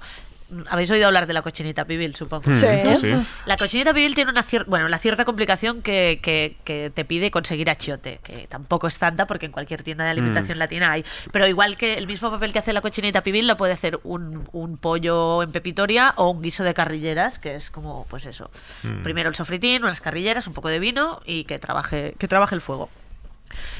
habéis 0.68 0.90
oído 0.90 1.06
hablar 1.06 1.26
de 1.26 1.32
la 1.32 1.42
cochinita 1.42 1.84
pibil, 1.84 2.14
supongo. 2.16 2.50
Sí. 2.50 2.66
Sí, 2.84 2.96
sí. 2.96 3.14
La 3.46 3.56
cochinita 3.56 3.92
pibil 3.94 4.14
tiene 4.14 4.30
una 4.30 4.42
cierta, 4.42 4.68
bueno, 4.68 4.88
la 4.88 4.98
cierta 4.98 5.24
complicación 5.24 5.82
que, 5.82 6.18
que- 6.22 6.56
que 6.64 6.90
te 6.94 7.04
pide 7.04 7.30
conseguir 7.30 7.70
achiote, 7.70 8.20
que 8.22 8.46
tampoco 8.48 8.86
es 8.88 8.98
tanta 8.98 9.26
porque 9.26 9.46
en 9.46 9.52
cualquier 9.52 9.82
tienda 9.82 10.04
de 10.04 10.10
alimentación 10.10 10.58
Mm. 10.58 10.60
latina 10.60 10.92
hay. 10.92 11.04
Pero 11.32 11.46
igual 11.46 11.76
que 11.76 11.94
el 11.94 12.06
mismo 12.06 12.30
papel 12.30 12.52
que 12.52 12.58
hace 12.58 12.72
la 12.72 12.80
cochinita 12.80 13.22
pibil 13.22 13.46
lo 13.46 13.56
puede 13.56 13.72
hacer 13.72 14.00
un, 14.04 14.48
un 14.52 14.76
pollo 14.76 15.42
en 15.42 15.52
pepitoria 15.52 16.14
o 16.16 16.30
un 16.30 16.42
guiso 16.42 16.64
de 16.64 16.74
carrilleras, 16.74 17.38
que 17.38 17.54
es 17.54 17.70
como, 17.70 18.06
pues 18.08 18.26
eso. 18.26 18.50
Mm. 18.82 19.02
Primero 19.02 19.28
el 19.28 19.34
sofritín, 19.34 19.84
unas 19.84 20.00
carrilleras, 20.00 20.46
un 20.46 20.54
poco 20.54 20.68
de 20.68 20.78
vino 20.78 21.20
y 21.24 21.44
que 21.44 21.58
trabaje, 21.58 22.14
que 22.18 22.28
trabaje 22.28 22.54
el 22.54 22.60
fuego. 22.60 22.88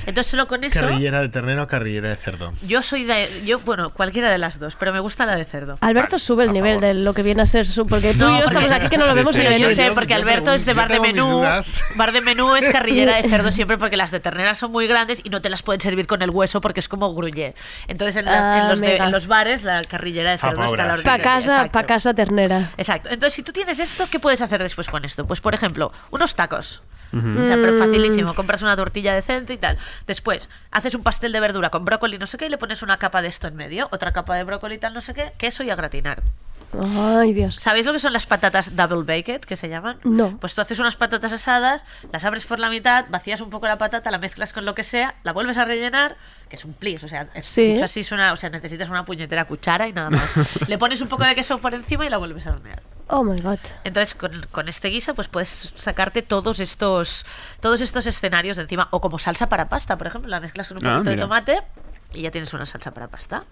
Entonces 0.06 0.30
solo 0.30 0.48
con 0.48 0.64
eso... 0.64 0.80
Carrillera 0.80 1.20
de 1.20 1.28
ternero 1.28 1.62
o 1.62 1.66
carrillera 1.66 2.08
de 2.08 2.16
cerdo. 2.16 2.52
Yo 2.66 2.82
soy 2.82 3.04
de... 3.04 3.42
Yo, 3.44 3.58
bueno, 3.60 3.90
cualquiera 3.90 4.30
de 4.30 4.38
las 4.38 4.58
dos, 4.58 4.76
pero 4.76 4.92
me 4.92 5.00
gusta 5.00 5.26
la 5.26 5.36
de 5.36 5.44
cerdo. 5.44 5.78
Alberto 5.80 6.18
sube 6.18 6.44
el 6.44 6.52
nivel 6.52 6.80
de 6.80 6.94
lo 6.94 7.14
que 7.14 7.22
viene 7.22 7.42
a 7.42 7.46
ser 7.46 7.66
su, 7.66 7.86
porque 7.86 8.12
tú 8.14 8.24
y 8.28 8.38
yo 8.40 8.44
estamos 8.46 8.70
aquí 8.70 8.88
que 8.88 8.98
no 8.98 9.04
lo 9.06 9.10
Sí, 9.12 9.16
vemos 9.16 9.34
sí. 9.34 9.40
y 9.40 9.44
Yo, 9.44 9.50
venir. 9.50 9.72
sé, 9.72 9.90
porque 9.92 10.14
Alberto 10.14 10.52
es 10.52 10.64
de 10.64 10.72
yo 10.72 10.76
bar 10.76 10.88
de 10.90 11.00
menú. 11.00 11.42
Bar 11.96 12.12
de 12.12 12.20
menú 12.20 12.54
es 12.56 12.68
carrillera 12.68 13.16
de 13.16 13.28
cerdo 13.28 13.52
siempre 13.52 13.78
porque 13.78 13.96
las 13.96 14.10
de 14.10 14.20
ternera 14.20 14.54
son 14.54 14.72
muy 14.72 14.86
grandes 14.86 15.20
y 15.24 15.30
no 15.30 15.40
te 15.42 15.48
las 15.50 15.62
pueden 15.62 15.80
servir 15.80 16.06
con 16.06 16.22
el 16.22 16.30
hueso 16.30 16.60
porque 16.60 16.80
es 16.80 16.88
como 16.88 17.14
gruye. 17.14 17.54
Entonces 17.88 18.16
en, 18.16 18.24
la- 18.26 18.54
Ah, 18.54 18.58
en 18.62 18.68
los, 18.68 18.80
de- 18.80 18.86
amiga. 18.88 19.04
en 19.04 19.12
los 19.12 19.26
bares 19.26 19.62
la 19.64 19.82
carrillera 19.82 20.30
de 20.32 20.38
cerdo 20.38 20.64
está 20.64 20.82
a 20.82 20.86
la 20.86 20.92
pobres. 20.94 21.04
Pa' 21.04 21.12
ordinaria. 21.14 21.22
casa, 21.22 21.72
pa' 21.72 21.82
casa 21.84 22.14
ternera. 22.14 22.70
Exacto. 22.76 23.08
Entonces, 23.10 23.34
si 23.34 23.42
tú 23.42 23.52
tienes 23.52 23.78
esto, 23.78 24.06
¿qué 24.10 24.18
puedes 24.18 24.40
hacer 24.42 24.62
después 24.62 24.88
con 24.88 25.04
esto? 25.04 25.26
Pues, 25.26 25.40
por 25.40 25.54
ejemplo, 25.54 25.92
unos 26.10 26.34
tacos. 26.34 26.82
O 27.12 27.46
sea, 27.46 27.56
pero 27.56 27.72
Mm. 27.72 27.78
facilísimo. 27.78 28.34
Compras 28.34 28.62
una 28.62 28.76
tortilla 28.76 29.14
decente 29.14 29.52
y 29.54 29.58
tal. 29.58 29.76
Después, 30.06 30.48
haces 30.70 30.94
un 30.94 31.02
pastel 31.02 31.32
de 31.32 31.40
verdura 31.40 31.70
con 31.70 31.84
brócoli, 31.84 32.18
no 32.18 32.26
sé 32.26 32.38
qué, 32.38 32.46
y 32.46 32.48
le 32.48 32.58
pones 32.58 32.82
una 32.82 32.96
capa 32.98 33.20
de 33.22 33.28
esto 33.28 33.48
en 33.48 33.56
medio, 33.56 33.88
otra 33.92 34.12
capa 34.12 34.34
de 34.36 34.44
brócoli 34.44 34.76
y 34.76 34.78
tal, 34.78 34.94
no 34.94 35.00
sé 35.00 35.14
qué, 35.14 35.32
queso 35.38 35.62
y 35.62 35.70
a 35.70 35.74
gratinar. 35.76 36.22
Ay, 36.96 37.32
Dios. 37.32 37.56
¿Sabéis 37.56 37.84
lo 37.84 37.92
que 37.92 37.98
son 37.98 38.12
las 38.12 38.26
patatas 38.26 38.76
double 38.76 39.02
baked, 39.02 39.40
que 39.40 39.56
se 39.56 39.68
llaman? 39.68 39.96
No. 40.04 40.38
Pues 40.38 40.54
tú 40.54 40.60
haces 40.60 40.78
unas 40.78 40.94
patatas 40.94 41.32
asadas, 41.32 41.84
las 42.12 42.24
abres 42.24 42.44
por 42.46 42.60
la 42.60 42.70
mitad, 42.70 43.06
vacías 43.10 43.40
un 43.40 43.50
poco 43.50 43.66
la 43.66 43.76
patata, 43.76 44.08
la 44.12 44.18
mezclas 44.18 44.52
con 44.52 44.64
lo 44.64 44.72
que 44.76 44.84
sea, 44.84 45.16
la 45.24 45.32
vuelves 45.32 45.58
a 45.58 45.64
rellenar, 45.64 46.16
que 46.48 46.54
es 46.54 46.64
un 46.64 46.72
plis, 46.74 47.02
o 47.02 47.08
sea, 47.08 47.26
es- 47.34 47.46
Sí. 47.46 47.72
dicho 47.72 47.84
así 47.86 48.04
suena, 48.04 48.32
o 48.32 48.36
sea, 48.36 48.50
necesitas 48.50 48.88
una 48.88 49.04
puñetera 49.04 49.46
cuchara 49.46 49.88
y 49.88 49.92
nada 49.92 50.10
más. 50.10 50.22
Le 50.68 50.78
pones 50.78 51.00
un 51.00 51.08
poco 51.08 51.24
de 51.24 51.34
queso 51.34 51.58
por 51.58 51.74
encima 51.74 52.06
y 52.06 52.08
la 52.08 52.18
vuelves 52.18 52.46
a 52.46 52.50
hornear. 52.52 52.82
Oh 53.12 53.24
my 53.24 53.40
god. 53.40 53.58
Entonces, 53.84 54.14
con, 54.14 54.46
con 54.52 54.68
este 54.68 54.88
guiso, 54.88 55.14
pues 55.14 55.26
puedes 55.28 55.72
sacarte 55.76 56.22
todos 56.22 56.60
estos, 56.60 57.26
todos 57.60 57.80
estos 57.80 58.06
escenarios 58.06 58.56
de 58.56 58.62
encima. 58.64 58.86
O 58.92 59.00
como 59.00 59.18
salsa 59.18 59.48
para 59.48 59.68
pasta, 59.68 59.98
por 59.98 60.06
ejemplo, 60.06 60.30
la 60.30 60.38
mezclas 60.40 60.68
con 60.68 60.76
un 60.78 60.86
Ah, 60.86 60.92
poquito 60.94 61.10
de 61.10 61.16
tomate 61.16 61.62
y 62.14 62.22
ya 62.22 62.30
tienes 62.30 62.52
una 62.54 62.66
salsa 62.66 62.92
para 62.92 63.08
pasta. 63.08 63.44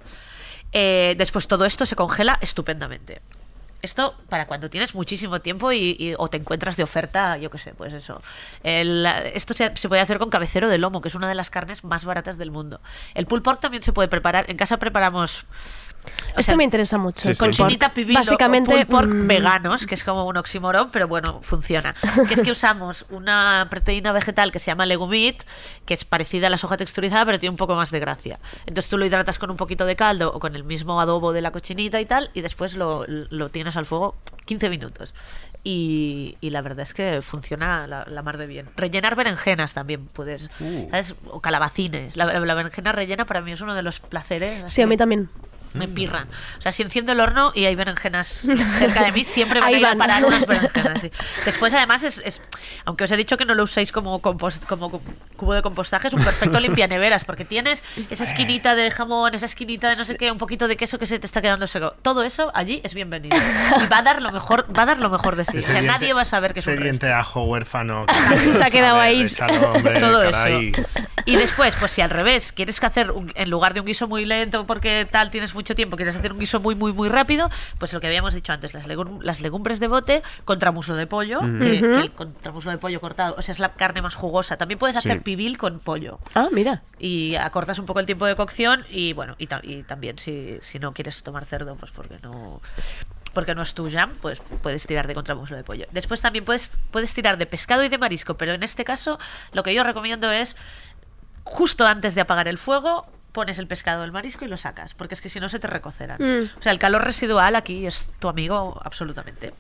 Eh, 0.73 1.15
después 1.19 1.49
todo 1.49 1.65
esto 1.65 1.87
se 1.87 1.97
congela 1.97 2.39
estupendamente. 2.41 3.21
Esto 3.81 4.17
para 4.29 4.47
cuando 4.49 4.69
tienes 4.69 4.95
muchísimo 4.97 5.41
tiempo 5.41 5.71
y, 5.73 5.97
y- 5.99 6.15
o 6.19 6.29
te 6.29 6.37
encuentras 6.37 6.77
de 6.77 6.83
oferta, 6.83 7.37
yo 7.39 7.49
qué 7.49 7.59
sé, 7.59 7.75
pues 7.75 7.93
eso. 7.93 8.21
El- 8.65 9.07
esto 9.35 9.55
se, 9.55 9.73
se 9.77 9.89
puede 9.89 10.03
hacer 10.03 10.19
con 10.19 10.31
cabecero 10.31 10.69
de 10.69 10.79
lomo, 10.79 11.01
que 11.01 11.09
es 11.09 11.15
una 11.15 11.29
de 11.29 11.35
las 11.37 11.49
carnes 11.49 11.85
más 11.85 12.05
baratas 12.05 12.39
del 12.39 12.51
mundo. 12.51 12.81
El 13.15 13.27
pulled 13.27 13.43
pork 13.45 13.61
también 13.61 13.83
se 13.85 13.93
puede 13.93 14.09
preparar. 14.09 14.51
En 14.51 14.57
casa 14.57 14.79
preparamos 14.79 15.45
o 16.37 16.41
Esto 16.41 16.43
sea, 16.43 16.57
me 16.57 16.65
interesa 16.65 16.99
mucho. 16.99 17.23
Sí, 17.23 17.29
el 17.45 17.55
sí. 17.55 17.63
pork. 17.63 18.15
Básicamente, 18.15 18.87
pork 18.87 19.09
mm, 19.09 19.27
veganos, 19.27 19.87
que 19.87 19.95
es 19.95 20.05
como 20.05 20.25
un 20.25 20.37
oxímoron, 20.37 20.91
pero 20.91 21.09
bueno, 21.09 21.41
funciona. 21.43 21.95
Que 22.29 22.35
es 22.35 22.43
que 22.43 22.51
usamos 22.51 23.07
una 23.11 23.67
proteína 23.71 24.13
vegetal 24.13 24.53
que 24.53 24.59
se 24.59 24.67
llama 24.71 24.87
legumit, 24.87 25.43
que 25.87 25.95
es 25.95 26.05
parecida 26.05 26.49
a 26.49 26.51
la 26.51 26.59
soja 26.59 26.77
texturizada, 26.77 27.25
pero 27.25 27.39
tiene 27.39 27.51
un 27.51 27.57
poco 27.57 27.75
más 27.75 27.91
de 27.91 28.01
gracia. 28.01 28.39
Entonces 28.67 28.89
tú 28.89 28.99
lo 28.99 29.07
hidratas 29.07 29.39
con 29.39 29.51
un 29.51 29.57
poquito 29.57 29.87
de 29.87 29.97
caldo 29.97 30.33
o 30.35 30.39
con 30.41 30.55
el 30.57 30.65
mismo 30.65 31.01
adobo 31.01 31.33
de 31.33 31.41
la 31.41 31.51
cochinita 31.51 32.01
y 32.01 32.07
tal, 32.07 32.31
y 32.35 32.41
después 32.41 32.75
lo, 32.75 33.05
lo 33.07 33.49
tienes 33.49 33.77
al 33.77 33.87
fuego 33.87 34.15
15 34.47 34.71
minutos. 34.71 35.15
Y, 35.65 36.37
y 36.41 36.51
la 36.51 36.63
verdad 36.63 36.81
es 36.81 36.95
que 36.95 37.21
funciona 37.21 37.87
la, 37.87 38.05
la 38.09 38.23
mar 38.23 38.39
de 38.39 38.47
bien. 38.47 38.69
Rellenar 38.77 39.17
berenjenas 39.17 39.75
también 39.75 40.07
puedes, 40.07 40.49
Uh. 40.61 40.89
¿sabes? 40.91 41.15
O 41.31 41.41
calabacines. 41.41 42.17
La, 42.17 42.27
la 42.27 42.55
berenjena 42.55 42.93
rellena 42.93 43.25
para 43.27 43.41
mí 43.41 43.53
es 43.53 43.61
uno 43.61 43.75
de 43.75 43.83
los 43.83 44.01
placeres. 44.01 44.73
Sí, 44.73 44.83
a 44.83 44.87
mí 44.87 44.97
también. 44.97 45.29
Me 45.75 45.89
pirran. 45.89 46.29
O 46.59 46.61
sea, 46.61 46.73
si 46.73 46.83
enciendo 46.83 47.13
el 47.13 47.21
horno 47.21 47.53
y 47.55 47.65
hay 47.67 47.75
berenjenas 47.75 48.45
cerca 48.79 49.05
de 49.05 49.13
mí, 49.13 49.25
siempre 49.25 49.61
van 49.61 49.69
a 49.69 49.73
ir 49.79 49.87
a 49.87 49.95
parar 49.97 50.25
unas 50.25 50.47
berenjenas. 50.47 51.01
sí. 51.01 51.11
Después, 51.45 51.73
además, 51.75 52.03
es, 52.03 52.19
es- 52.25 52.41
aunque 52.85 53.05
os 53.05 53.13
he 53.13 53.17
dicho 53.17 53.37
que 53.37 53.45
no 53.45 53.55
lo 53.55 53.65
uséis 53.65 53.93
como, 53.93 54.21
compost- 54.23 54.65
como 54.67 54.91
cu- 54.91 55.03
cubo 55.37 55.55
de 55.55 55.63
compostaje, 55.63 56.09
es 56.09 56.15
un 56.15 56.25
perfecto 56.25 56.59
limpianeveras, 56.61 57.25
porque 57.25 57.45
tienes 57.45 57.83
esa 58.11 58.25
esquinita 58.25 58.75
de 58.75 58.91
jamón, 58.91 59.35
esa 59.35 59.47
esquinita 59.47 59.89
de 59.91 59.97
no 59.97 60.05
sé 60.05 60.17
qué, 60.17 60.31
un 60.31 60.39
poquito 60.39 60.69
de 60.69 60.77
queso 60.77 60.99
que 60.99 61.07
se 61.07 61.19
te 61.19 61.27
está 61.27 61.41
quedando 61.43 61.67
seco. 61.67 61.95
Todo 62.03 62.23
eso 62.23 62.51
allí 62.55 62.81
es 62.85 62.95
bienvenido. 62.95 63.37
Y 63.37 63.87
va 63.87 63.99
a 63.99 64.03
dar 64.03 64.21
lo 64.23 64.33
mejor, 64.33 64.67
va 64.77 64.83
a 64.83 64.87
dar 64.87 64.99
lo 64.99 65.11
mejor 65.11 65.37
de 65.37 65.45
sí. 65.45 65.59
O 65.59 65.61
sea, 65.61 65.81
nadie 65.83 66.13
va 66.13 66.23
a 66.23 66.25
saber 66.25 66.53
que 66.55 66.61
es 66.61 66.67
un 66.67 66.83
diente 66.83 67.13
ajo 67.13 67.45
huérfano. 67.45 68.07
Se 68.57 68.65
ha 68.65 68.71
quedado 68.71 68.99
ahí. 69.01 69.27
Hombre, 69.75 70.01
todo 70.01 70.31
caray. 70.31 70.73
eso. 70.75 70.83
Y 71.25 71.37
después, 71.37 71.75
pues 71.79 71.93
si 71.93 72.01
al 72.01 72.11
revés, 72.11 72.53
quieres 72.53 72.81
que 72.81 72.87
hacer, 72.87 73.11
un- 73.11 73.33
en 73.35 73.51
lugar 73.51 73.75
de 73.75 73.81
un 73.81 73.87
guiso 73.87 74.09
muy 74.09 74.25
lento 74.25 74.67
porque 74.67 75.07
tal 75.11 75.31
tienes 75.31 75.53
mucho 75.59 75.75
tiempo, 75.75 75.97
quieres 75.97 76.15
hacer 76.17 76.33
un 76.33 76.39
guiso 76.39 76.61
muy, 76.61 76.75
muy, 76.77 76.93
muy 76.93 77.09
rápido, 77.09 77.51
pues 77.79 77.93
lo 77.93 77.99
que 78.01 78.07
habíamos 78.07 78.33
dicho 78.33 78.53
antes, 78.53 78.73
las, 78.75 78.87
legum- 78.87 79.21
las 79.23 79.41
legumbres 79.41 79.81
de 79.81 79.89
bote 79.89 80.23
contra 80.45 80.71
muslo 80.71 80.95
de 80.95 81.07
pollo, 81.09 81.41
que, 81.41 81.81
que 81.81 82.01
el 82.01 82.13
contra 82.13 82.53
muslo 82.53 82.71
de 82.71 82.79
pollo 82.79 83.01
cortado, 83.01 83.35
o 83.37 83.43
sea, 83.43 83.53
es 83.53 83.59
la 83.59 83.73
carne 83.75 84.01
más 84.03 84.15
jugosa. 84.15 84.57
También 84.57 84.79
puedes 84.79 84.97
Sí. 85.01 85.09
hacer 85.09 85.23
pibil 85.23 85.59
con 85.59 85.81
pollo. 85.81 86.21
Ah, 86.35 86.49
mira. 86.53 86.83
Y 87.01 87.35
acortas 87.35 87.79
un 87.81 87.87
poco 87.87 87.99
el 88.01 88.07
tiempo 88.07 88.25
de 88.27 88.37
cocción 88.37 88.85
y 88.91 89.13
bueno, 89.15 89.35
y, 89.39 89.47
ta- 89.49 89.61
y 89.65 89.83
también 89.83 90.19
si, 90.19 90.59
si 90.61 90.79
no 90.79 90.93
quieres 90.95 91.23
tomar 91.25 91.45
cerdo, 91.45 91.75
pues 91.77 91.91
porque 91.91 92.19
no 92.23 92.61
porque 93.35 93.55
no 93.55 93.63
es 93.63 93.75
tu 93.75 93.89
jam, 93.91 94.15
pues 94.21 94.41
puedes 94.63 94.87
tirar 94.87 95.07
de 95.07 95.15
contramuslo 95.15 95.57
de 95.57 95.63
pollo. 95.63 95.87
Después 95.93 96.21
también 96.21 96.45
puedes, 96.45 96.73
puedes 96.91 97.13
tirar 97.15 97.37
de 97.39 97.47
pescado 97.47 97.85
y 97.85 97.89
de 97.89 97.99
marisco, 97.99 98.35
pero 98.37 98.53
en 98.53 98.63
este 98.63 98.85
caso 98.85 99.19
lo 99.53 99.63
que 99.63 99.75
yo 99.75 99.85
recomiendo 99.85 100.31
es 100.33 100.57
justo 101.45 101.87
antes 101.87 102.15
de 102.15 102.21
apagar 102.23 102.49
el 102.49 102.59
fuego 102.59 103.07
pones 103.39 103.61
el 103.61 103.69
pescado 103.69 104.03
el 104.03 104.11
marisco 104.11 104.45
y 104.45 104.49
lo 104.49 104.57
sacas, 104.57 104.95
porque 104.95 105.15
es 105.15 105.21
que 105.21 105.29
si 105.29 105.39
no 105.39 105.49
se 105.49 105.61
te 105.61 105.69
recocerán. 105.69 106.21
Mm. 106.21 106.51
O 106.59 106.61
sea, 106.61 106.73
el 106.73 106.81
calor 106.81 107.05
residual 107.05 107.55
aquí 107.55 107.87
es 107.87 108.09
tu 108.19 108.29
amigo 108.29 108.81
absolutamente. 108.83 109.55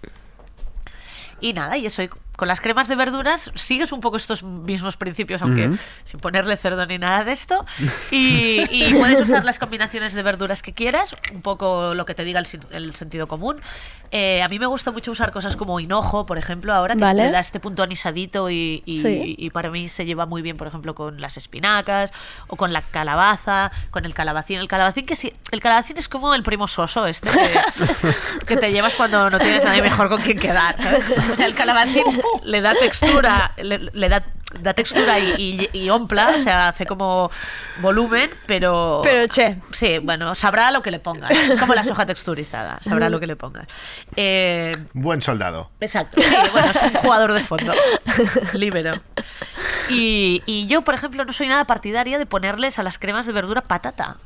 Y 1.40 1.52
nada, 1.52 1.76
y 1.76 1.86
eso, 1.86 2.02
con 2.38 2.46
las 2.46 2.60
cremas 2.60 2.86
de 2.86 2.94
verduras 2.94 3.50
sigues 3.56 3.90
un 3.90 4.00
poco 4.00 4.16
estos 4.16 4.44
mismos 4.44 4.96
principios, 4.96 5.42
aunque 5.42 5.70
sin 6.04 6.20
ponerle 6.20 6.56
cerdo 6.56 6.86
ni 6.86 6.96
nada 6.96 7.24
de 7.24 7.32
esto. 7.32 7.66
Y, 8.12 8.62
y 8.70 8.94
puedes 8.94 9.20
usar 9.20 9.44
las 9.44 9.58
combinaciones 9.58 10.12
de 10.14 10.22
verduras 10.22 10.62
que 10.62 10.72
quieras, 10.72 11.16
un 11.34 11.42
poco 11.42 11.94
lo 11.94 12.06
que 12.06 12.14
te 12.14 12.22
diga 12.24 12.40
el, 12.70 12.94
sentido 12.94 13.26
común. 13.26 13.60
Eh, 14.12 14.40
a 14.42 14.48
mí 14.48 14.58
me 14.58 14.66
gusta 14.66 14.92
mucho 14.92 15.10
usar 15.10 15.32
cosas 15.32 15.56
como 15.56 15.80
hinojo, 15.80 16.24
por 16.26 16.38
ejemplo, 16.38 16.72
ahora 16.72 16.94
que 16.94 17.00
Vale. 17.00 17.24
le 17.24 17.30
da 17.32 17.40
este 17.40 17.58
punto 17.60 17.82
anisadito 17.82 18.50
y, 18.50 18.82
y- 18.86 19.02
Sí. 19.02 19.34
y 19.36 19.50
para 19.50 19.68
mí 19.70 19.88
se 19.88 20.06
lleva 20.06 20.24
muy 20.26 20.40
bien, 20.42 20.56
por 20.56 20.68
ejemplo, 20.68 20.94
con 20.94 21.20
las 21.20 21.36
espinacas 21.36 22.12
o 22.46 22.56
con 22.56 22.72
la 22.72 22.82
calabaza, 22.82 23.72
con 23.90 24.04
el 24.04 24.14
calabacín. 24.14 24.60
El 24.60 24.68
calabacín 24.68 25.04
que 25.06 25.16
sí, 25.16 25.32
el 25.50 25.60
calabacín 25.60 25.98
es 25.98 26.08
como 26.08 26.34
el 26.34 26.42
primo 26.44 26.68
soso 26.68 27.04
este 27.06 27.28
que, 27.30 27.60
que 28.46 28.56
te 28.56 28.70
llevas 28.70 28.94
cuando 28.94 29.28
no 29.28 29.38
tienes 29.40 29.64
nadie 29.64 29.82
mejor 29.82 30.08
con 30.08 30.20
quien 30.22 30.38
quedar. 30.38 30.76
O 31.32 31.36
sea, 31.36 31.46
el 31.46 31.54
calabacín 31.54 32.04
le 32.44 32.60
da 32.60 32.74
textura, 32.74 33.52
le, 33.56 33.78
le 33.92 34.08
da, 34.08 34.24
da 34.60 34.74
textura 34.74 35.18
y, 35.18 35.68
y, 35.72 35.78
y 35.78 35.90
ompla, 35.90 36.30
o 36.36 36.42
sea, 36.42 36.68
hace 36.68 36.86
como 36.86 37.30
volumen, 37.80 38.30
pero... 38.46 39.00
Pero, 39.02 39.26
che. 39.28 39.56
Sí, 39.72 39.98
bueno, 39.98 40.34
sabrá 40.34 40.70
lo 40.70 40.82
que 40.82 40.90
le 40.90 41.00
pongas. 41.00 41.30
Es 41.30 41.58
como 41.58 41.74
la 41.74 41.84
soja 41.84 42.06
texturizada, 42.06 42.78
sabrá 42.82 43.10
lo 43.10 43.20
que 43.20 43.26
le 43.26 43.36
pongas. 43.36 43.66
Eh, 44.16 44.72
Buen 44.94 45.22
soldado. 45.22 45.70
Exacto. 45.80 46.20
Sí, 46.20 46.34
bueno, 46.52 46.68
es 46.70 46.82
un 46.82 46.94
jugador 46.94 47.32
de 47.32 47.40
fondo. 47.40 47.72
Libero. 48.52 48.92
Y, 49.88 50.42
y 50.46 50.66
yo, 50.66 50.82
por 50.82 50.94
ejemplo, 50.94 51.24
no 51.24 51.32
soy 51.32 51.48
nada 51.48 51.64
partidaria 51.64 52.18
de 52.18 52.26
ponerles 52.26 52.78
a 52.78 52.82
las 52.82 52.98
cremas 52.98 53.26
de 53.26 53.32
verdura 53.32 53.62
patata. 53.62 54.16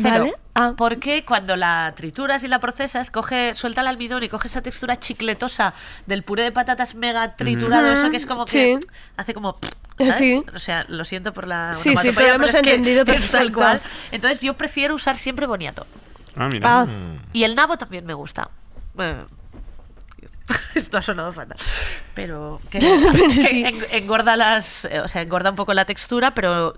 Cero. 0.00 0.20
Vale. 0.20 0.34
Ah. 0.54 0.74
Porque 0.76 1.24
cuando 1.24 1.56
la 1.56 1.92
trituras 1.96 2.42
y 2.44 2.48
la 2.48 2.58
procesas, 2.58 3.10
coge, 3.10 3.54
suelta 3.54 3.80
el 3.80 3.86
almidón 3.88 4.22
y 4.22 4.28
coge 4.28 4.48
esa 4.48 4.62
textura 4.62 4.96
chicletosa 4.98 5.74
del 6.06 6.22
puré 6.22 6.44
de 6.44 6.52
patatas 6.52 6.94
mega 6.94 7.36
triturado, 7.36 7.92
eso 7.92 8.10
que 8.10 8.16
es 8.16 8.26
como 8.26 8.44
que 8.44 8.50
Sí. 8.80 8.86
hace 9.16 9.34
como... 9.34 9.56
¿sabes? 9.98 10.14
Sí. 10.14 10.42
O 10.54 10.58
sea, 10.58 10.84
lo 10.88 11.04
siento 11.04 11.32
por 11.32 11.46
la... 11.46 11.74
Sí, 11.74 11.96
sí, 11.96 12.10
pero 12.14 12.28
lo 12.28 12.34
hemos 12.36 12.54
es 12.54 12.60
que 12.60 12.74
entendido 12.74 13.04
es 13.12 13.30
tal 13.30 13.52
cual. 13.52 13.80
Entonces 14.12 14.40
yo 14.40 14.54
prefiero 14.54 14.94
usar 14.94 15.16
siempre 15.16 15.46
boniato. 15.46 15.86
Ah, 16.36 16.48
mira. 16.52 16.80
Ah. 16.82 16.86
Y 17.32 17.42
el 17.44 17.54
nabo 17.56 17.76
también 17.78 18.06
me 18.06 18.14
gusta. 18.14 18.48
Bueno, 18.94 19.26
esto 20.74 20.96
ha 20.98 21.02
sonado 21.02 21.32
fatal. 21.32 21.56
Pero 22.14 22.60
que, 22.70 22.78
que 22.80 23.30
Sí. 23.44 23.64
engorda 23.90 24.36
las, 24.36 24.84
eh, 24.86 25.00
o 25.00 25.08
sea, 25.08 25.22
engorda 25.22 25.50
un 25.50 25.56
poco 25.56 25.74
la 25.74 25.84
textura, 25.84 26.34
pero 26.34 26.74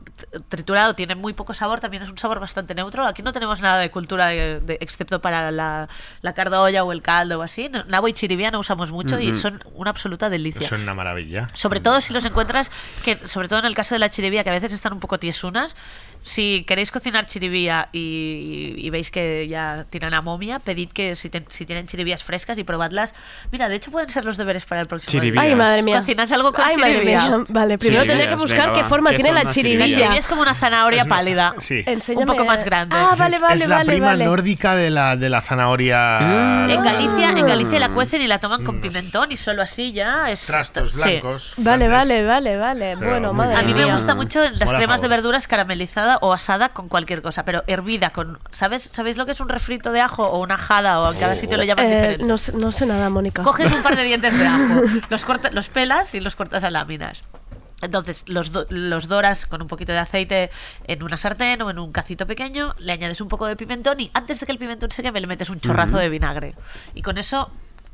triturado 0.48 0.94
tiene 0.94 1.14
muy 1.14 1.32
poco 1.32 1.54
sabor, 1.54 1.80
también 1.80 2.02
es 2.02 2.08
un 2.10 2.18
sabor 2.18 2.40
bastante 2.40 2.74
neutro. 2.74 3.06
Aquí 3.06 3.22
no 3.22 3.32
tenemos 3.32 3.60
nada 3.60 3.78
de 3.78 3.90
cultura 3.90 4.26
de- 4.28 4.60
de- 4.60 4.78
excepto 4.80 5.20
para 5.20 5.50
la, 5.50 5.88
la 6.22 6.32
cardolla 6.34 6.84
o 6.84 6.92
el 6.92 7.02
caldo 7.02 7.38
o 7.38 7.42
así. 7.42 7.70
Nabo 7.88 8.08
y 8.08 8.12
chiribía 8.12 8.50
no 8.50 8.58
usamos 8.58 8.90
mucho 8.90 9.18
y 9.18 9.28
Ujú. 9.32 9.36
son 9.40 9.64
una 9.74 9.90
absoluta 9.90 10.28
delicia. 10.28 10.62
Es 10.66 10.72
una 10.72 10.94
maravilla. 10.94 11.48
Sobre 11.54 11.80
todo 11.80 12.00
si 12.00 12.12
los 12.12 12.24
encuentras, 12.24 12.70
que 13.04 13.16
sobre 13.26 13.48
todo 13.48 13.60
en 13.60 13.64
el 13.66 13.74
caso 13.74 13.94
de 13.94 13.98
la 14.00 14.10
chiribía, 14.10 14.44
que 14.44 14.50
a 14.50 14.54
veces 14.54 14.72
están 14.72 14.92
un 14.92 15.00
poco 15.00 15.18
tiesunas. 15.18 15.76
Si 16.22 16.64
queréis 16.68 16.90
cocinar 16.90 17.26
chiribía 17.26 17.88
y, 17.92 18.74
y 18.76 18.90
veis 18.90 19.10
que 19.10 19.48
ya 19.48 19.86
tienen 19.88 20.12
a 20.14 20.20
momia, 20.20 20.58
pedid 20.58 20.90
que 20.92 21.16
si, 21.16 21.30
ten- 21.30 21.46
si 21.48 21.64
tienen 21.64 21.86
chiribías 21.86 22.22
frescas 22.22 22.58
y 22.58 22.64
probadlas. 22.64 23.14
Mira, 23.50 23.68
de 23.70 23.76
hecho 23.76 23.90
pueden 23.90 24.10
ser 24.10 24.24
los 24.26 24.36
deberes 24.36 24.66
para 24.66 24.82
el 24.82 24.86
próximo. 24.86 25.10
Chiribías. 25.12 25.42
Ay, 25.44 25.54
madre 25.54 25.82
mía. 25.82 26.00
Cocinad 26.00 26.30
algo 26.32 26.52
con 26.52 26.64
Ay, 26.64 26.76
madre 26.76 26.92
chiribía. 26.94 27.28
mía. 27.28 27.44
Vale, 27.48 27.78
primero 27.78 28.04
tendré 28.04 28.28
que 28.28 28.34
buscar 28.34 28.60
venga, 28.68 28.74
qué 28.74 28.82
va. 28.82 28.88
forma 28.88 29.10
¿Qué 29.10 29.16
tiene 29.16 29.30
la 29.32 29.34
las 29.44 29.44
La 29.46 29.50
chiribía 29.62 30.16
es 30.16 30.28
como 30.28 30.42
una 30.42 30.54
zanahoria 30.54 31.00
Es 31.00 31.06
una- 31.06 31.14
pálida. 31.16 31.54
sí. 31.58 31.82
Enséñame. 31.86 32.24
Un 32.24 32.36
poco 32.36 32.44
más 32.44 32.64
grande. 32.64 32.94
Ah, 32.98 33.14
vale, 33.18 33.36
es, 33.36 33.42
vale, 33.42 33.54
es 33.54 33.68
la 33.68 33.76
vale, 33.78 33.90
prima 33.92 34.06
vale. 34.08 34.24
nórdica 34.26 34.74
de 34.76 34.90
la, 34.90 35.16
de 35.16 35.28
la 35.30 35.40
zanahoria. 35.40 36.70
En 36.70 36.82
Galicia, 36.82 37.30
en 37.30 37.46
Galicia 37.46 37.78
la 37.78 37.88
cuecen 37.90 38.20
y 38.22 38.26
la 38.26 38.38
toman 38.40 38.64
con 38.64 38.80
pimentón 38.80 39.32
y 39.32 39.36
solo 39.36 39.62
así 39.62 39.92
ya 39.92 40.30
es 40.30 40.46
Trastos 40.46 40.92
sí. 40.92 40.98
blancos. 41.00 41.54
Vale, 41.56 41.86
grandes. 41.88 42.08
vale, 42.08 42.26
vale, 42.26 42.56
vale. 42.56 42.96
Pero 42.98 43.10
bueno, 43.12 43.32
madre 43.32 43.56
A 43.56 43.62
mí 43.62 43.72
me 43.74 43.84
mía. 43.84 43.92
gusta 43.92 44.14
mucho 44.14 44.42
las 44.52 44.72
cremas 44.74 45.00
de 45.00 45.08
verduras 45.08 45.46
o 46.18 46.32
asada 46.32 46.70
con 46.70 46.88
cualquier 46.88 47.22
cosa, 47.22 47.44
pero 47.44 47.62
hervida 47.66 48.10
con, 48.10 48.38
¿sabes? 48.50 48.90
¿Sabéis 48.92 49.16
lo 49.16 49.26
que 49.26 49.32
es 49.32 49.40
un 49.40 49.48
refrito 49.48 49.92
de 49.92 50.00
ajo 50.00 50.26
o 50.26 50.38
una 50.40 50.54
ajada 50.56 51.00
o 51.00 51.12
en 51.12 51.18
cada 51.20 51.34
sitio 51.36 51.56
lo 51.56 51.64
llaman 51.64 51.86
Eh, 51.86 51.94
diferente? 51.94 52.24
no, 52.24 52.38
sé- 52.38 52.52
no 52.52 52.72
sé 52.72 52.86
nada, 52.86 53.08
Mónica. 53.10 53.42
Coges 53.42 53.72
un 53.72 53.82
par 53.82 53.96
de 53.96 54.04
dientes 54.04 54.38
de 54.38 54.46
ajo, 54.46 54.80
los 55.10 55.24
corta- 55.24 55.50
los 55.52 55.68
pelas 55.68 56.14
y 56.14 56.20
los 56.20 56.36
cortas 56.36 56.64
a 56.64 56.70
láminas. 56.70 57.24
Entonces 57.82 58.24
los, 58.26 58.52
do- 58.52 58.66
los 58.68 59.08
doras 59.08 59.46
con 59.46 59.62
un 59.62 59.68
poquito 59.68 59.92
de 59.92 59.98
aceite 59.98 60.50
en 60.84 61.02
una 61.02 61.16
sartén 61.16 61.62
o 61.62 61.70
en 61.70 61.78
un 61.78 61.92
cacito 61.92 62.26
pequeño, 62.26 62.74
le 62.78 62.92
añades 62.92 63.22
un 63.22 63.28
poco 63.28 63.46
de 63.46 63.56
pimentón 63.56 64.00
y 64.00 64.10
antes 64.12 64.38
de 64.38 64.44
que 64.46 64.52
el 64.52 64.58
pimentón 64.58 64.90
se 64.90 65.02
queme 65.02 65.18
le 65.18 65.26
metes 65.26 65.48
un 65.48 65.60
chorrazo 65.60 65.96
de 65.96 66.10
vinagre. 66.10 66.54
Y 66.94 67.00
con 67.00 67.16
eso, 67.16 67.50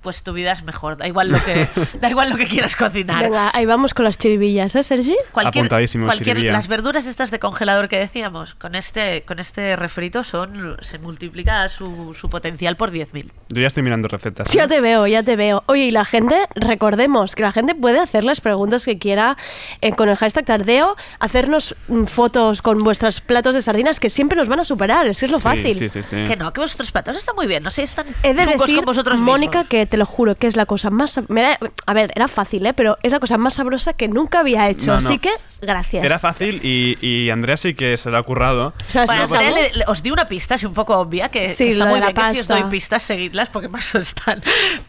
pues 0.06 0.22
tu 0.22 0.32
vida 0.32 0.52
es 0.52 0.62
mejor. 0.62 0.96
Da 0.96 1.08
igual 1.08 1.30
lo 1.30 1.42
que, 1.42 1.66
da 2.00 2.08
igual 2.08 2.30
lo 2.30 2.36
que 2.36 2.46
quieras 2.46 2.76
cocinar. 2.76 3.24
Venga, 3.24 3.50
ahí 3.52 3.66
vamos 3.66 3.92
con 3.92 4.04
las 4.04 4.16
chiribillas, 4.18 4.72
¿eh, 4.76 4.84
Sergi? 4.84 5.16
Cualquier, 5.32 5.64
Apuntadísimo, 5.64 6.06
cualquier 6.06 6.38
las 6.44 6.68
verduras 6.68 7.06
estas 7.06 7.32
de 7.32 7.40
congelador 7.40 7.88
que 7.88 7.98
decíamos, 7.98 8.54
con 8.54 8.76
este 8.76 9.24
con 9.24 9.40
este 9.40 9.74
refrito 9.74 10.22
son 10.22 10.76
se 10.80 11.00
multiplica 11.00 11.68
su, 11.68 12.14
su 12.14 12.30
potencial 12.30 12.76
por 12.76 12.92
10.000. 12.92 13.32
Yo 13.48 13.60
ya 13.62 13.66
estoy 13.66 13.82
mirando 13.82 14.06
recetas. 14.06 14.48
Ya 14.50 14.64
¿eh? 14.64 14.68
te 14.68 14.80
veo, 14.80 15.08
ya 15.08 15.24
te 15.24 15.34
veo. 15.34 15.64
Oye, 15.66 15.86
y 15.86 15.90
la 15.90 16.04
gente, 16.04 16.36
recordemos 16.54 17.34
que 17.34 17.42
la 17.42 17.50
gente 17.50 17.74
puede 17.74 17.98
hacer 17.98 18.22
las 18.22 18.40
preguntas 18.40 18.84
que 18.84 18.98
quiera 18.98 19.36
eh, 19.80 19.90
con 19.90 20.08
el 20.08 20.14
hashtag 20.14 20.44
tardeo, 20.44 20.94
hacernos 21.18 21.74
mm, 21.88 22.04
fotos 22.04 22.62
con 22.62 22.78
vuestros 22.84 23.20
platos 23.20 23.56
de 23.56 23.60
sardinas 23.62 23.98
que 23.98 24.08
siempre 24.08 24.38
nos 24.38 24.48
van 24.48 24.60
a 24.60 24.64
superar, 24.64 25.08
es 25.08 25.18
que 25.18 25.26
es 25.26 25.32
lo 25.32 25.38
Sí, 25.38 25.42
fácil. 25.42 25.74
Sí, 25.74 25.88
sí, 25.88 26.04
sí. 26.04 26.24
Que 26.28 26.36
no, 26.36 26.52
que 26.52 26.60
vuestros 26.60 26.92
platos 26.92 27.16
están 27.16 27.34
muy 27.34 27.48
bien, 27.48 27.64
no 27.64 27.70
sé, 27.70 27.82
están 27.82 28.06
He 28.22 28.34
de 28.34 28.46
decir, 28.46 28.76
con 28.76 28.84
vosotros 28.84 29.18
Mónica, 29.18 29.58
mismos. 29.58 29.68
que 29.68 29.86
te 29.86 29.95
lo 29.96 30.06
juro 30.06 30.34
que 30.36 30.46
es 30.46 30.56
la 30.56 30.66
cosa 30.66 30.90
más... 30.90 31.18
era- 31.34 31.58
a 31.86 31.94
ver, 31.94 32.10
era 32.14 32.28
fácil, 32.28 32.64
¿eh? 32.66 32.72
Pero 32.74 32.96
es 33.02 33.12
la 33.12 33.20
cosa 33.20 33.38
más 33.38 33.54
sabrosa 33.54 33.92
que 33.94 34.08
nunca 34.08 34.40
había 34.40 34.68
hecho. 34.68 34.86
No, 34.88 34.92
no. 34.94 34.98
Así 34.98 35.18
que, 35.18 35.30
gracias. 35.60 36.04
Era 36.04 36.18
fácil 36.18 36.60
y, 36.62 36.96
y 37.00 37.30
Andrea 37.30 37.56
sí 37.56 37.74
que 37.74 37.96
se 37.96 38.10
lo 38.10 38.18
ha 38.18 38.22
currado. 38.22 38.74
O 38.88 38.92
sea, 38.92 39.04
Bueno, 39.06 39.26
sí, 39.26 39.34
Andrea, 39.34 39.50
¿sabes? 39.52 39.72
le- 39.72 39.78
le- 39.78 39.84
os 39.86 40.02
di 40.02 40.10
una 40.10 40.28
pista, 40.28 40.54
así 40.56 40.66
un 40.66 40.74
poco 40.74 40.96
obvia, 40.98 41.28
que, 41.28 41.48
Sí, 41.48 41.64
que 41.64 41.70
está 41.70 41.86
muy 41.86 42.00
bien, 42.00 42.12
que 42.14 42.30
si 42.30 42.40
os 42.40 42.48
doy 42.48 42.62
pistas, 42.64 43.02
seguidlas, 43.02 43.48
porque 43.48 43.68
más 43.68 43.94
están. 43.94 44.40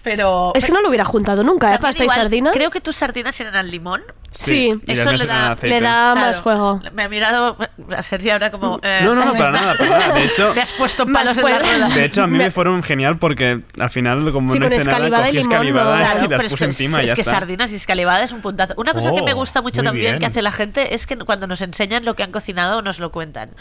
Pero... 0.04 0.52
Es 0.56 0.66
que 0.66 0.72
no 0.72 0.82
lo 0.82 0.90
hubiera 0.90 1.06
juntado 1.06 1.44
nunca, 1.44 1.74
¿eh? 1.74 1.80
Pasta 1.80 2.04
y 2.04 2.06
igual, 2.06 2.18
sardina. 2.22 2.52
Creo 2.52 2.70
que 2.70 2.82
tus 2.82 2.96
sardinas 2.96 3.40
eran 3.40 3.56
al 3.56 3.70
limón. 3.72 4.02
Sí, 4.30 4.70
y 4.86 4.92
eso 4.92 5.12
le 5.14 5.26
da- 5.26 5.54
aceite. 5.54 5.68
le 5.70 5.82
da 5.82 6.12
Claro. 6.14 6.20
más 6.28 6.42
juego. 6.42 6.82
Me 6.94 7.04
ha 7.04 7.10
mirado 7.10 7.58
a 7.96 8.04
Sergi 8.04 8.30
ahora 8.30 8.52
como... 8.52 8.80
eh, 8.84 9.00
No, 9.02 9.16
no, 9.16 9.24
no, 9.26 9.34
para 9.34 9.52
nada, 9.52 9.74
para 9.78 9.90
nada. 10.00 10.14
De 10.14 10.24
hecho, 10.26 10.54
Le 10.54 10.62
has 10.62 10.74
puesto 10.74 11.06
palos 11.08 11.38
en 11.38 11.46
la 11.46 11.60
rueda. 11.60 11.88
de 11.90 12.06
hecho, 12.06 12.24
a 12.24 12.28
mí 12.28 12.38
me 12.38 12.52
fueron 12.52 12.84
genial 12.84 13.18
porque 13.18 13.62
al 13.80 13.90
final, 13.90 14.32
como 14.34 14.52
Sí, 14.52 14.60
no 14.60 14.70
escalivada 14.98 15.30
y 15.30 15.34
limón, 15.34 15.52
escalivada 15.52 15.92
¿no? 15.92 15.98
Claro, 15.98 16.20
y 16.26 16.28
pero 16.28 16.38
las 16.38 16.46
es 16.46 16.52
puse 16.52 16.64
que, 16.66 16.70
encima 16.70 17.02
es 17.02 17.08
ya 17.10 17.14
que 17.16 17.22
está. 17.22 17.32
sardinas 17.34 17.72
y 17.72 17.76
escalivada 17.76 18.24
es 18.24 18.32
un 18.32 18.42
puntazo. 18.42 18.74
Una 18.78 18.94
cosa 18.94 19.12
que 19.14 19.22
me 19.22 19.34
Oh, 19.34 19.38
gusta 19.38 19.62
mucho 19.62 19.84
también 19.84 20.12
bien. 20.14 20.20
que 20.20 20.26
hace 20.26 20.42
la 20.42 20.52
gente 20.52 20.94
es 20.96 21.08
que 21.08 21.18
cuando 21.18 21.48
nos 21.48 21.62
enseñan 21.62 22.06
lo 22.06 22.16
que 22.16 22.24
han 22.24 22.32
cocinado 22.32 22.82
nos 22.82 23.00
lo 23.00 23.12
cuentan. 23.12 23.52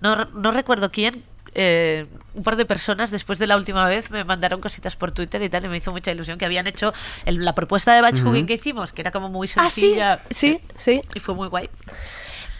No, 0.00 0.16
no 0.26 0.52
recuerdo 0.52 0.90
quién, 0.90 1.22
eh, 1.58 2.06
un 2.34 2.42
par 2.42 2.56
de 2.56 2.66
personas 2.66 3.10
después 3.10 3.38
de 3.38 3.46
la 3.46 3.56
última 3.56 3.86
vez 3.88 4.10
me 4.10 4.24
mandaron 4.24 4.60
cositas 4.60 4.94
por 4.96 5.10
Twitter 5.12 5.42
y 5.42 5.48
tal 5.48 5.64
y 5.64 5.68
me 5.68 5.76
hizo 5.78 5.90
mucha 5.90 6.10
ilusión 6.12 6.36
que 6.36 6.44
habían 6.44 6.66
hecho 6.66 6.92
el- 7.24 7.42
la 7.44 7.54
propuesta 7.54 7.94
de 7.94 8.02
batch 8.02 8.22
cooking 8.22 8.46
que 8.46 8.54
hicimos, 8.54 8.92
que 8.92 9.00
era 9.00 9.10
como 9.10 9.28
muy 9.30 9.48
Ah, 9.56 9.70
sí, 9.70 9.80
sencilla 9.80 10.20
sí, 10.30 10.60
sí. 10.74 11.00
y 11.14 11.20
fue 11.20 11.34
muy 11.34 11.48
guay. 11.48 11.70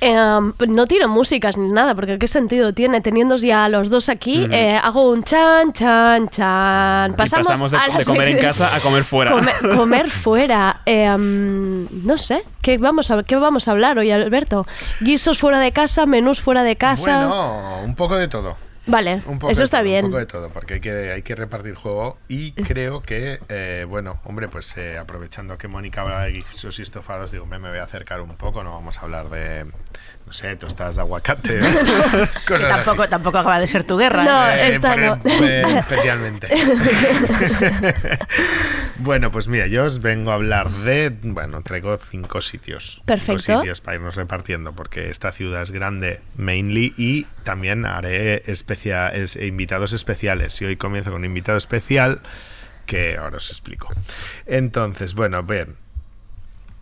Em, 0.00 0.52
no 0.68 0.86
tiro 0.86 1.08
músicas 1.08 1.56
ni 1.56 1.70
nada, 1.70 1.94
porque 1.94 2.18
¿qué 2.18 2.26
sentido 2.26 2.72
tiene? 2.74 3.00
Teniendo 3.00 3.36
ya 3.36 3.64
a 3.64 3.68
los 3.68 3.88
dos 3.88 4.08
aquí, 4.08 4.46
eh, 4.50 4.78
hago 4.82 5.10
un 5.10 5.22
chan, 5.22 5.72
chan, 5.72 6.28
chan. 6.28 7.14
Pasamos, 7.14 7.46
pasamos 7.46 7.72
de, 7.72 7.78
a 7.78 7.88
la 7.88 7.98
de 7.98 8.04
comer 8.04 8.28
en 8.28 8.38
casa 8.38 8.74
a 8.74 8.80
comer 8.80 9.04
fuera. 9.04 9.30
Comer, 9.32 9.54
comer 9.76 10.10
fuera. 10.10 10.80
Em, 10.84 11.86
no 12.04 12.18
sé, 12.18 12.44
¿qué 12.60 12.76
vamos, 12.78 13.10
a, 13.10 13.22
¿qué 13.22 13.36
vamos 13.36 13.68
a 13.68 13.70
hablar 13.70 13.98
hoy, 13.98 14.10
Alberto? 14.10 14.66
Guisos 15.00 15.38
fuera 15.38 15.60
de 15.60 15.72
casa, 15.72 16.04
menús 16.04 16.42
fuera 16.42 16.62
de 16.62 16.76
casa. 16.76 17.26
Bueno, 17.26 17.80
un 17.84 17.94
poco 17.94 18.16
de 18.16 18.28
todo. 18.28 18.65
Vale, 18.86 19.20
Un 19.26 19.38
poco 19.38 19.52
eso 19.52 19.62
está 19.62 19.78
todo, 19.78 19.84
bien. 19.84 20.04
Un 20.06 20.10
poco 20.10 20.18
de 20.20 20.26
todo, 20.26 20.48
porque 20.50 20.74
hay 20.74 20.80
que, 20.80 21.12
hay 21.12 21.22
que 21.22 21.34
repartir 21.34 21.74
juego 21.74 22.18
y 22.28 22.52
creo 22.52 23.02
que, 23.02 23.40
eh, 23.48 23.84
bueno, 23.88 24.20
hombre, 24.24 24.48
pues 24.48 24.76
eh, 24.76 24.98
aprovechando 24.98 25.58
que 25.58 25.68
Mónica 25.68 26.02
habla 26.02 26.22
de 26.24 26.32
guisos 26.32 26.78
y 26.78 26.82
estofados, 26.82 27.30
digo, 27.32 27.46
me, 27.46 27.58
me 27.58 27.68
voy 27.70 27.78
a 27.78 27.84
acercar 27.84 28.20
un 28.20 28.36
poco, 28.36 28.62
no 28.62 28.72
vamos 28.72 28.98
a 28.98 29.02
hablar 29.02 29.28
de, 29.30 29.64
no 30.26 30.32
sé, 30.32 30.56
tostadas 30.56 30.96
de 30.96 31.00
aguacate, 31.02 31.58
¿eh? 31.60 31.62
Cosas 32.48 32.68
tampoco, 32.84 33.02
así. 33.02 33.10
tampoco 33.10 33.38
acaba 33.38 33.58
de 33.60 33.66
ser 33.66 33.84
tu 33.84 33.96
guerra. 33.96 34.24
No, 34.24 34.48
¿eh? 34.50 34.68
Eh, 34.68 34.70
esta 34.74 34.90
por- 34.90 35.00
no. 35.00 35.18
eh, 35.44 35.62
especialmente. 35.78 36.48
bueno, 38.98 39.30
pues 39.30 39.48
mira, 39.48 39.66
yo 39.66 39.84
os 39.84 40.00
vengo 40.00 40.30
a 40.30 40.34
hablar 40.34 40.70
de, 40.70 41.14
bueno, 41.22 41.62
traigo 41.62 41.96
cinco 41.96 42.40
sitios. 42.40 43.02
Perfecto. 43.04 43.42
Cinco 43.42 43.60
sitios 43.60 43.80
para 43.80 43.96
irnos 43.96 44.14
repartiendo, 44.16 44.72
porque 44.72 45.10
esta 45.10 45.32
ciudad 45.32 45.62
es 45.62 45.70
grande, 45.70 46.20
mainly, 46.36 46.94
y 46.96 47.24
también 47.44 47.84
haré 47.86 48.42
es- 48.84 49.36
invitados 49.36 49.92
especiales. 49.92 50.60
Y 50.60 50.66
hoy 50.66 50.76
comienzo 50.76 51.10
con 51.10 51.20
un 51.20 51.24
invitado 51.24 51.58
especial 51.58 52.20
que 52.86 53.16
ahora 53.16 53.38
os 53.38 53.50
explico. 53.50 53.88
Entonces, 54.46 55.14
bueno, 55.14 55.42
bien. 55.42 55.76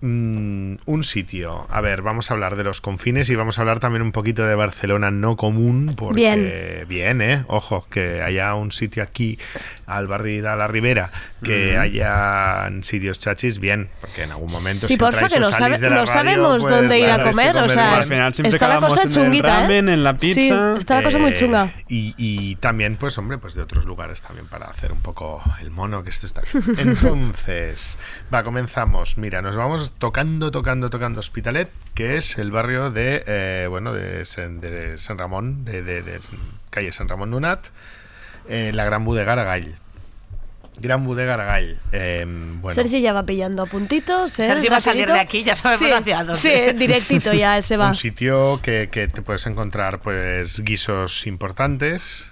Mm, 0.06 0.76
un 0.84 1.02
sitio. 1.02 1.66
A 1.70 1.80
ver, 1.80 2.02
vamos 2.02 2.30
a 2.30 2.34
hablar 2.34 2.56
de 2.56 2.64
los 2.64 2.82
confines 2.82 3.30
y 3.30 3.36
vamos 3.36 3.56
a 3.58 3.62
hablar 3.62 3.80
también 3.80 4.02
un 4.02 4.12
poquito 4.12 4.44
de 4.44 4.54
Barcelona 4.54 5.10
no 5.10 5.34
común, 5.36 5.94
porque 5.96 6.84
bien, 6.86 7.22
¿eh? 7.22 7.42
Ojo, 7.48 7.86
que 7.88 8.20
haya 8.20 8.54
un 8.54 8.70
sitio 8.70 9.02
aquí 9.02 9.38
al 9.86 10.06
barrio 10.06 10.42
de 10.42 10.56
la 10.58 10.66
Ribera, 10.66 11.10
que 11.42 11.70
Ujú. 11.72 11.80
haya 11.80 12.70
sitios 12.82 13.18
chachis, 13.18 13.58
bien, 13.58 13.88
porque 14.02 14.24
en 14.24 14.32
algún 14.32 14.52
momento 14.52 14.80
Sí, 14.86 14.88
si 14.88 14.96
porfa, 14.98 15.26
que 15.28 15.36
o 15.36 15.40
no, 15.40 15.44
salís 15.46 15.58
sabe- 15.58 15.78
de 15.78 15.88
la 15.88 15.96
no 15.96 16.04
radio, 16.04 16.12
sabemos 16.12 16.62
pues, 16.62 16.74
dónde 16.74 16.98
ir 16.98 17.04
a 17.04 17.14
claro, 17.14 17.30
es 17.30 17.36
que 17.36 17.42
comer, 17.46 17.56
o 17.64 17.68
sea, 17.70 17.96
Al 17.96 18.04
final 18.04 18.34
siempre 18.34 18.50
está 18.56 18.68
la 18.68 18.80
cosa 18.86 19.02
en 19.02 19.08
el 19.08 19.14
chunguita, 19.14 19.66
¿eh? 19.72 19.78
en 19.78 20.04
la 20.04 20.16
Sí, 20.20 20.50
está 20.76 20.96
la 20.96 21.02
cosa 21.02 21.18
muy 21.18 21.30
Eh, 21.30 21.34
chunga. 21.34 21.72
Y, 21.88 22.14
y 22.18 22.56
también, 22.56 22.96
pues, 22.96 23.16
hombre, 23.16 23.38
pues 23.38 23.54
de 23.54 23.62
otros 23.62 23.86
lugares 23.86 24.20
también 24.20 24.48
para 24.48 24.66
hacer 24.66 24.92
un 24.92 25.00
poco 25.00 25.42
el 25.62 25.70
mono, 25.70 26.04
que 26.04 26.10
esto 26.10 26.26
está 26.26 26.42
bien. 26.42 26.62
Entonces, 26.78 27.96
va, 28.32 28.42
comenzamos. 28.44 29.16
Mira, 29.16 29.40
nos 29.40 29.56
vamos 29.56 29.93
tocando, 29.98 30.50
tocando, 30.50 30.90
tocando 30.90 31.20
Hospitalet, 31.20 31.70
que 31.94 32.16
es 32.16 32.38
el 32.38 32.50
barrio 32.50 32.90
de, 32.90 33.24
eh, 33.26 33.66
bueno, 33.68 33.92
de 33.92 34.24
San, 34.24 34.60
de 34.60 34.98
San 34.98 35.18
Ramón, 35.18 35.64
de, 35.64 35.82
de- 35.82 36.02
de 36.02 36.20
calle 36.70 36.92
San 36.92 37.08
Ramón 37.08 37.30
Nunat, 37.30 37.66
eh, 38.48 38.72
la 38.74 38.84
Gran 38.84 39.04
Bodega 39.04 39.32
Aragall. 39.32 39.76
Gran 40.76 41.04
Bodega 41.06 41.34
Aragall. 41.34 41.78
Eh, 41.92 42.24
bueno, 42.26 42.74
Sergi 42.74 43.00
ya 43.00 43.12
va 43.12 43.24
pillando 43.24 43.62
a 43.62 43.66
puntitos. 43.66 44.32
Sergi 44.32 44.68
va 44.68 44.78
a 44.78 44.80
salir 44.80 45.06
de 45.06 45.20
aquí, 45.20 45.44
ya 45.44 45.54
sabemos 45.54 45.86
sí, 45.86 45.92
hacia 45.92 46.24
dónde. 46.24 46.36
Sí, 46.40 46.76
directito 46.76 47.32
ya, 47.32 47.62
se 47.62 47.76
va. 47.78 47.88
Un 47.88 47.94
sitio 47.94 48.60
que, 48.60 48.88
que 48.90 49.06
te 49.06 49.22
puedes 49.22 49.46
encontrar 49.46 50.00
pues 50.00 50.60
guisos 50.64 51.28
importantes, 51.28 52.28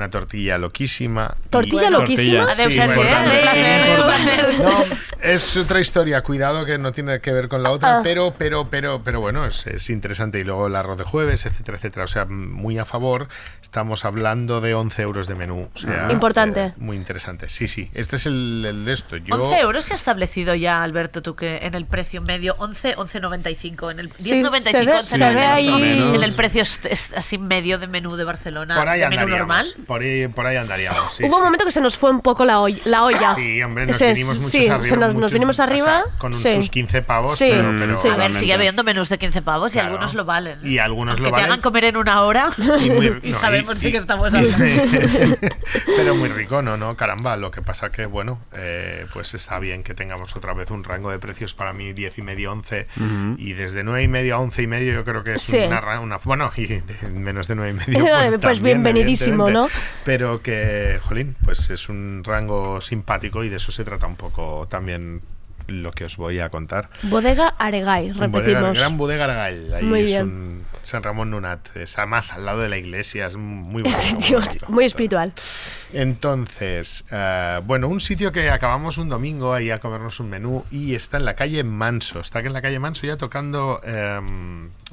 una 0.00 0.08
tortilla 0.10 0.56
loquísima. 0.56 1.34
¿Tortilla 1.50 1.90
loquísima? 1.90 2.54
Sí, 2.54 2.78
bueno, 2.78 3.02
eh? 3.04 4.56
No, 4.62 4.84
es 5.22 5.56
otra 5.58 5.78
historia, 5.80 6.22
cuidado 6.22 6.64
que 6.64 6.78
no 6.78 6.92
tiene 6.92 7.20
que 7.20 7.32
ver 7.32 7.48
con 7.48 7.62
la 7.62 7.70
otra, 7.70 7.98
Ah. 7.98 8.00
pero, 8.02 8.34
pero, 8.38 8.70
pero, 8.70 9.02
pero 9.04 9.20
bueno, 9.20 9.44
es, 9.44 9.66
es 9.66 9.90
interesante. 9.90 10.38
Y 10.38 10.44
luego 10.44 10.68
el 10.68 10.76
arroz 10.76 10.96
de 10.96 11.04
jueves, 11.04 11.44
etcétera, 11.44 11.76
etcétera. 11.76 12.04
O 12.04 12.08
sea, 12.08 12.24
muy 12.24 12.78
a 12.78 12.84
favor. 12.86 13.28
Estamos 13.60 14.04
hablando 14.06 14.60
de 14.62 14.74
11 14.74 15.02
euros 15.02 15.26
de 15.28 15.34
menú. 15.34 15.68
O 15.74 15.78
sea, 15.78 16.08
Importante. 16.10 16.64
eh, 16.66 16.72
muy 16.78 16.96
interesante. 16.96 17.48
Sí, 17.50 17.68
sí. 17.68 17.90
Este 17.92 18.16
es 18.16 18.24
el, 18.26 18.64
el 18.66 18.84
de 18.86 18.92
esto. 18.94 19.16
Yo, 19.18 19.34
11 19.34 19.60
euros 19.60 19.84
se 19.84 19.92
ha 19.92 19.96
establecido 19.96 20.54
ya, 20.54 20.82
Alberto, 20.82 21.20
tú 21.20 21.36
que 21.36 21.58
en 21.62 21.74
el 21.74 21.84
precio 21.84 22.22
medio 22.22 22.54
11, 22.58 22.96
11.95, 22.96 23.90
en 23.92 24.00
el 24.00 24.10
Sí, 24.18 24.42
10.95, 24.42 24.70
se 24.70 24.84
ve- 24.84 24.92
11 24.92 25.02
se 25.02 25.18
ve 25.18 25.24
menos, 25.34 25.42
ahí- 25.50 25.66
¿no? 25.68 25.78
menos. 25.78 26.14
En 26.16 26.22
el 26.22 26.32
precio 26.32 26.62
es, 26.62 26.80
es 26.86 27.12
así 27.14 27.36
medio 27.36 27.78
de 27.78 27.86
menú 27.86 28.16
de 28.16 28.24
Barcelona, 28.24 28.74
por 28.76 28.88
ahí 28.88 29.00
de 29.00 29.08
menú 29.10 29.28
normal. 29.28 29.66
Por 29.90 30.02
ahí, 30.02 30.28
por 30.28 30.46
ahí 30.46 30.56
andaríamos. 30.56 31.12
sí, 31.14 31.24
Hubo 31.24 31.32
un 31.34 31.38
sí. 31.40 31.44
momento 31.46 31.64
que 31.64 31.72
se 31.72 31.80
nos 31.80 31.96
fue 31.98 32.10
un 32.10 32.20
poco 32.20 32.44
la, 32.44 32.60
olla- 32.60 32.78
la 32.84 33.02
olla. 33.02 33.34
Sí, 33.34 33.60
hombre, 33.60 33.86
nos 33.86 33.96
Ese 33.96 34.12
vinimos 34.12 34.36
muchos 34.36 34.50
sí, 34.52 34.68
arriba. 34.68 34.84
se 34.84 34.96
nos, 34.96 35.06
nos 35.08 35.14
muchos- 35.14 35.32
vinimos 35.32 35.56
o 35.56 35.56
sea, 35.56 35.64
arriba. 35.64 36.04
con 36.18 36.32
sí. 36.32 36.48
sus 36.54 36.70
15 36.70 37.02
pavos, 37.02 37.36
Sí, 37.36 37.48
pero, 37.50 37.72
pero 37.76 37.96
sí. 37.96 38.06
A 38.06 38.14
ver, 38.14 38.30
sigue 38.30 38.54
habiendo 38.54 38.84
menús 38.84 39.08
de 39.08 39.18
15 39.18 39.42
pavos 39.42 39.72
y 39.72 39.78
Claro. 39.78 39.88
algunos 39.88 40.14
lo 40.14 40.24
valen. 40.24 40.58
Y 40.64 40.78
algunos 40.78 41.18
Aunque 41.18 41.22
lo 41.22 41.28
te 41.28 41.32
valen. 41.32 41.46
hagan 41.50 41.60
comer 41.60 41.84
en 41.86 41.96
una 41.96 42.22
hora 42.22 42.50
Y 42.80 42.90
muy- 42.90 43.18
y 43.24 43.30
no, 43.32 43.38
sabemos 43.38 43.82
y- 43.82 43.86
de 43.86 43.90
qué 43.90 43.96
y- 43.96 44.00
estamos 44.00 44.32
hablando. 44.32 44.56
Pero 45.96 46.14
muy 46.14 46.28
rico, 46.28 46.62
¿no? 46.62 46.76
no 46.76 46.96
Caramba, 46.96 47.36
lo 47.36 47.50
que 47.50 47.62
pasa 47.62 47.90
que, 47.90 48.06
bueno, 48.06 48.38
eh, 48.54 49.06
pues 49.12 49.34
está 49.34 49.58
bien 49.58 49.82
que 49.82 49.94
tengamos 49.94 50.36
otra 50.36 50.52
vez 50.54 50.70
un 50.70 50.84
rango 50.84 51.10
de 51.10 51.18
precios 51.18 51.54
para 51.54 51.72
mí 51.72 51.92
10 51.92 52.18
y 52.18 52.22
medio, 52.22 52.52
11. 52.52 52.86
Ujú. 52.96 53.34
Y 53.38 53.54
desde 53.54 53.82
9 53.82 54.02
y 54.04 54.08
medio 54.08 54.36
a 54.36 54.38
11 54.38 54.62
y 54.62 54.66
medio 54.66 54.92
yo 54.92 55.04
creo 55.04 55.24
que 55.24 55.34
es 55.34 55.42
Sí. 55.42 55.58
una, 55.58 56.00
una... 56.00 56.18
Bueno, 56.18 56.50
y 56.56 56.66
de- 56.66 56.82
menos 57.12 57.48
de 57.48 57.54
9 57.56 57.70
y 57.72 57.74
medio. 57.74 58.04
Pues 58.04 58.30
Pues, 58.30 58.40
también, 58.40 58.82
bienvenidísimo. 58.82 59.50
¿no? 59.50 59.68
Pero 60.04 60.42
que, 60.42 60.98
jolín, 61.02 61.36
pues 61.44 61.70
es 61.70 61.88
un 61.88 62.22
rango 62.24 62.80
simpático 62.80 63.44
y 63.44 63.48
de 63.48 63.56
eso 63.56 63.72
se 63.72 63.84
trata 63.84 64.06
un 64.06 64.16
poco 64.16 64.66
también 64.68 65.22
lo 65.70 65.92
que 65.92 66.04
os 66.04 66.16
voy 66.16 66.40
a 66.40 66.48
contar. 66.50 66.90
Bodega 67.04 67.48
Aregay, 67.58 68.10
Bodega- 68.12 68.20
repetimos. 68.26 68.78
Gran 68.78 68.96
Bodega 68.98 69.24
Argall, 69.24 69.74
ahí 69.74 69.84
Muy 69.84 70.00
es 70.00 70.10
bien. 70.10 70.22
un 70.22 70.64
San 70.82 71.02
Ramón 71.02 71.30
Nunat, 71.30 71.76
es 71.76 71.96
además 71.98 72.32
al 72.32 72.46
lado 72.46 72.60
de 72.60 72.68
la 72.68 72.76
iglesia, 72.78 73.26
es 73.26 73.36
muy 73.36 73.82
Es 73.86 73.94
bonito. 73.94 74.00
sitio 74.20 74.38
muy 74.38 74.46
bonito. 74.46 74.66
muy 74.68 74.84
espiritual. 74.84 75.32
Entonces, 75.92 77.04
eh, 77.10 77.60
bueno, 77.66 77.88
un 77.88 78.00
sitio 78.00 78.32
que 78.32 78.48
acabamos 78.50 78.96
un 78.98 79.08
domingo 79.08 79.52
ahí 79.52 79.70
a 79.70 79.80
comernos 79.80 80.20
un 80.20 80.30
menú 80.30 80.64
y 80.70 80.94
está 80.94 81.16
en 81.18 81.24
la 81.24 81.34
calle 81.34 81.62
Manso. 81.64 82.20
Está 82.20 82.38
en 82.40 82.52
la 82.52 82.62
calle 82.62 82.78
Manso 82.78 83.06
ya 83.06 83.16
tocando 83.16 83.80
eh, 83.84 84.20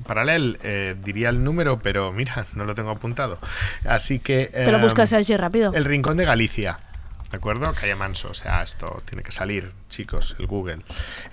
paralel, 0.06 0.58
eh, 0.64 0.96
diría 1.04 1.30
el 1.30 1.44
número, 1.44 1.80
pero 1.80 2.12
mira, 2.12 2.46
no 2.56 2.66
lo 2.66 2.76
tengo 2.76 2.90
apuntado. 2.92 3.40
Así 3.88 4.20
que... 4.20 4.48
Te 4.48 4.72
lo 4.72 4.80
eh, 4.80 4.82
buscas 4.82 5.10
Sergi 5.10 5.38
rápido. 5.38 5.72
El 5.74 5.86
Rincón 5.86 6.18
de 6.18 6.26
Galicia. 6.26 6.78
¿De 7.32 7.38
acuerdo? 7.38 7.74
Calle 7.74 7.96
Manso. 7.96 8.30
O 8.30 8.34
sea, 8.34 8.62
esto 8.64 9.02
tiene 9.06 9.22
que 9.22 9.32
salir, 9.34 9.72
chicos, 9.90 10.36
el 10.40 10.48
Google. 10.48 10.80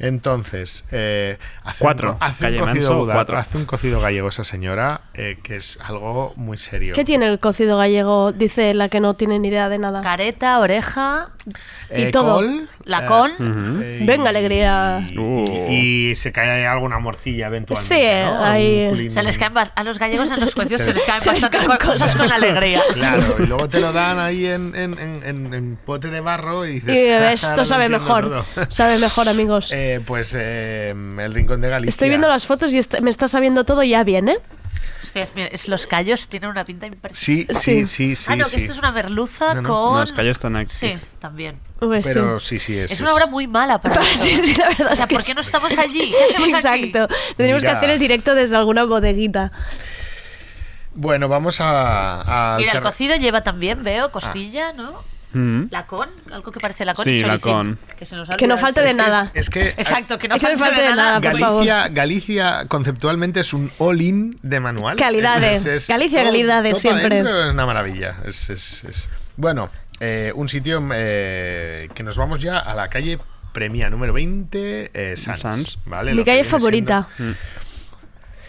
Entonces, 0.00 0.84
eh, 0.90 1.38
hace, 1.62 1.84
Cuatro. 1.84 2.12
un, 2.12 2.16
hace 2.20 2.42
Calle 2.44 2.56
un 2.58 2.64
cocido 2.64 2.74
Manso, 2.90 2.98
buda- 2.98 3.14
cuatro. 3.14 3.38
hace 3.38 3.58
un 3.58 3.64
cocido 3.64 4.00
gallego 4.00 4.28
esa 4.28 4.44
señora, 4.44 5.02
eh, 5.14 5.38
que 5.42 5.56
es 5.56 5.78
algo 5.82 6.32
muy 6.36 6.58
serio. 6.58 6.94
¿Qué 6.94 7.04
tiene 7.04 7.28
el 7.28 7.38
cocido 7.38 7.76
gallego? 7.78 8.32
Dice 8.32 8.74
la 8.74 8.88
que 8.88 9.00
no 9.00 9.14
tiene 9.14 9.38
ni 9.38 9.48
idea 9.48 9.68
de 9.68 9.78
nada. 9.78 10.00
Careta, 10.02 10.58
oreja 10.58 11.30
y 11.46 12.02
Eh, 12.04 12.10
todo. 12.10 12.36
col, 12.36 12.68
La 12.84 13.04
eh, 13.04 13.06
con. 13.06 13.30
eh, 13.82 13.98
y- 14.02 14.06
Venga, 14.06 14.30
alegría. 14.30 15.06
Y, 15.10 16.10
y 16.10 16.14
se 16.16 16.32
cae 16.32 16.66
alguna 16.66 16.98
morcilla 16.98 17.48
eventualmente. 17.48 17.94
Sí, 17.94 18.00
¿no? 18.24 18.40
culín- 18.96 19.10
Se 19.10 19.22
les 19.22 19.36
caen 19.38 19.52
a 19.74 19.84
los 19.84 19.98
gallegos 19.98 20.30
en 20.30 20.40
los 20.40 20.54
juicios 20.54 20.78
Se 20.84 20.84
se, 20.86 20.94
les 20.94 21.02
caen 21.04 21.20
se 21.20 21.32
les 21.32 21.42
bastante 21.42 21.66
caen 21.66 21.78
co- 21.78 21.86
cosas 21.86 22.14
con 22.16 22.32
alegría. 22.32 22.82
Claro, 22.94 23.36
y 23.38 23.46
luego 23.46 23.68
te 23.68 23.80
lo 23.80 23.92
dan 23.92 24.18
ahí 24.18 24.46
en, 24.46 24.74
en, 24.74 24.98
en, 24.98 25.22
en- 25.24 25.54
en 25.54 25.76
pote 25.84 26.08
de 26.08 26.20
barro 26.20 26.66
y 26.66 26.70
Y 26.70 26.72
dices. 26.74 26.86
ves, 26.86 27.10
"Ahora 27.14 27.32
esto 27.32 27.64
sabe 27.64 27.88
mejor. 27.88 28.24
todo". 28.54 28.66
Sabe 28.68 28.98
mejor, 28.98 29.28
amigos. 29.28 29.70
Eh, 29.72 30.00
pues 30.06 30.34
eh, 30.36 30.90
el 31.18 31.34
Rincón 31.34 31.60
de 31.60 31.68
Galicia. 31.68 31.90
Estoy 31.90 32.08
viendo 32.08 32.28
las 32.28 32.46
fotos 32.46 32.72
y 32.72 32.78
est- 32.78 33.00
me 33.00 33.10
está 33.10 33.28
sabiendo 33.28 33.64
todo 33.64 33.82
ya 33.82 34.02
bien, 34.04 34.28
¿eh? 34.28 34.36
Hostias, 35.14 35.30
mira, 35.36 35.48
es- 35.48 35.68
los 35.68 35.86
callos 35.86 36.26
tienen 36.28 36.50
una 36.50 36.64
pinta 36.64 36.86
impresionante. 36.86 37.54
Sí, 37.54 37.84
sí, 37.84 37.86
sí, 37.86 38.16
sí. 38.16 38.26
ah, 38.30 38.36
no, 38.36 38.44
sí. 38.44 38.56
que 38.56 38.62
esto 38.62 38.72
es 38.72 38.78
una 38.78 38.90
merluza 38.90 39.54
No, 39.54 39.62
no. 39.62 39.68
con. 39.68 39.94
No, 39.94 40.00
los 40.00 40.12
callos 40.12 40.32
están 40.32 40.56
aquí. 40.56 40.74
Sí, 40.74 40.96
también. 41.20 41.56
Pues 41.78 42.04
Pero 42.04 42.40
sí. 42.40 42.58
sí, 42.58 42.72
sí, 42.74 42.78
es. 42.78 42.92
Es 42.92 43.00
una 43.00 43.14
obra 43.14 43.26
muy 43.26 43.46
mala 43.46 43.80
para 43.80 44.02
Sí, 44.16 44.34
sí, 44.34 44.54
la 44.56 44.68
verdad 44.68 44.92
O 44.92 44.96
sea, 44.96 45.04
es 45.04 45.06
que 45.06 45.14
¿por 45.14 45.24
qué 45.24 45.34
no 45.34 45.40
estamos 45.42 45.76
allí? 45.78 46.12
¿Qué 46.28 46.34
hacemos 46.36 46.64
aquí? 46.64 46.84
Exacto. 46.86 47.14
Tendríamos 47.36 47.64
que 47.64 47.70
hacer 47.70 47.90
el 47.90 47.98
directo 47.98 48.34
desde 48.34 48.56
alguna 48.56 48.84
bodeguita. 48.84 49.52
Bueno, 50.94 51.28
vamos 51.28 51.60
a. 51.60 52.54
a 52.54 52.58
Mira, 52.58 52.72
el 52.72 52.80
cocido 52.82 53.16
lleva 53.16 53.42
también, 53.42 53.82
veo, 53.82 54.10
costilla, 54.10 54.72
¿no? 54.72 54.94
Mm. 55.34 55.64
La 55.70 55.86
con, 55.86 56.08
algo 56.32 56.50
que 56.52 56.60
parece 56.60 56.84
la 56.84 56.94
con 56.94 57.04
Sí, 57.04 57.10
y 57.10 57.20
la 57.20 57.38
con. 57.38 57.78
Que, 57.98 58.06
se 58.06 58.16
nos 58.16 58.30
ha 58.30 58.36
Que 58.36 58.46
no 58.46 58.56
falte 58.56 58.80
de 58.80 58.86
Es 58.90 58.92
que 58.96 59.02
nada. 59.02 59.22
Es, 59.34 59.40
es 59.46 59.50
que. 59.50 59.68
Exacto, 59.70 60.18
que 60.18 60.28
no 60.28 60.36
Es 60.36 60.42
que 60.42 60.52
no 60.52 60.58
falte 60.58 60.80
de 60.82 60.94
nada. 60.94 61.18
Galicia, 61.20 61.88
Galicia 61.88 62.66
conceptualmente 62.68 63.40
es 63.40 63.52
un 63.52 63.70
all-in 63.78 64.38
de 64.42 64.60
manual. 64.60 64.96
Calidades. 64.96 65.88
Galicia, 65.88 66.24
calidades, 66.24 66.72
todo 66.72 66.80
siempre. 66.80 67.18
Es 67.18 67.24
una 67.52 67.66
maravilla. 67.66 68.16
Es, 68.24 68.48
es- 68.50 68.84
es- 68.84 69.08
Bueno, 69.36 69.68
eh, 70.00 70.32
un 70.34 70.48
sitio 70.48 70.82
eh, 70.94 71.88
que 71.94 72.02
nos 72.02 72.16
vamos 72.16 72.40
ya 72.40 72.58
a 72.58 72.74
la 72.74 72.88
calle 72.88 73.18
Premia 73.52 73.88
número 73.88 74.12
20, 74.12 74.90
eh, 74.92 75.16
Sans, 75.16 75.38
Sans. 75.40 75.78
¿vale? 75.86 76.10
Mi 76.10 76.18
Lo 76.18 76.24
calle 76.24 76.42
favorita. 76.42 77.06
siendo, 77.16 77.38
Si 77.38 77.63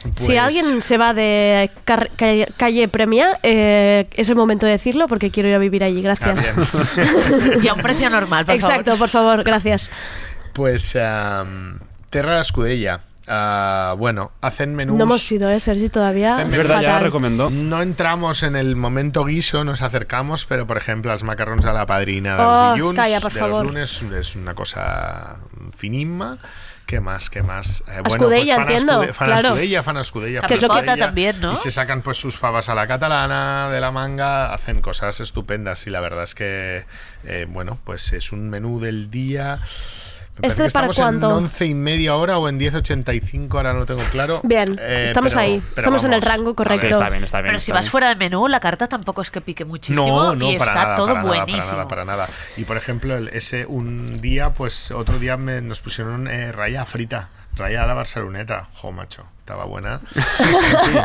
pues, 0.04 0.38
alguien 0.39 0.82
se 0.82 0.98
va 0.98 1.14
de 1.14 1.70
calle, 1.84 2.48
calle 2.58 2.88
Premia, 2.88 3.39
eh, 3.43 4.08
es 4.14 4.30
el 4.30 4.36
momento 4.36 4.66
de 4.66 4.74
decirlo 4.74 5.08
porque 5.08 5.32
quiero 5.32 5.50
ir 5.50 5.56
a 5.56 5.60
vivir 5.60 5.84
allí. 5.84 6.00
ah, 6.06 6.16
Gracias. 6.16 6.56
bien. 6.96 7.60
Y 7.64 7.68
a 7.68 7.74
un 7.74 7.82
precio 7.82 8.10
normal, 8.10 8.46
por 8.46 8.56
Exacto, 8.56 8.84
favor. 8.91 8.98
por 9.00 9.10
favor, 9.10 9.43
gracias. 9.43 9.89
Pues 10.54 10.96
um, 10.96 11.80
Terra 12.10 12.39
Escudella. 12.39 13.02
Ah, 13.28 13.96
bueno, 13.98 14.32
hacen 14.39 14.76
menús. 14.76 15.00
No 15.00 15.06
hemos 15.06 15.32
ido, 15.32 15.50
¿eh, 15.50 15.60
Sergi? 15.60 15.89
Todavía. 15.89 16.43
Es 16.43 16.50
verdad, 16.52 16.80
ya 16.84 17.00
recomendó. 17.00 17.50
No 17.50 17.82
entramos 17.82 18.43
en 18.43 18.56
el 18.56 18.76
momento 18.76 19.24
guiso, 19.26 19.64
nos 19.64 19.82
acercamos, 19.82 20.46
pero 20.46 20.68
por 20.68 20.78
ejemplo, 20.78 21.12
las 21.12 21.24
macarrons 21.24 21.66
a 21.66 21.74
la 21.74 21.88
padrina 21.88 22.36
dels 22.38 22.48
Oh, 22.48 22.74
dilluns, 22.76 22.96
calla, 22.96 23.20
por 23.20 23.34
de 23.34 23.39
favor. 23.39 23.56
los 23.66 23.74
lunes, 23.74 24.04
es 24.20 24.36
una 24.36 24.54
cosa 24.54 25.38
finima. 25.76 26.38
¿Qué 26.86 27.00
más? 27.00 27.32
¿Qué 27.32 27.42
más? 27.42 27.84
Eh, 27.88 28.02
Escudella, 28.06 28.56
fan 28.58 28.62
entiendo, 28.64 29.02
escude- 29.04 29.14
fan 29.14 29.28
claro. 29.28 29.48
escudella, 29.50 29.84
fan 29.84 29.98
escudella, 29.98 30.42
Que 30.42 30.54
es 30.54 30.62
lo 30.62 30.70
que- 30.70 30.84
también, 30.98 31.42
¿no? 31.42 31.54
Y 31.54 31.56
se 31.56 31.72
sacan 31.72 32.02
pues 32.04 32.18
sus 32.18 32.38
favas 32.38 32.70
a 32.70 32.76
la 32.76 32.86
catalana 32.86 33.70
de 33.72 33.82
la 33.82 33.92
manga, 33.92 34.54
hacen 34.54 34.82
cosas 34.82 35.20
estupendas 35.20 35.88
y 35.88 35.90
la 35.90 36.00
verdad 36.00 36.24
es 36.24 36.36
que, 36.36 36.86
eh, 37.24 37.48
bueno, 37.50 37.80
pues 37.86 38.14
es 38.14 38.32
un 38.32 38.50
menú 38.52 38.80
del 38.80 39.10
día. 39.10 39.60
Me 40.38 40.48
¿Este 40.50 40.64
que 40.64 40.70
para 40.70 40.88
estamos 40.88 40.96
cuánto? 40.98 41.28
en 41.38 41.44
11 41.46 41.66
y 41.66 41.74
media 41.74 42.16
hora 42.16 42.38
o 42.38 42.50
en 42.50 42.60
10.85, 42.60 43.56
ahora 43.56 43.72
no 43.72 43.80
lo 43.80 43.86
tengo 43.86 44.02
claro. 44.12 44.42
Bien, 44.44 44.78
Eh, 44.82 45.04
estamos 45.06 45.32
pero- 45.34 45.42
ahí. 45.46 45.60
pero 45.62 45.78
Estamos 45.78 46.04
en 46.04 46.12
el 46.14 46.20
vamos, 46.20 46.36
rango 46.38 46.56
correcto. 46.56 46.88
Sí, 46.88 46.92
está 46.92 47.10
bien, 47.10 47.24
está 47.24 47.38
bien. 47.40 47.48
Pero 47.52 47.60
si 47.60 47.72
está 47.72 47.74
vas 47.76 47.86
bien. 47.86 47.92
fuera 47.92 48.10
de 48.10 48.16
menú, 48.18 48.48
la 48.50 48.60
carta 48.60 48.88
tampoco 48.88 49.22
es 49.22 49.32
que 49.32 49.40
pique 49.40 49.64
muchísimo 49.64 50.06
No, 50.06 50.36
no, 50.36 50.52
y 50.52 50.58
para 50.58 50.72
está 50.72 50.84
nada, 50.84 50.96
todo 50.98 51.08
para 51.08 51.20
nada, 51.22 51.28
buenísimo. 51.28 51.64
para 51.64 51.76
nada, 51.78 51.88
para 51.88 52.06
nada. 52.06 52.30
Y 52.58 52.66
por 52.66 52.76
ejemplo, 52.76 53.16
el- 53.16 53.30
ese 53.30 53.66
un 53.66 54.20
día, 54.20 54.50
pues 54.54 54.92
otro 54.92 55.20
día 55.20 55.38
me- 55.38 55.62
nos 55.62 55.80
pusieron 55.80 56.28
eh, 56.28 56.52
raya 56.52 56.84
frita, 56.86 57.30
raya 57.56 57.86
la 57.86 57.93
barceloneta. 57.93 58.68
Jo, 58.74 58.91
macho, 58.91 59.26
estaba 59.39 59.66
buena. 59.66 60.01
En 60.18 60.82
fin, 60.82 61.01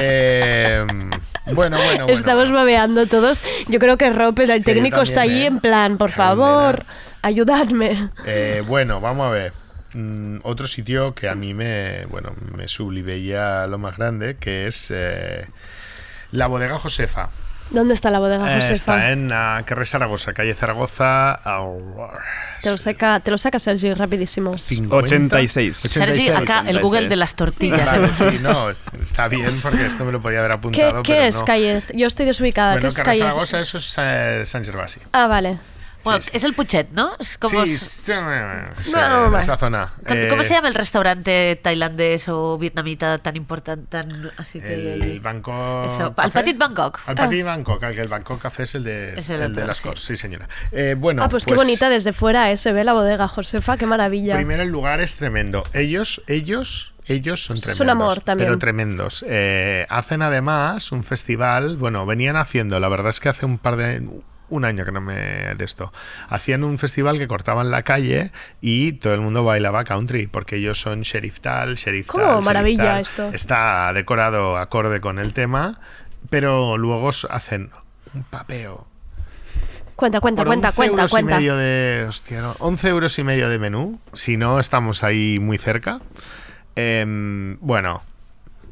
eh, 0.00 0.84
bueno, 1.54 1.76
bueno, 1.76 1.76
bueno. 1.76 2.06
Estamos 2.08 2.50
babeando 2.50 3.06
todos. 3.06 3.42
Yo 3.68 3.78
creo 3.78 3.96
que 3.96 4.10
Roper, 4.10 4.50
el 4.50 4.60
Sí, 4.60 4.64
técnico, 4.64 5.00
está 5.02 5.22
allí 5.22 5.42
¿eh? 5.42 5.46
en 5.46 5.60
plan, 5.60 5.96
por 5.98 6.10
favor, 6.10 6.84
ayudadme. 7.22 8.08
Eh, 8.26 8.62
bueno, 8.66 9.00
vamos 9.00 9.28
a 9.28 9.30
ver. 9.30 9.52
Mm, 9.94 10.38
otro 10.42 10.66
sitio 10.66 11.14
que 11.14 11.28
a 11.28 11.34
mí 11.34 11.54
me, 11.54 12.06
bueno, 12.06 12.32
me 12.56 12.66
subliveía 12.66 13.66
lo 13.66 13.78
más 13.78 13.96
grande, 13.96 14.36
que 14.38 14.66
es 14.66 14.90
eh, 14.94 15.46
la 16.30 16.46
bodega 16.46 16.78
Josefa. 16.78 17.28
¿Dónde 17.72 17.94
está 17.94 18.10
la 18.10 18.18
bodega 18.18 18.50
Eh, 18.52 18.54
Josefa? 18.56 18.72
está 18.74 19.10
en 19.12 19.26
uh, 19.26 19.64
Carrer 19.64 19.86
Zaragoza, 19.86 20.32
calle 20.32 20.54
Zaragoza. 20.54 21.40
au- 21.42 22.10
Te 22.62 22.70
lo 22.70 22.78
saca, 22.78 23.18
te 23.20 23.30
lo 23.30 23.38
saca 23.38 23.58
Sergi 23.58 23.92
rapidísimo. 23.94 24.56
50, 24.58 24.94
86. 24.94 25.76
Sergi, 25.76 26.28
acá 26.30 26.64
el 26.66 26.80
Google 26.80 27.08
de 27.08 27.16
las 27.16 27.34
tortillas. 27.34 27.84
Vale, 27.84 28.12
sí, 28.14 28.38
no, 28.40 28.70
está 29.02 29.26
bien 29.28 29.58
porque 29.62 29.86
esto 29.86 30.04
me 30.04 30.12
lo 30.12 30.20
podía 30.22 30.38
haber 30.40 30.50
¿Qué, 30.52 30.56
apuntado. 30.58 31.02
qué 31.02 31.12
pero 31.14 31.24
es 31.24 31.36
no. 31.40 31.44
calle? 31.44 31.82
Yo 31.94 32.06
estoy 32.06 32.26
desubicada. 32.26 32.74
¿Qué 32.74 32.76
Bueno, 32.80 32.88
es 32.88 32.94
Carrer 32.96 33.10
calle? 33.12 33.18
Zaragoza, 33.20 33.60
eso 33.60 33.78
es 33.78 33.94
eh, 33.98 34.42
San 34.44 34.64
Gervasi. 34.64 35.00
Ah, 35.12 35.26
vale. 35.26 35.58
Bueno, 36.04 36.20
Sí, 36.20 36.30
sí. 36.30 36.36
es 36.36 36.44
el 36.44 36.54
Puchet, 36.54 36.90
¿no? 36.92 37.12
Es 37.18 37.38
como 37.38 37.64
sí, 37.64 37.72
es- 37.74 38.04
No, 38.08 39.30
no, 39.30 39.38
esa 39.38 39.56
zona. 39.56 39.92
¿Cómo, 40.06 40.14
Eh, 40.20 40.28
cómo 40.28 40.42
se 40.44 40.54
llama 40.54 40.68
el 40.68 40.74
restaurante 40.74 41.58
tailandés 41.62 42.28
o 42.28 42.58
vietnamita 42.58 43.18
tan 43.18 43.36
importante? 43.36 43.86
Tan, 43.88 44.30
así 44.36 44.60
que 44.60 44.94
El? 44.94 45.20
Bangkok. 45.20 45.86
Eso, 45.86 46.14
al. 46.16 46.30
Petit 46.30 46.58
Bangkok. 46.58 47.00
Al 47.06 47.14
Petit 47.14 47.44
Bangkok, 47.44 47.82
al 47.84 47.94
que 47.94 48.00
el 48.00 48.08
Bangkok 48.08 48.40
Café 48.42 48.64
es 48.64 48.74
el 48.74 48.84
de, 48.84 49.14
Es 49.14 49.28
el 49.30 49.42
el 49.42 49.54
de 49.54 49.64
las 49.66 49.78
sí. 49.78 49.88
Sí, 49.94 50.16
señora. 50.16 50.48
Eh, 50.72 50.94
bueno, 50.98 51.22
ah, 51.22 51.28
pues, 51.28 51.44
qué 51.46 51.54
bonita 51.54 51.88
desde 51.88 52.12
fuera, 52.12 52.50
eh, 52.50 52.56
se 52.56 52.72
ve 52.72 52.84
la 52.84 52.92
bodega 52.92 53.28
Josefa, 53.28 53.76
qué 53.76 53.86
maravilla. 53.86 54.34
Primero, 54.36 54.62
el 54.62 54.68
lugar 54.68 55.00
es 55.00 55.16
tremendo. 55.16 55.62
Ellos, 55.72 56.22
ellos 56.26 56.88
Ellos 57.06 57.42
son 57.44 57.56
Es 57.56 57.62
tremendos. 57.64 57.80
un 57.84 57.90
amor 57.90 58.20
también. 58.20 58.46
Pero 58.48 58.58
tremendos. 58.58 59.24
Eh, 59.28 59.86
hacen 59.90 60.22
además 60.22 60.92
un 60.92 61.02
festival, 61.02 61.76
bueno, 61.76 62.06
venían 62.06 62.36
haciendo, 62.36 62.78
la 62.78 62.88
verdad 62.88 63.08
es 63.08 63.18
que 63.18 63.28
hace 63.28 63.44
un 63.44 63.58
par 63.58 63.74
de... 63.76 64.08
Un 64.52 64.66
año 64.66 64.84
que 64.84 64.92
no 64.92 65.00
me 65.00 65.14
de 65.54 65.64
esto. 65.64 65.92
Hacían 66.28 66.62
un 66.62 66.76
festival 66.76 67.18
que 67.18 67.26
cortaban 67.26 67.70
la 67.70 67.84
calle 67.84 68.32
y 68.60 68.92
todo 68.92 69.14
el 69.14 69.20
mundo 69.22 69.44
bailaba 69.44 69.84
country, 69.84 70.26
porque 70.26 70.56
ellos 70.56 70.78
son 70.78 71.02
sheriff 71.02 71.40
tal, 71.40 71.76
sheriff 71.76 72.08
¿Cómo? 72.08 72.24
tal. 72.24 72.42
Maravilla 72.42 72.84
tal. 72.84 73.00
esto. 73.00 73.30
Está 73.32 73.92
decorado 73.94 74.58
acorde 74.58 75.00
con 75.00 75.18
el 75.18 75.32
tema, 75.32 75.80
pero 76.28 76.76
luego 76.76 77.10
hacen 77.30 77.70
un 78.12 78.24
papeo 78.24 78.92
Cuenta, 79.96 80.20
cuenta, 80.20 80.42
por 80.42 80.48
cuenta, 80.48 80.68
11 80.68 80.76
cuenta, 80.76 80.92
euros 80.94 81.10
cuenta. 81.10 81.34
Y 81.34 81.38
medio 81.38 81.56
de, 81.56 82.06
hostia, 82.08 82.40
no, 82.40 82.56
11 82.58 82.88
euros 82.88 83.18
y 83.18 83.24
medio 83.24 83.48
de 83.48 83.58
menú, 83.58 84.00
si 84.12 84.36
no 84.36 84.58
estamos 84.58 85.04
ahí 85.04 85.38
muy 85.40 85.58
cerca. 85.58 86.00
Em, 86.74 87.56
bueno. 87.60 88.02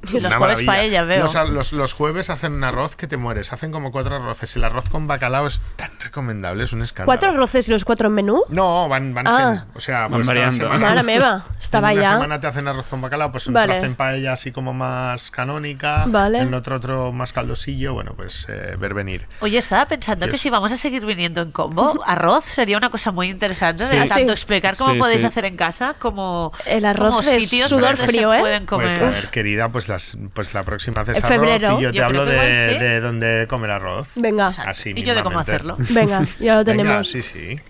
Los 0.12 0.24
una 0.24 0.36
jueves 0.36 0.62
maravilla. 0.64 0.66
paella, 0.66 1.04
veo. 1.04 1.22
Los, 1.22 1.34
los- 1.50 1.72
los 1.72 1.92
jueves 1.94 2.30
hacen 2.30 2.52
un 2.52 2.64
arroz 2.64 2.96
que 2.96 3.06
te 3.06 3.16
mueres. 3.16 3.52
Hacen 3.52 3.70
como 3.72 3.92
cuatro 3.92 4.16
arroces. 4.16 4.56
El 4.56 4.64
arroz 4.64 4.88
con 4.88 5.06
bacalao 5.06 5.46
es 5.46 5.60
tan 5.76 5.90
recomendable, 6.00 6.64
es 6.64 6.72
un 6.72 6.82
escándalo. 6.82 7.06
¿Cuatro 7.06 7.30
arroces 7.30 7.68
y 7.68 7.72
los 7.72 7.84
cuatro 7.84 8.08
en 8.08 8.14
menú? 8.14 8.42
No, 8.48 8.88
van, 8.88 9.12
van 9.14 9.26
Ah. 9.28 9.66
O 9.74 9.80
sea, 9.80 10.02
Van 10.02 10.12
pues 10.12 10.26
variando. 10.26 10.56
semana- 10.56 10.86
Mare 10.88 11.02
meva, 11.02 11.44
estaba 11.60 11.92
en 11.92 11.98
una 11.98 12.06
ya. 12.08 12.12
semana 12.14 12.40
te 12.40 12.46
hacen 12.46 12.66
arroz 12.68 12.86
con 12.88 13.00
bacalao, 13.00 13.30
pues 13.30 13.50
Vale. 13.52 13.76
hacen 13.78 13.94
paella 13.94 14.32
así 14.32 14.52
como 14.52 14.72
más 14.72 15.30
canónica. 15.30 16.04
Vale. 16.06 16.38
En 16.40 16.54
otro 16.54 16.76
otro 16.76 17.12
más 17.12 17.32
caldosillo. 17.32 17.92
Bueno, 17.94 18.14
pues 18.16 18.46
eh, 18.48 18.76
ver 18.78 18.94
venir. 18.94 19.26
Oye, 19.40 19.58
estaba 19.58 19.86
pensando 19.86 20.28
que 20.28 20.38
si 20.38 20.48
vamos 20.50 20.72
a 20.72 20.76
seguir 20.76 21.04
viniendo 21.04 21.42
en 21.42 21.52
combo, 21.52 22.00
arroz 22.06 22.44
sería 22.46 22.76
una 22.78 22.90
cosa 22.90 23.12
muy 23.12 23.28
interesante 23.28 23.84
Sí. 23.84 23.96
de 23.96 24.02
Ah, 24.02 24.06
tanto 24.06 24.26
sí. 24.28 24.32
explicar 24.32 24.76
cómo 24.76 24.94
Sí, 24.94 24.98
podéis 24.98 25.20
sí. 25.20 25.26
hacer 25.26 25.44
en 25.44 25.56
casa 25.56 25.94
como 25.98 26.52
El 26.66 26.84
arroz 26.84 27.08
como 27.16 27.20
es 27.20 27.48
sitios 27.48 27.68
sudor 27.68 27.96
frío, 27.96 28.32
¿eh? 28.32 28.40
pueden 28.40 28.66
comer. 28.66 28.86
Pues 28.88 28.98
a 29.00 29.04
ver, 29.04 29.30
querida, 29.30 29.68
pues 29.68 29.88
las 29.90 30.16
pues 30.32 30.54
la 30.54 30.62
próxima 30.62 31.02
haces 31.02 31.18
arroz 31.22 31.28
febrero. 31.28 31.78
y 31.78 31.82
yo 31.82 31.90
te 31.90 31.98
Yo 31.98 32.06
hablo 32.06 32.24
de, 32.24 32.32
igual 32.32 32.48
sí. 32.78 32.78
de 32.84 33.00
dónde 33.00 33.46
comer 33.48 33.70
arroz. 33.72 34.08
Venga, 34.14 34.46
Así 34.46 34.94
Y 34.96 35.02
yo 35.02 35.14
de 35.14 35.22
cómo 35.22 35.38
hacerlo. 35.38 35.76
venga, 35.90 36.24
ya 36.40 36.54
lo 36.56 36.64
Venga, 36.64 36.82
tenemos. 36.82 37.08
sí, 37.10 37.20
sí. 37.20 37.60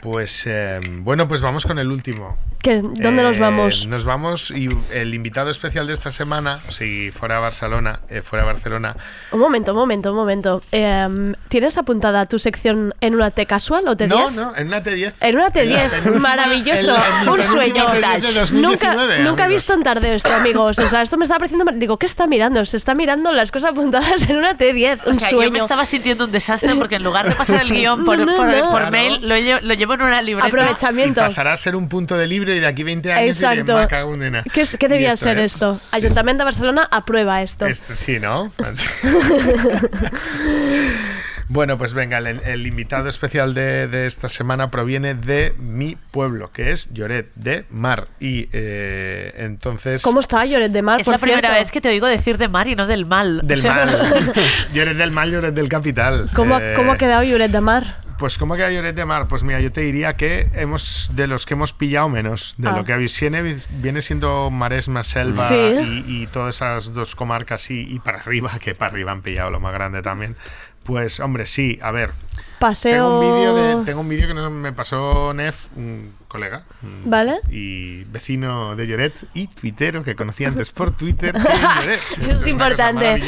Pues 0.00 0.44
eh, 0.46 0.78
bueno, 1.00 1.26
pues 1.26 1.40
vamos 1.42 1.64
con 1.64 1.78
el 1.78 1.90
último. 1.90 2.36
¿Qué? 2.62 2.82
¿Dónde 2.82 3.22
nos 3.22 3.36
Eh, 3.36 3.40
vamos? 3.40 3.86
Nos 3.86 4.04
vamos 4.04 4.50
y 4.50 4.68
el 4.92 5.14
invitado 5.14 5.48
especial 5.50 5.86
de 5.86 5.92
esta 5.92 6.10
semana, 6.10 6.58
si 6.68 7.12
fuera 7.12 7.36
a 7.36 7.40
Barcelona, 7.40 8.00
eh, 8.08 8.20
fuera 8.22 8.42
a 8.42 8.46
Barcelona, 8.46 8.96
Un 9.30 9.38
momento, 9.38 9.72
un 9.72 9.78
momento, 9.78 10.10
un 10.10 10.16
momento. 10.16 10.62
Em, 10.72 11.34
¿Tienes 11.48 11.78
apuntada 11.78 12.26
tu 12.26 12.38
sección 12.40 12.94
en 13.00 13.14
una 13.14 13.30
T 13.30 13.46
casual 13.46 13.86
o 13.86 13.96
T10? 13.96 14.08
no, 14.08 14.30
no, 14.30 14.56
en 14.56 14.66
una 14.66 14.82
T10. 14.82 15.12
En 15.20 15.36
una 15.36 15.46
En 15.54 15.70
la 15.72 15.86
T10, 15.86 15.90
penúltima- 15.90 16.18
maravilloso, 16.20 16.90
en 16.96 17.00
la- 17.00 17.20
en 17.20 17.26
mi 17.26 17.32
un 17.32 17.42
sueño. 17.44 17.86
T10 17.86 18.20
de 18.22 18.32
2019, 18.32 18.60
Nunca, 18.60 19.18
nunca 19.30 19.44
he 19.46 19.48
visto 19.48 19.74
en 19.74 19.82
tarde 19.84 20.14
esto, 20.16 20.34
amigos. 20.34 20.78
O 20.80 20.88
sea, 20.88 21.02
esto 21.02 21.16
me 21.16 21.22
estaba 21.24 21.38
pareciendo. 21.38 21.64
Digo, 21.76 21.96
¿qué 21.96 22.06
está 22.06 22.26
mirando? 22.26 22.64
Se 22.64 22.76
está 22.76 22.94
mirando 22.96 23.30
las 23.32 23.52
cosas 23.52 23.70
apuntadas 23.76 24.28
en 24.28 24.36
una 24.36 24.58
T10. 24.58 25.00
Un 25.06 25.12
O 25.12 25.14
sea, 25.14 25.30
yo 25.30 25.36
sueño. 25.36 25.52
me 25.52 25.58
estaba 25.60 25.86
sintiendo 25.86 26.24
un 26.24 26.32
desastre 26.32 26.74
porque 26.74 26.96
en 26.96 27.04
lugar 27.04 27.28
de 27.28 27.36
pasar 27.36 27.62
el 27.62 27.70
guion 27.72 28.04
por, 28.04 28.18
No, 28.18 28.24
no, 28.26 28.36
por- 28.36 28.46
no. 28.48 28.62
por 28.70 28.78
Claro. 28.80 28.90
mail, 28.90 29.20
lo, 29.28 29.36
lle- 29.36 29.60
lo 29.62 29.74
llevo 29.74 29.94
en 29.94 30.02
una 30.02 30.20
libreta. 30.22 30.48
y 30.48 30.50
Aprovechamiento. 30.50 31.20
pasará 31.20 31.52
a 31.52 31.56
ser 31.56 31.76
un 31.76 31.88
punto 31.88 32.16
de 32.16 32.26
libro 32.26 32.47
y 32.52 32.60
de 32.60 32.66
aquí 32.66 32.82
20 32.82 33.12
años 33.12 33.24
y 33.24 33.28
Exacto. 33.44 33.86
¿Qué, 34.78 34.88
debía 34.88 35.08
esto 35.08 35.26
ser 35.26 35.38
es- 35.38 35.54
esto? 35.54 35.80
Ayuntamiento 35.92 36.42
de 36.42 36.44
Barcelona 36.46 36.88
aprueba 36.90 37.42
esto. 37.42 37.66
Este 37.66 37.94
sí, 37.94 38.18
¿no? 38.18 38.50
bueno, 41.48 41.78
pues 41.78 41.94
venga, 41.94 42.18
el, 42.18 42.40
el 42.44 42.66
invitado 42.66 43.08
especial 43.08 43.54
de, 43.54 43.88
de 43.88 44.06
esta 44.06 44.28
semana 44.28 44.70
proviene 44.70 45.14
de 45.14 45.54
mi 45.58 45.96
pueblo, 46.10 46.52
que 46.52 46.72
es 46.72 46.92
Lloret 46.92 47.30
de 47.36 47.64
Mar. 47.70 48.08
Y 48.20 48.48
eh, 48.52 49.32
entonces... 49.38 50.02
¿Cómo 50.02 50.20
está 50.20 50.44
Lloret 50.44 50.70
de 50.72 50.82
Mar, 50.82 51.00
Es 51.00 51.04
por 51.06 51.14
la 51.14 51.18
primera 51.18 51.50
vez 51.52 51.70
que 51.72 51.80
te 51.80 51.88
oigo 51.88 52.06
decir 52.06 52.36
de 52.38 52.48
mar 52.48 52.66
y 52.68 52.74
no 52.76 52.86
del 52.86 53.06
mal. 53.06 53.40
Del 53.44 53.60
O 53.60 53.62
sea, 53.62 53.86
mal. 53.86 54.32
Lloret 54.74 54.96
del 54.96 55.10
mal, 55.10 55.30
Lloret 55.30 55.54
del 55.54 55.68
capital. 55.68 56.28
¿Cómo, 56.34 56.58
Eh, 56.58 56.74
¿Cómo 56.76 56.92
ha 56.92 56.98
quedado 56.98 57.22
Lloret 57.22 57.50
de 57.50 57.60
Mar? 57.60 57.96
Pues 58.18 58.36
¿cómo 58.36 58.56
queda 58.56 58.70
Lloret 58.72 58.96
de 58.96 59.04
Mar? 59.04 59.28
Pues 59.28 59.44
mira, 59.44 59.60
yo 59.60 59.70
te 59.70 59.80
diría 59.82 60.16
que 60.16 60.48
hemos 60.54 61.08
de 61.14 61.28
los 61.28 61.46
que 61.46 61.54
hemos 61.54 61.72
pillado 61.72 62.08
menos, 62.08 62.54
de 62.58 62.68
Ah. 62.68 62.72
lo 62.76 62.84
que 62.84 62.96
viene, 62.96 63.56
viene 63.80 64.02
siendo 64.02 64.50
Maresma, 64.50 65.04
Selva 65.04 65.36
Sí. 65.48 65.54
y, 66.06 66.22
y 66.22 66.26
todas 66.26 66.56
esas 66.56 66.92
dos 66.94 67.14
comarcas 67.14 67.70
y, 67.70 67.80
y 67.82 68.00
para 68.00 68.18
arriba, 68.18 68.58
que 68.60 68.74
para 68.74 68.90
arriba 68.90 69.12
han 69.12 69.22
pillado 69.22 69.50
lo 69.50 69.60
más 69.60 69.72
grande 69.72 70.02
también. 70.02 70.34
Pues 70.82 71.20
hombre, 71.20 71.46
sí, 71.46 71.78
a 71.80 71.92
ver, 71.92 72.10
Paseo. 72.58 72.92
tengo 73.04 73.18
un 73.20 73.20
vídeo 73.36 73.54
de- 73.78 73.84
tengo 73.84 74.00
un 74.00 74.08
vídeo 74.08 74.28
que 74.28 74.34
nos- 74.34 74.50
me 74.52 74.72
pasó 74.72 75.32
Nef, 75.34 75.66
un 75.76 76.14
colega, 76.28 76.64
un- 76.82 77.08
¿Vale? 77.10 77.38
y 77.50 78.04
vecino 78.04 78.76
de 78.76 78.86
Lloret 78.86 79.14
y 79.34 79.46
tuitero 79.48 80.02
que 80.04 80.14
conocí 80.14 80.44
antes 80.44 80.70
por 80.70 80.90
Twitter 80.96 81.34
Lloret. 81.82 82.00
Eso 82.22 82.36
es 82.36 82.46
importante. 82.46 83.22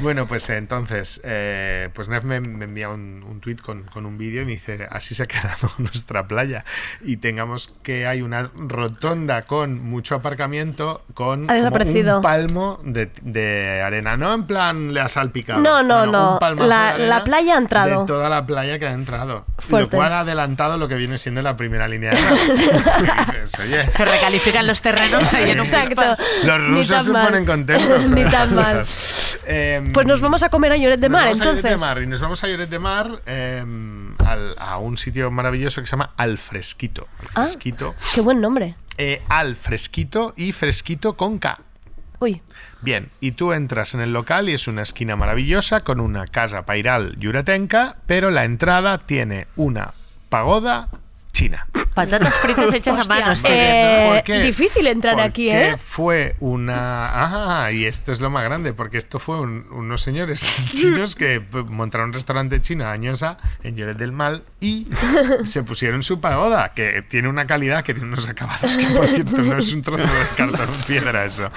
Bueno, 0.00 0.26
pues 0.26 0.48
entonces, 0.50 1.20
eh, 1.24 1.88
pues 1.94 2.08
Nef 2.08 2.22
me, 2.24 2.40
me 2.40 2.64
envía 2.66 2.88
un, 2.90 3.24
un 3.28 3.40
tweet 3.40 3.56
con, 3.56 3.82
con 3.84 4.06
un 4.06 4.18
vídeo 4.18 4.42
y 4.42 4.44
me 4.44 4.52
dice, 4.52 4.86
así 4.90 5.14
se 5.14 5.24
ha 5.24 5.26
quedado 5.26 5.70
nuestra 5.78 6.26
playa. 6.28 6.64
Y 7.02 7.16
tengamos 7.16 7.72
que 7.82 8.06
hay 8.06 8.22
una 8.22 8.50
rotonda 8.54 9.42
con 9.42 9.82
mucho 9.82 10.14
aparcamiento, 10.14 11.02
con 11.14 11.50
Ha 11.50 11.54
desaparecido. 11.54 12.16
un 12.16 12.22
palmo 12.22 12.78
de, 12.84 13.10
de 13.22 13.82
arena. 13.84 14.16
No 14.16 14.32
en 14.34 14.44
plan 14.46 14.92
le 14.94 15.00
ha 15.00 15.08
salpicado. 15.08 15.60
No, 15.60 15.82
no, 15.82 16.06
no. 16.06 16.38
La- 16.66 16.98
la 16.98 17.24
playa 17.24 17.54
ha 17.54 17.58
entrado. 17.58 18.00
De 18.02 18.06
toda 18.06 18.28
la 18.28 18.41
playa 18.46 18.78
que 18.78 18.86
ha 18.86 18.92
entrado. 18.92 19.44
Fuerte. 19.58 19.90
Lo 19.96 19.98
cual 19.98 20.12
ha 20.12 20.20
adelantado 20.20 20.76
lo 20.78 20.88
que 20.88 20.94
viene 20.94 21.18
siendo 21.18 21.42
la 21.42 21.56
primera 21.56 21.88
línea 21.88 22.10
de 22.12 22.20
mar. 22.20 22.32
Oye, 23.62 23.90
Se 23.90 24.04
recalifican 24.04 24.66
los 24.66 24.82
terrenos 24.82 25.32
ahí 25.34 25.50
en 25.50 25.60
un 25.60 25.66
Exacto. 25.66 26.16
los 26.44 26.66
rusos 26.66 27.04
se 27.04 27.12
ponen 27.12 27.44
contentos. 27.44 27.88
con 28.02 28.14
Ni 28.14 28.24
tan 28.24 28.54
mal. 28.54 28.82
Em, 29.46 29.92
Pues 29.92 30.06
nos 30.06 30.20
vamos 30.20 30.42
a 30.42 30.48
comer 30.48 30.72
a 30.72 30.76
Lloret 30.76 31.00
de 31.00 31.08
nos 31.08 31.12
Mar, 31.12 31.24
vamos 31.24 31.40
a 31.40 31.44
Lloret 31.44 31.56
entonces. 31.64 31.80
de 31.80 31.86
Mar, 31.86 32.02
y 32.02 32.06
nos 32.06 32.20
vamos 32.20 32.44
a 32.44 32.48
Lloret 32.48 32.68
de 32.70 32.78
Mar 32.78 33.22
em, 33.26 34.14
al- 34.24 34.54
a 34.58 34.78
un 34.78 34.96
sitio 34.98 35.30
maravilloso 35.30 35.80
que 35.80 35.86
se 35.86 35.92
llama 35.92 36.12
Al 36.16 36.38
Fresquito. 36.38 37.08
Al 37.20 37.26
Ah. 37.34 37.42
Fresquito. 37.46 37.94
Qué 38.14 38.20
buen 38.20 38.40
nombre. 38.40 38.74
Eh, 38.98 39.22
al 39.28 39.56
Fresquito 39.56 40.34
y 40.36 40.52
Fresquito 40.52 41.16
con 41.16 41.38
K. 41.38 41.58
Uy, 42.20 42.40
Bien, 42.82 43.10
y 43.20 43.32
tú 43.32 43.52
entras 43.52 43.94
en 43.94 44.00
el 44.00 44.12
local 44.12 44.48
y 44.48 44.54
es 44.54 44.66
una 44.66 44.82
esquina 44.82 45.14
maravillosa 45.14 45.80
con 45.80 46.00
una 46.00 46.26
casa 46.26 46.66
pairal 46.66 47.16
yuretenca, 47.18 47.96
pero 48.06 48.32
la 48.32 48.44
entrada 48.44 48.98
tiene 48.98 49.46
una 49.54 49.94
pagoda 50.28 50.88
china. 51.32 51.66
Patatas 51.94 52.34
fritas 52.36 52.72
hechas 52.74 52.98
a 52.98 53.04
mano. 53.08 53.32
eh, 53.48 54.22
difícil 54.42 54.86
entrar 54.86 55.20
aquí, 55.20 55.48
Porque 55.48 55.68
¿eh? 55.70 55.76
fue 55.78 56.36
una... 56.40 57.64
Ah, 57.64 57.72
y 57.72 57.84
esto 57.84 58.12
es 58.12 58.20
lo 58.20 58.30
más 58.30 58.44
grande, 58.44 58.72
porque 58.72 58.98
esto 58.98 59.18
fue 59.18 59.40
un- 59.40 59.66
unos 59.72 60.00
señores 60.02 60.40
chinos 60.72 61.14
que 61.14 61.42
montaron 61.68 62.08
un 62.08 62.12
restaurante 62.12 62.60
chino 62.60 62.86
añosa 62.88 63.36
en 63.62 63.76
Lloret 63.76 63.96
del 63.98 64.12
Mal 64.12 64.44
y 64.60 64.86
se 65.44 65.62
pusieron 65.62 66.02
su 66.02 66.20
pagoda, 66.20 66.72
que 66.74 67.02
tiene 67.02 67.28
una 67.28 67.46
calidad, 67.46 67.82
que 67.82 67.94
tiene 67.94 68.08
unos 68.08 68.28
acabados 68.28 68.76
que, 68.76 68.86
por 68.86 69.06
cierto, 69.06 69.36
no 69.38 69.58
es 69.58 69.72
un 69.72 69.82
trozo 69.82 70.02
de 70.04 70.26
cartón 70.36 70.68
piedra 70.86 71.24
eso. 71.24 71.50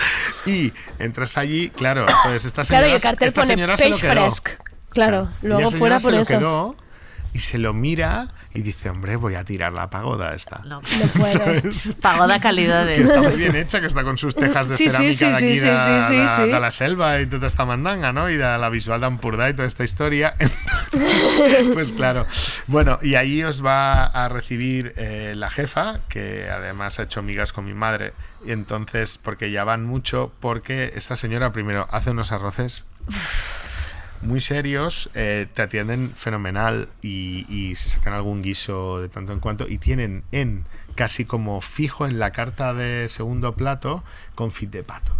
Y 0.45 0.73
entras 0.99 1.37
allí, 1.37 1.69
claro, 1.69 2.05
pues 2.23 2.45
esta 2.45 2.63
señora, 2.63 2.83
Claro, 2.85 2.91
y 2.91 2.95
el 2.95 3.01
cartel 3.01 3.27
esta 3.27 3.41
pone 3.41 3.53
señora 3.53 3.77
se 3.77 3.89
lo 3.89 3.97
quedó. 3.97 4.29
Claro, 4.89 5.29
Y 5.43 5.47
luego 5.47 5.71
fuera 5.71 5.99
se 5.99 6.05
por 6.05 6.13
lo 6.13 6.21
eso. 6.21 6.37
quedó 6.37 6.75
y 7.35 7.39
se 7.39 7.57
lo 7.57 7.73
mira 7.73 8.29
y 8.53 8.61
dice, 8.61 8.89
hombre, 8.89 9.17
voy 9.17 9.35
a 9.35 9.43
tirar 9.43 9.73
la 9.73 9.89
pagoda 9.89 10.33
esta. 10.33 10.59
No, 10.59 10.79
No 10.99 11.07
puede. 11.07 11.31
¿Sabes? 11.31 11.93
Pagoda 12.01 12.39
calidad 12.39 12.85
que 12.85 13.01
está 13.01 13.21
muy 13.21 13.35
bien 13.35 13.57
hecha, 13.57 13.81
que 13.81 13.87
está 13.87 14.05
con 14.05 14.17
sus 14.17 14.33
tejas 14.35 14.69
de 14.69 14.77
Sí, 14.77 14.89
cerámica 14.89 15.13
sí, 15.13 15.25
aquí 15.25 15.55
sí, 15.57 15.59
de, 15.59 16.29
sí. 16.29 16.43
de 16.43 16.59
la 16.61 16.71
selva 16.71 17.19
y 17.19 17.25
toda 17.25 17.47
esta 17.47 17.65
mandanga, 17.65 18.13
¿no? 18.13 18.29
Y 18.29 18.37
de 18.37 18.43
la 18.57 18.69
visual 18.69 19.01
de 19.01 19.07
Ampurdá 19.07 19.49
y 19.49 19.53
toda 19.53 19.67
esta 19.67 19.83
historia. 19.83 20.33
Entonces, 20.93 21.67
pues 21.73 21.91
claro. 21.91 22.25
Bueno, 22.67 22.99
y 23.01 23.15
ahí 23.15 23.43
os 23.43 23.65
va 23.65 24.05
a 24.05 24.29
recibir 24.29 24.93
eh, 24.95 25.33
la 25.35 25.49
jefa, 25.49 25.99
que 26.07 26.49
además 26.49 26.99
ha 26.99 27.03
hecho 27.03 27.21
migas 27.21 27.51
con 27.51 27.65
mi 27.65 27.73
madre. 27.73 28.13
Y 28.45 28.51
entonces, 28.51 29.19
porque 29.21 29.51
ya 29.51 29.65
van 29.65 29.83
mucho, 29.83 30.31
porque 30.39 30.93
esta 30.95 31.17
señora 31.17 31.51
primero 31.51 31.87
hace 31.91 32.11
unos 32.11 32.31
arroces 32.31 32.85
muy 34.21 34.41
serios, 34.41 35.09
eh, 35.13 35.47
te 35.53 35.61
atienden 35.61 36.11
fenomenal 36.15 36.89
y, 37.01 37.45
y 37.49 37.75
se 37.75 37.89
sacan 37.89 38.13
algún 38.13 38.41
guiso 38.41 39.01
de 39.01 39.09
tanto 39.09 39.33
en 39.33 39.39
cuanto 39.39 39.67
y 39.67 39.77
tienen 39.77 40.23
en 40.31 40.65
casi 40.95 41.25
como 41.25 41.61
fijo 41.61 42.07
en 42.07 42.19
la 42.19 42.31
carta 42.31 42.73
de 42.73 43.07
segundo 43.09 43.53
plato 43.53 44.03
confit 44.33 44.71
de 44.71 44.83
pato. 44.83 45.13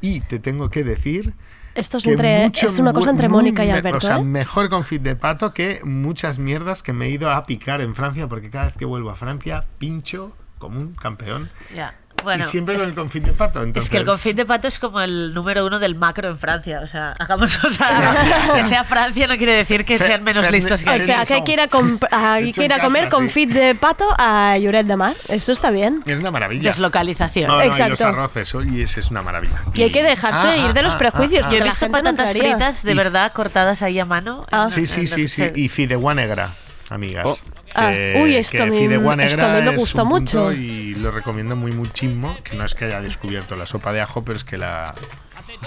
Y 0.00 0.20
te 0.20 0.38
tengo 0.38 0.68
que 0.68 0.82
decir 0.82 1.32
Esto 1.74 1.98
es, 1.98 2.06
entre, 2.06 2.42
mucho 2.42 2.66
es 2.66 2.78
una 2.78 2.92
cosa 2.92 3.10
entre 3.10 3.28
Mónica 3.28 3.64
y 3.64 3.70
Alberto, 3.70 3.98
O 3.98 4.00
sea, 4.00 4.18
¿eh? 4.18 4.24
mejor 4.24 4.68
confit 4.68 5.00
de 5.00 5.14
pato 5.16 5.54
que 5.54 5.80
muchas 5.84 6.38
mierdas 6.38 6.82
que 6.82 6.92
me 6.92 7.06
he 7.06 7.10
ido 7.10 7.30
a 7.30 7.46
picar 7.46 7.80
en 7.80 7.94
Francia 7.94 8.26
porque 8.26 8.50
cada 8.50 8.66
vez 8.66 8.76
que 8.76 8.84
vuelvo 8.84 9.10
a 9.10 9.14
Francia 9.14 9.64
pincho 9.78 10.36
como 10.58 10.80
un 10.80 10.94
campeón. 10.94 11.50
Ya. 11.74 11.94
Bueno, 12.22 12.44
y 12.44 12.48
siempre 12.48 12.74
es- 12.76 12.80
con 12.82 12.90
el 12.90 12.94
confit 12.96 13.24
de 13.24 13.32
pato. 13.32 13.62
Entonces, 13.62 13.84
Es 13.84 13.90
que 13.90 13.96
el 13.98 14.04
confit 14.04 14.36
de 14.36 14.44
pato 14.44 14.68
es 14.68 14.78
como 14.78 15.00
el 15.00 15.34
número 15.34 15.64
uno 15.66 15.78
del 15.78 15.94
macro 15.94 16.28
en 16.28 16.38
Francia. 16.38 16.80
O 16.82 16.86
sea, 16.86 17.14
hagamos, 17.18 17.62
o 17.64 17.70
sea, 17.70 18.52
que 18.54 18.64
sea 18.64 18.84
Francia 18.84 19.26
no 19.26 19.36
quiere 19.36 19.52
decir 19.54 19.84
que 19.84 19.98
Fer- 19.98 20.06
sean 20.06 20.22
menos 20.24 20.46
Fer- 20.46 20.50
listos 20.52 20.82
que 20.82 20.90
O 20.90 21.00
sea, 21.00 21.24
que 21.24 21.34
hay 21.34 21.44
que 21.44 21.52
ir 21.52 21.60
a, 21.60 21.68
comp- 21.68 22.06
hay 22.10 22.48
Hecho 22.50 22.60
que 22.60 22.64
ir 22.66 22.72
a 22.72 22.76
en 22.76 22.82
comer 22.82 23.04
casa, 23.04 23.16
con 23.16 23.28
sí. 23.28 23.34
fit 23.34 23.50
de 23.50 23.74
pato 23.74 24.06
a 24.18 24.56
Lloret 24.58 24.86
de 24.86 24.96
Mar. 24.96 25.14
Eso 25.28 25.52
está 25.52 25.70
bien. 25.70 26.02
Es 26.06 26.18
una 26.18 26.30
maravilla. 26.30 26.70
Deslocalización. 26.70 27.48
No, 27.48 27.56
no, 27.58 27.64
y 27.64 27.68
los 27.68 27.78
Exacto. 27.80 28.06
arroces, 28.06 28.54
oye, 28.54 28.82
ese 28.82 29.00
es 29.00 29.10
una 29.10 29.22
maravilla. 29.22 29.62
Y 29.74 29.82
hay 29.82 29.90
que 29.90 30.02
dejarse 30.02 30.46
Ah, 30.48 30.56
ir 30.56 30.72
de 30.72 30.80
ah, 30.80 30.82
los 30.82 30.94
ah, 30.94 30.98
prejuicios. 30.98 31.46
ah, 31.46 31.50
Yo 31.50 31.56
he 31.58 31.62
visto 31.62 31.86
no 31.86 31.92
patatas 31.92 32.30
entraría. 32.30 32.56
fritas 32.56 32.82
de 32.82 32.92
Y- 32.92 32.94
verdad 32.94 33.32
cortadas 33.32 33.82
ahí 33.82 33.98
a 33.98 34.04
mano. 34.04 34.46
Ah. 34.50 34.64
en- 34.64 34.70
Sí, 34.70 34.86
sí, 34.86 35.00
en- 35.02 35.08
sí, 35.08 35.28
sí. 35.28 35.50
Y 35.54 35.68
fideuá 35.68 36.14
negra, 36.14 36.50
amigas. 36.92 37.24
Oh. 37.26 37.36
Ah, 37.74 37.90
Que- 37.90 38.20
uy, 38.22 38.36
esto 38.36 38.56
que 38.58 38.62
a 38.62 38.66
mí- 38.66 38.78
fideuá 38.78 39.14
esto 39.24 39.44
a 39.44 39.48
mí 39.48 39.54
negra 39.54 39.60
me 39.62 39.70
un 39.70 39.76
punto 39.76 40.04
mucho. 40.04 40.52
Y 40.52 40.94
lo 40.96 41.10
recomiendo 41.10 41.56
muy 41.56 41.72
muchísimo. 41.72 42.36
Que 42.44 42.56
no 42.56 42.64
es 42.64 42.74
que 42.74 42.84
haya 42.86 43.00
descubierto 43.00 43.56
la 43.56 43.66
sopa 43.66 43.92
de 43.92 44.00
ajo, 44.00 44.22
pero 44.24 44.36
es 44.36 44.44
que 44.44 44.58
la. 44.58 44.94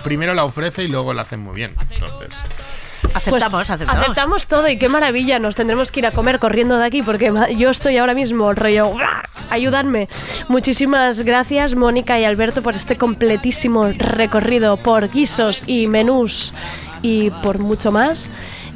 Primero 0.04 0.34
la 0.34 0.44
ofrece 0.44 0.84
y 0.84 0.88
luego 0.88 1.14
la 1.14 1.24
hacen 1.24 1.40
muy 1.40 1.56
bien. 1.56 1.74
Entonces. 1.92 2.40
Aceptamos, 3.14 3.70
aceptamos. 3.70 4.02
Aceptamos 4.04 4.48
todo 4.48 4.68
y 4.68 4.78
qué 4.78 4.90
maravilla. 4.90 5.40
Nos 5.40 5.56
tendremos 5.56 5.92
que 5.92 6.02
ir 6.02 6.06
a 6.08 6.12
comer 6.12 6.40
corriendo 6.40 6.78
de 6.78 6.86
aquí 6.86 7.02
porque 7.02 7.32
yo 7.58 7.70
estoy 7.70 7.98
ahora 7.98 8.14
mismo 8.14 8.52
rollo. 8.54 8.88
¡guau! 8.88 9.06
Ayudadme. 9.50 10.10
Muchísimas 10.50 11.22
gracias, 11.22 11.76
Mónica 11.76 12.20
y 12.20 12.26
Alberto, 12.26 12.62
por 12.62 12.76
este 12.76 12.98
completísimo 12.98 13.88
recorrido 13.98 14.78
por 14.78 15.10
guisos 15.10 15.64
y 15.68 15.88
menús 15.88 16.54
y 17.02 17.30
por 17.30 17.60
mucho 17.60 17.92
más. 17.92 18.30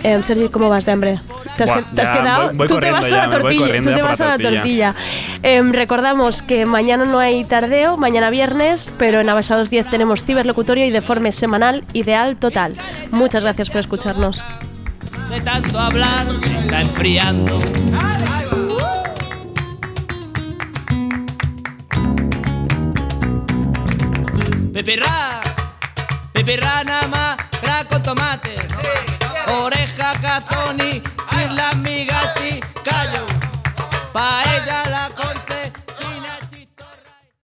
Eh, 0.04 0.22
Sergi, 0.24 0.47
¿cómo 0.50 0.70
vas 0.70 0.86
de 0.86 0.93
hambre? 0.93 1.20
¿Te 1.58 1.64
has, 1.66 1.70
Buah, 1.72 1.82
te 1.93 2.02
has 2.02 2.12
quedado? 2.12 2.47
voy- 2.47 2.58
voy 2.58 2.68
tú 2.68 2.80
te 2.80 2.89
vas 2.91 3.06
a 3.06 3.10
la 3.10 3.30
tortilla. 3.30 3.82
Tú 3.82 3.89
te 3.93 4.02
vas 4.02 4.22
a 4.22 4.26
la 4.28 4.38
tortilla. 4.38 4.95
Em, 5.43 5.74
recordamos 5.74 6.41
que 6.41 6.66
mañana 6.66 7.04
no 7.06 7.20
hay 7.20 7.43
tardeo, 7.43 7.97
mañana 7.97 8.30
viernes, 8.30 8.93
pero 8.97 9.20
en 9.20 9.30
Abasados 9.30 9.70
10 9.70 9.88
tenemos 9.89 10.24
ciberlocutorio 10.24 10.86
y 10.86 10.89
deforme 10.89 11.32
semanal 11.34 11.84
ideal 11.93 12.38
total. 12.38 12.76
Muchas 13.12 13.43
gracias 13.43 13.70
por 13.70 13.82
escucharnos. 13.82 14.41
De 15.30 15.41
tanto 15.41 15.78
hablar 15.78 16.26
se 16.43 16.56
está 16.56 16.82
enfriando. 16.82 17.60
Pepirra, 24.74 25.41
pepirra 26.34 26.84
nada 26.84 27.08
más, 27.08 27.38
tra 27.62 27.84
con 27.89 28.02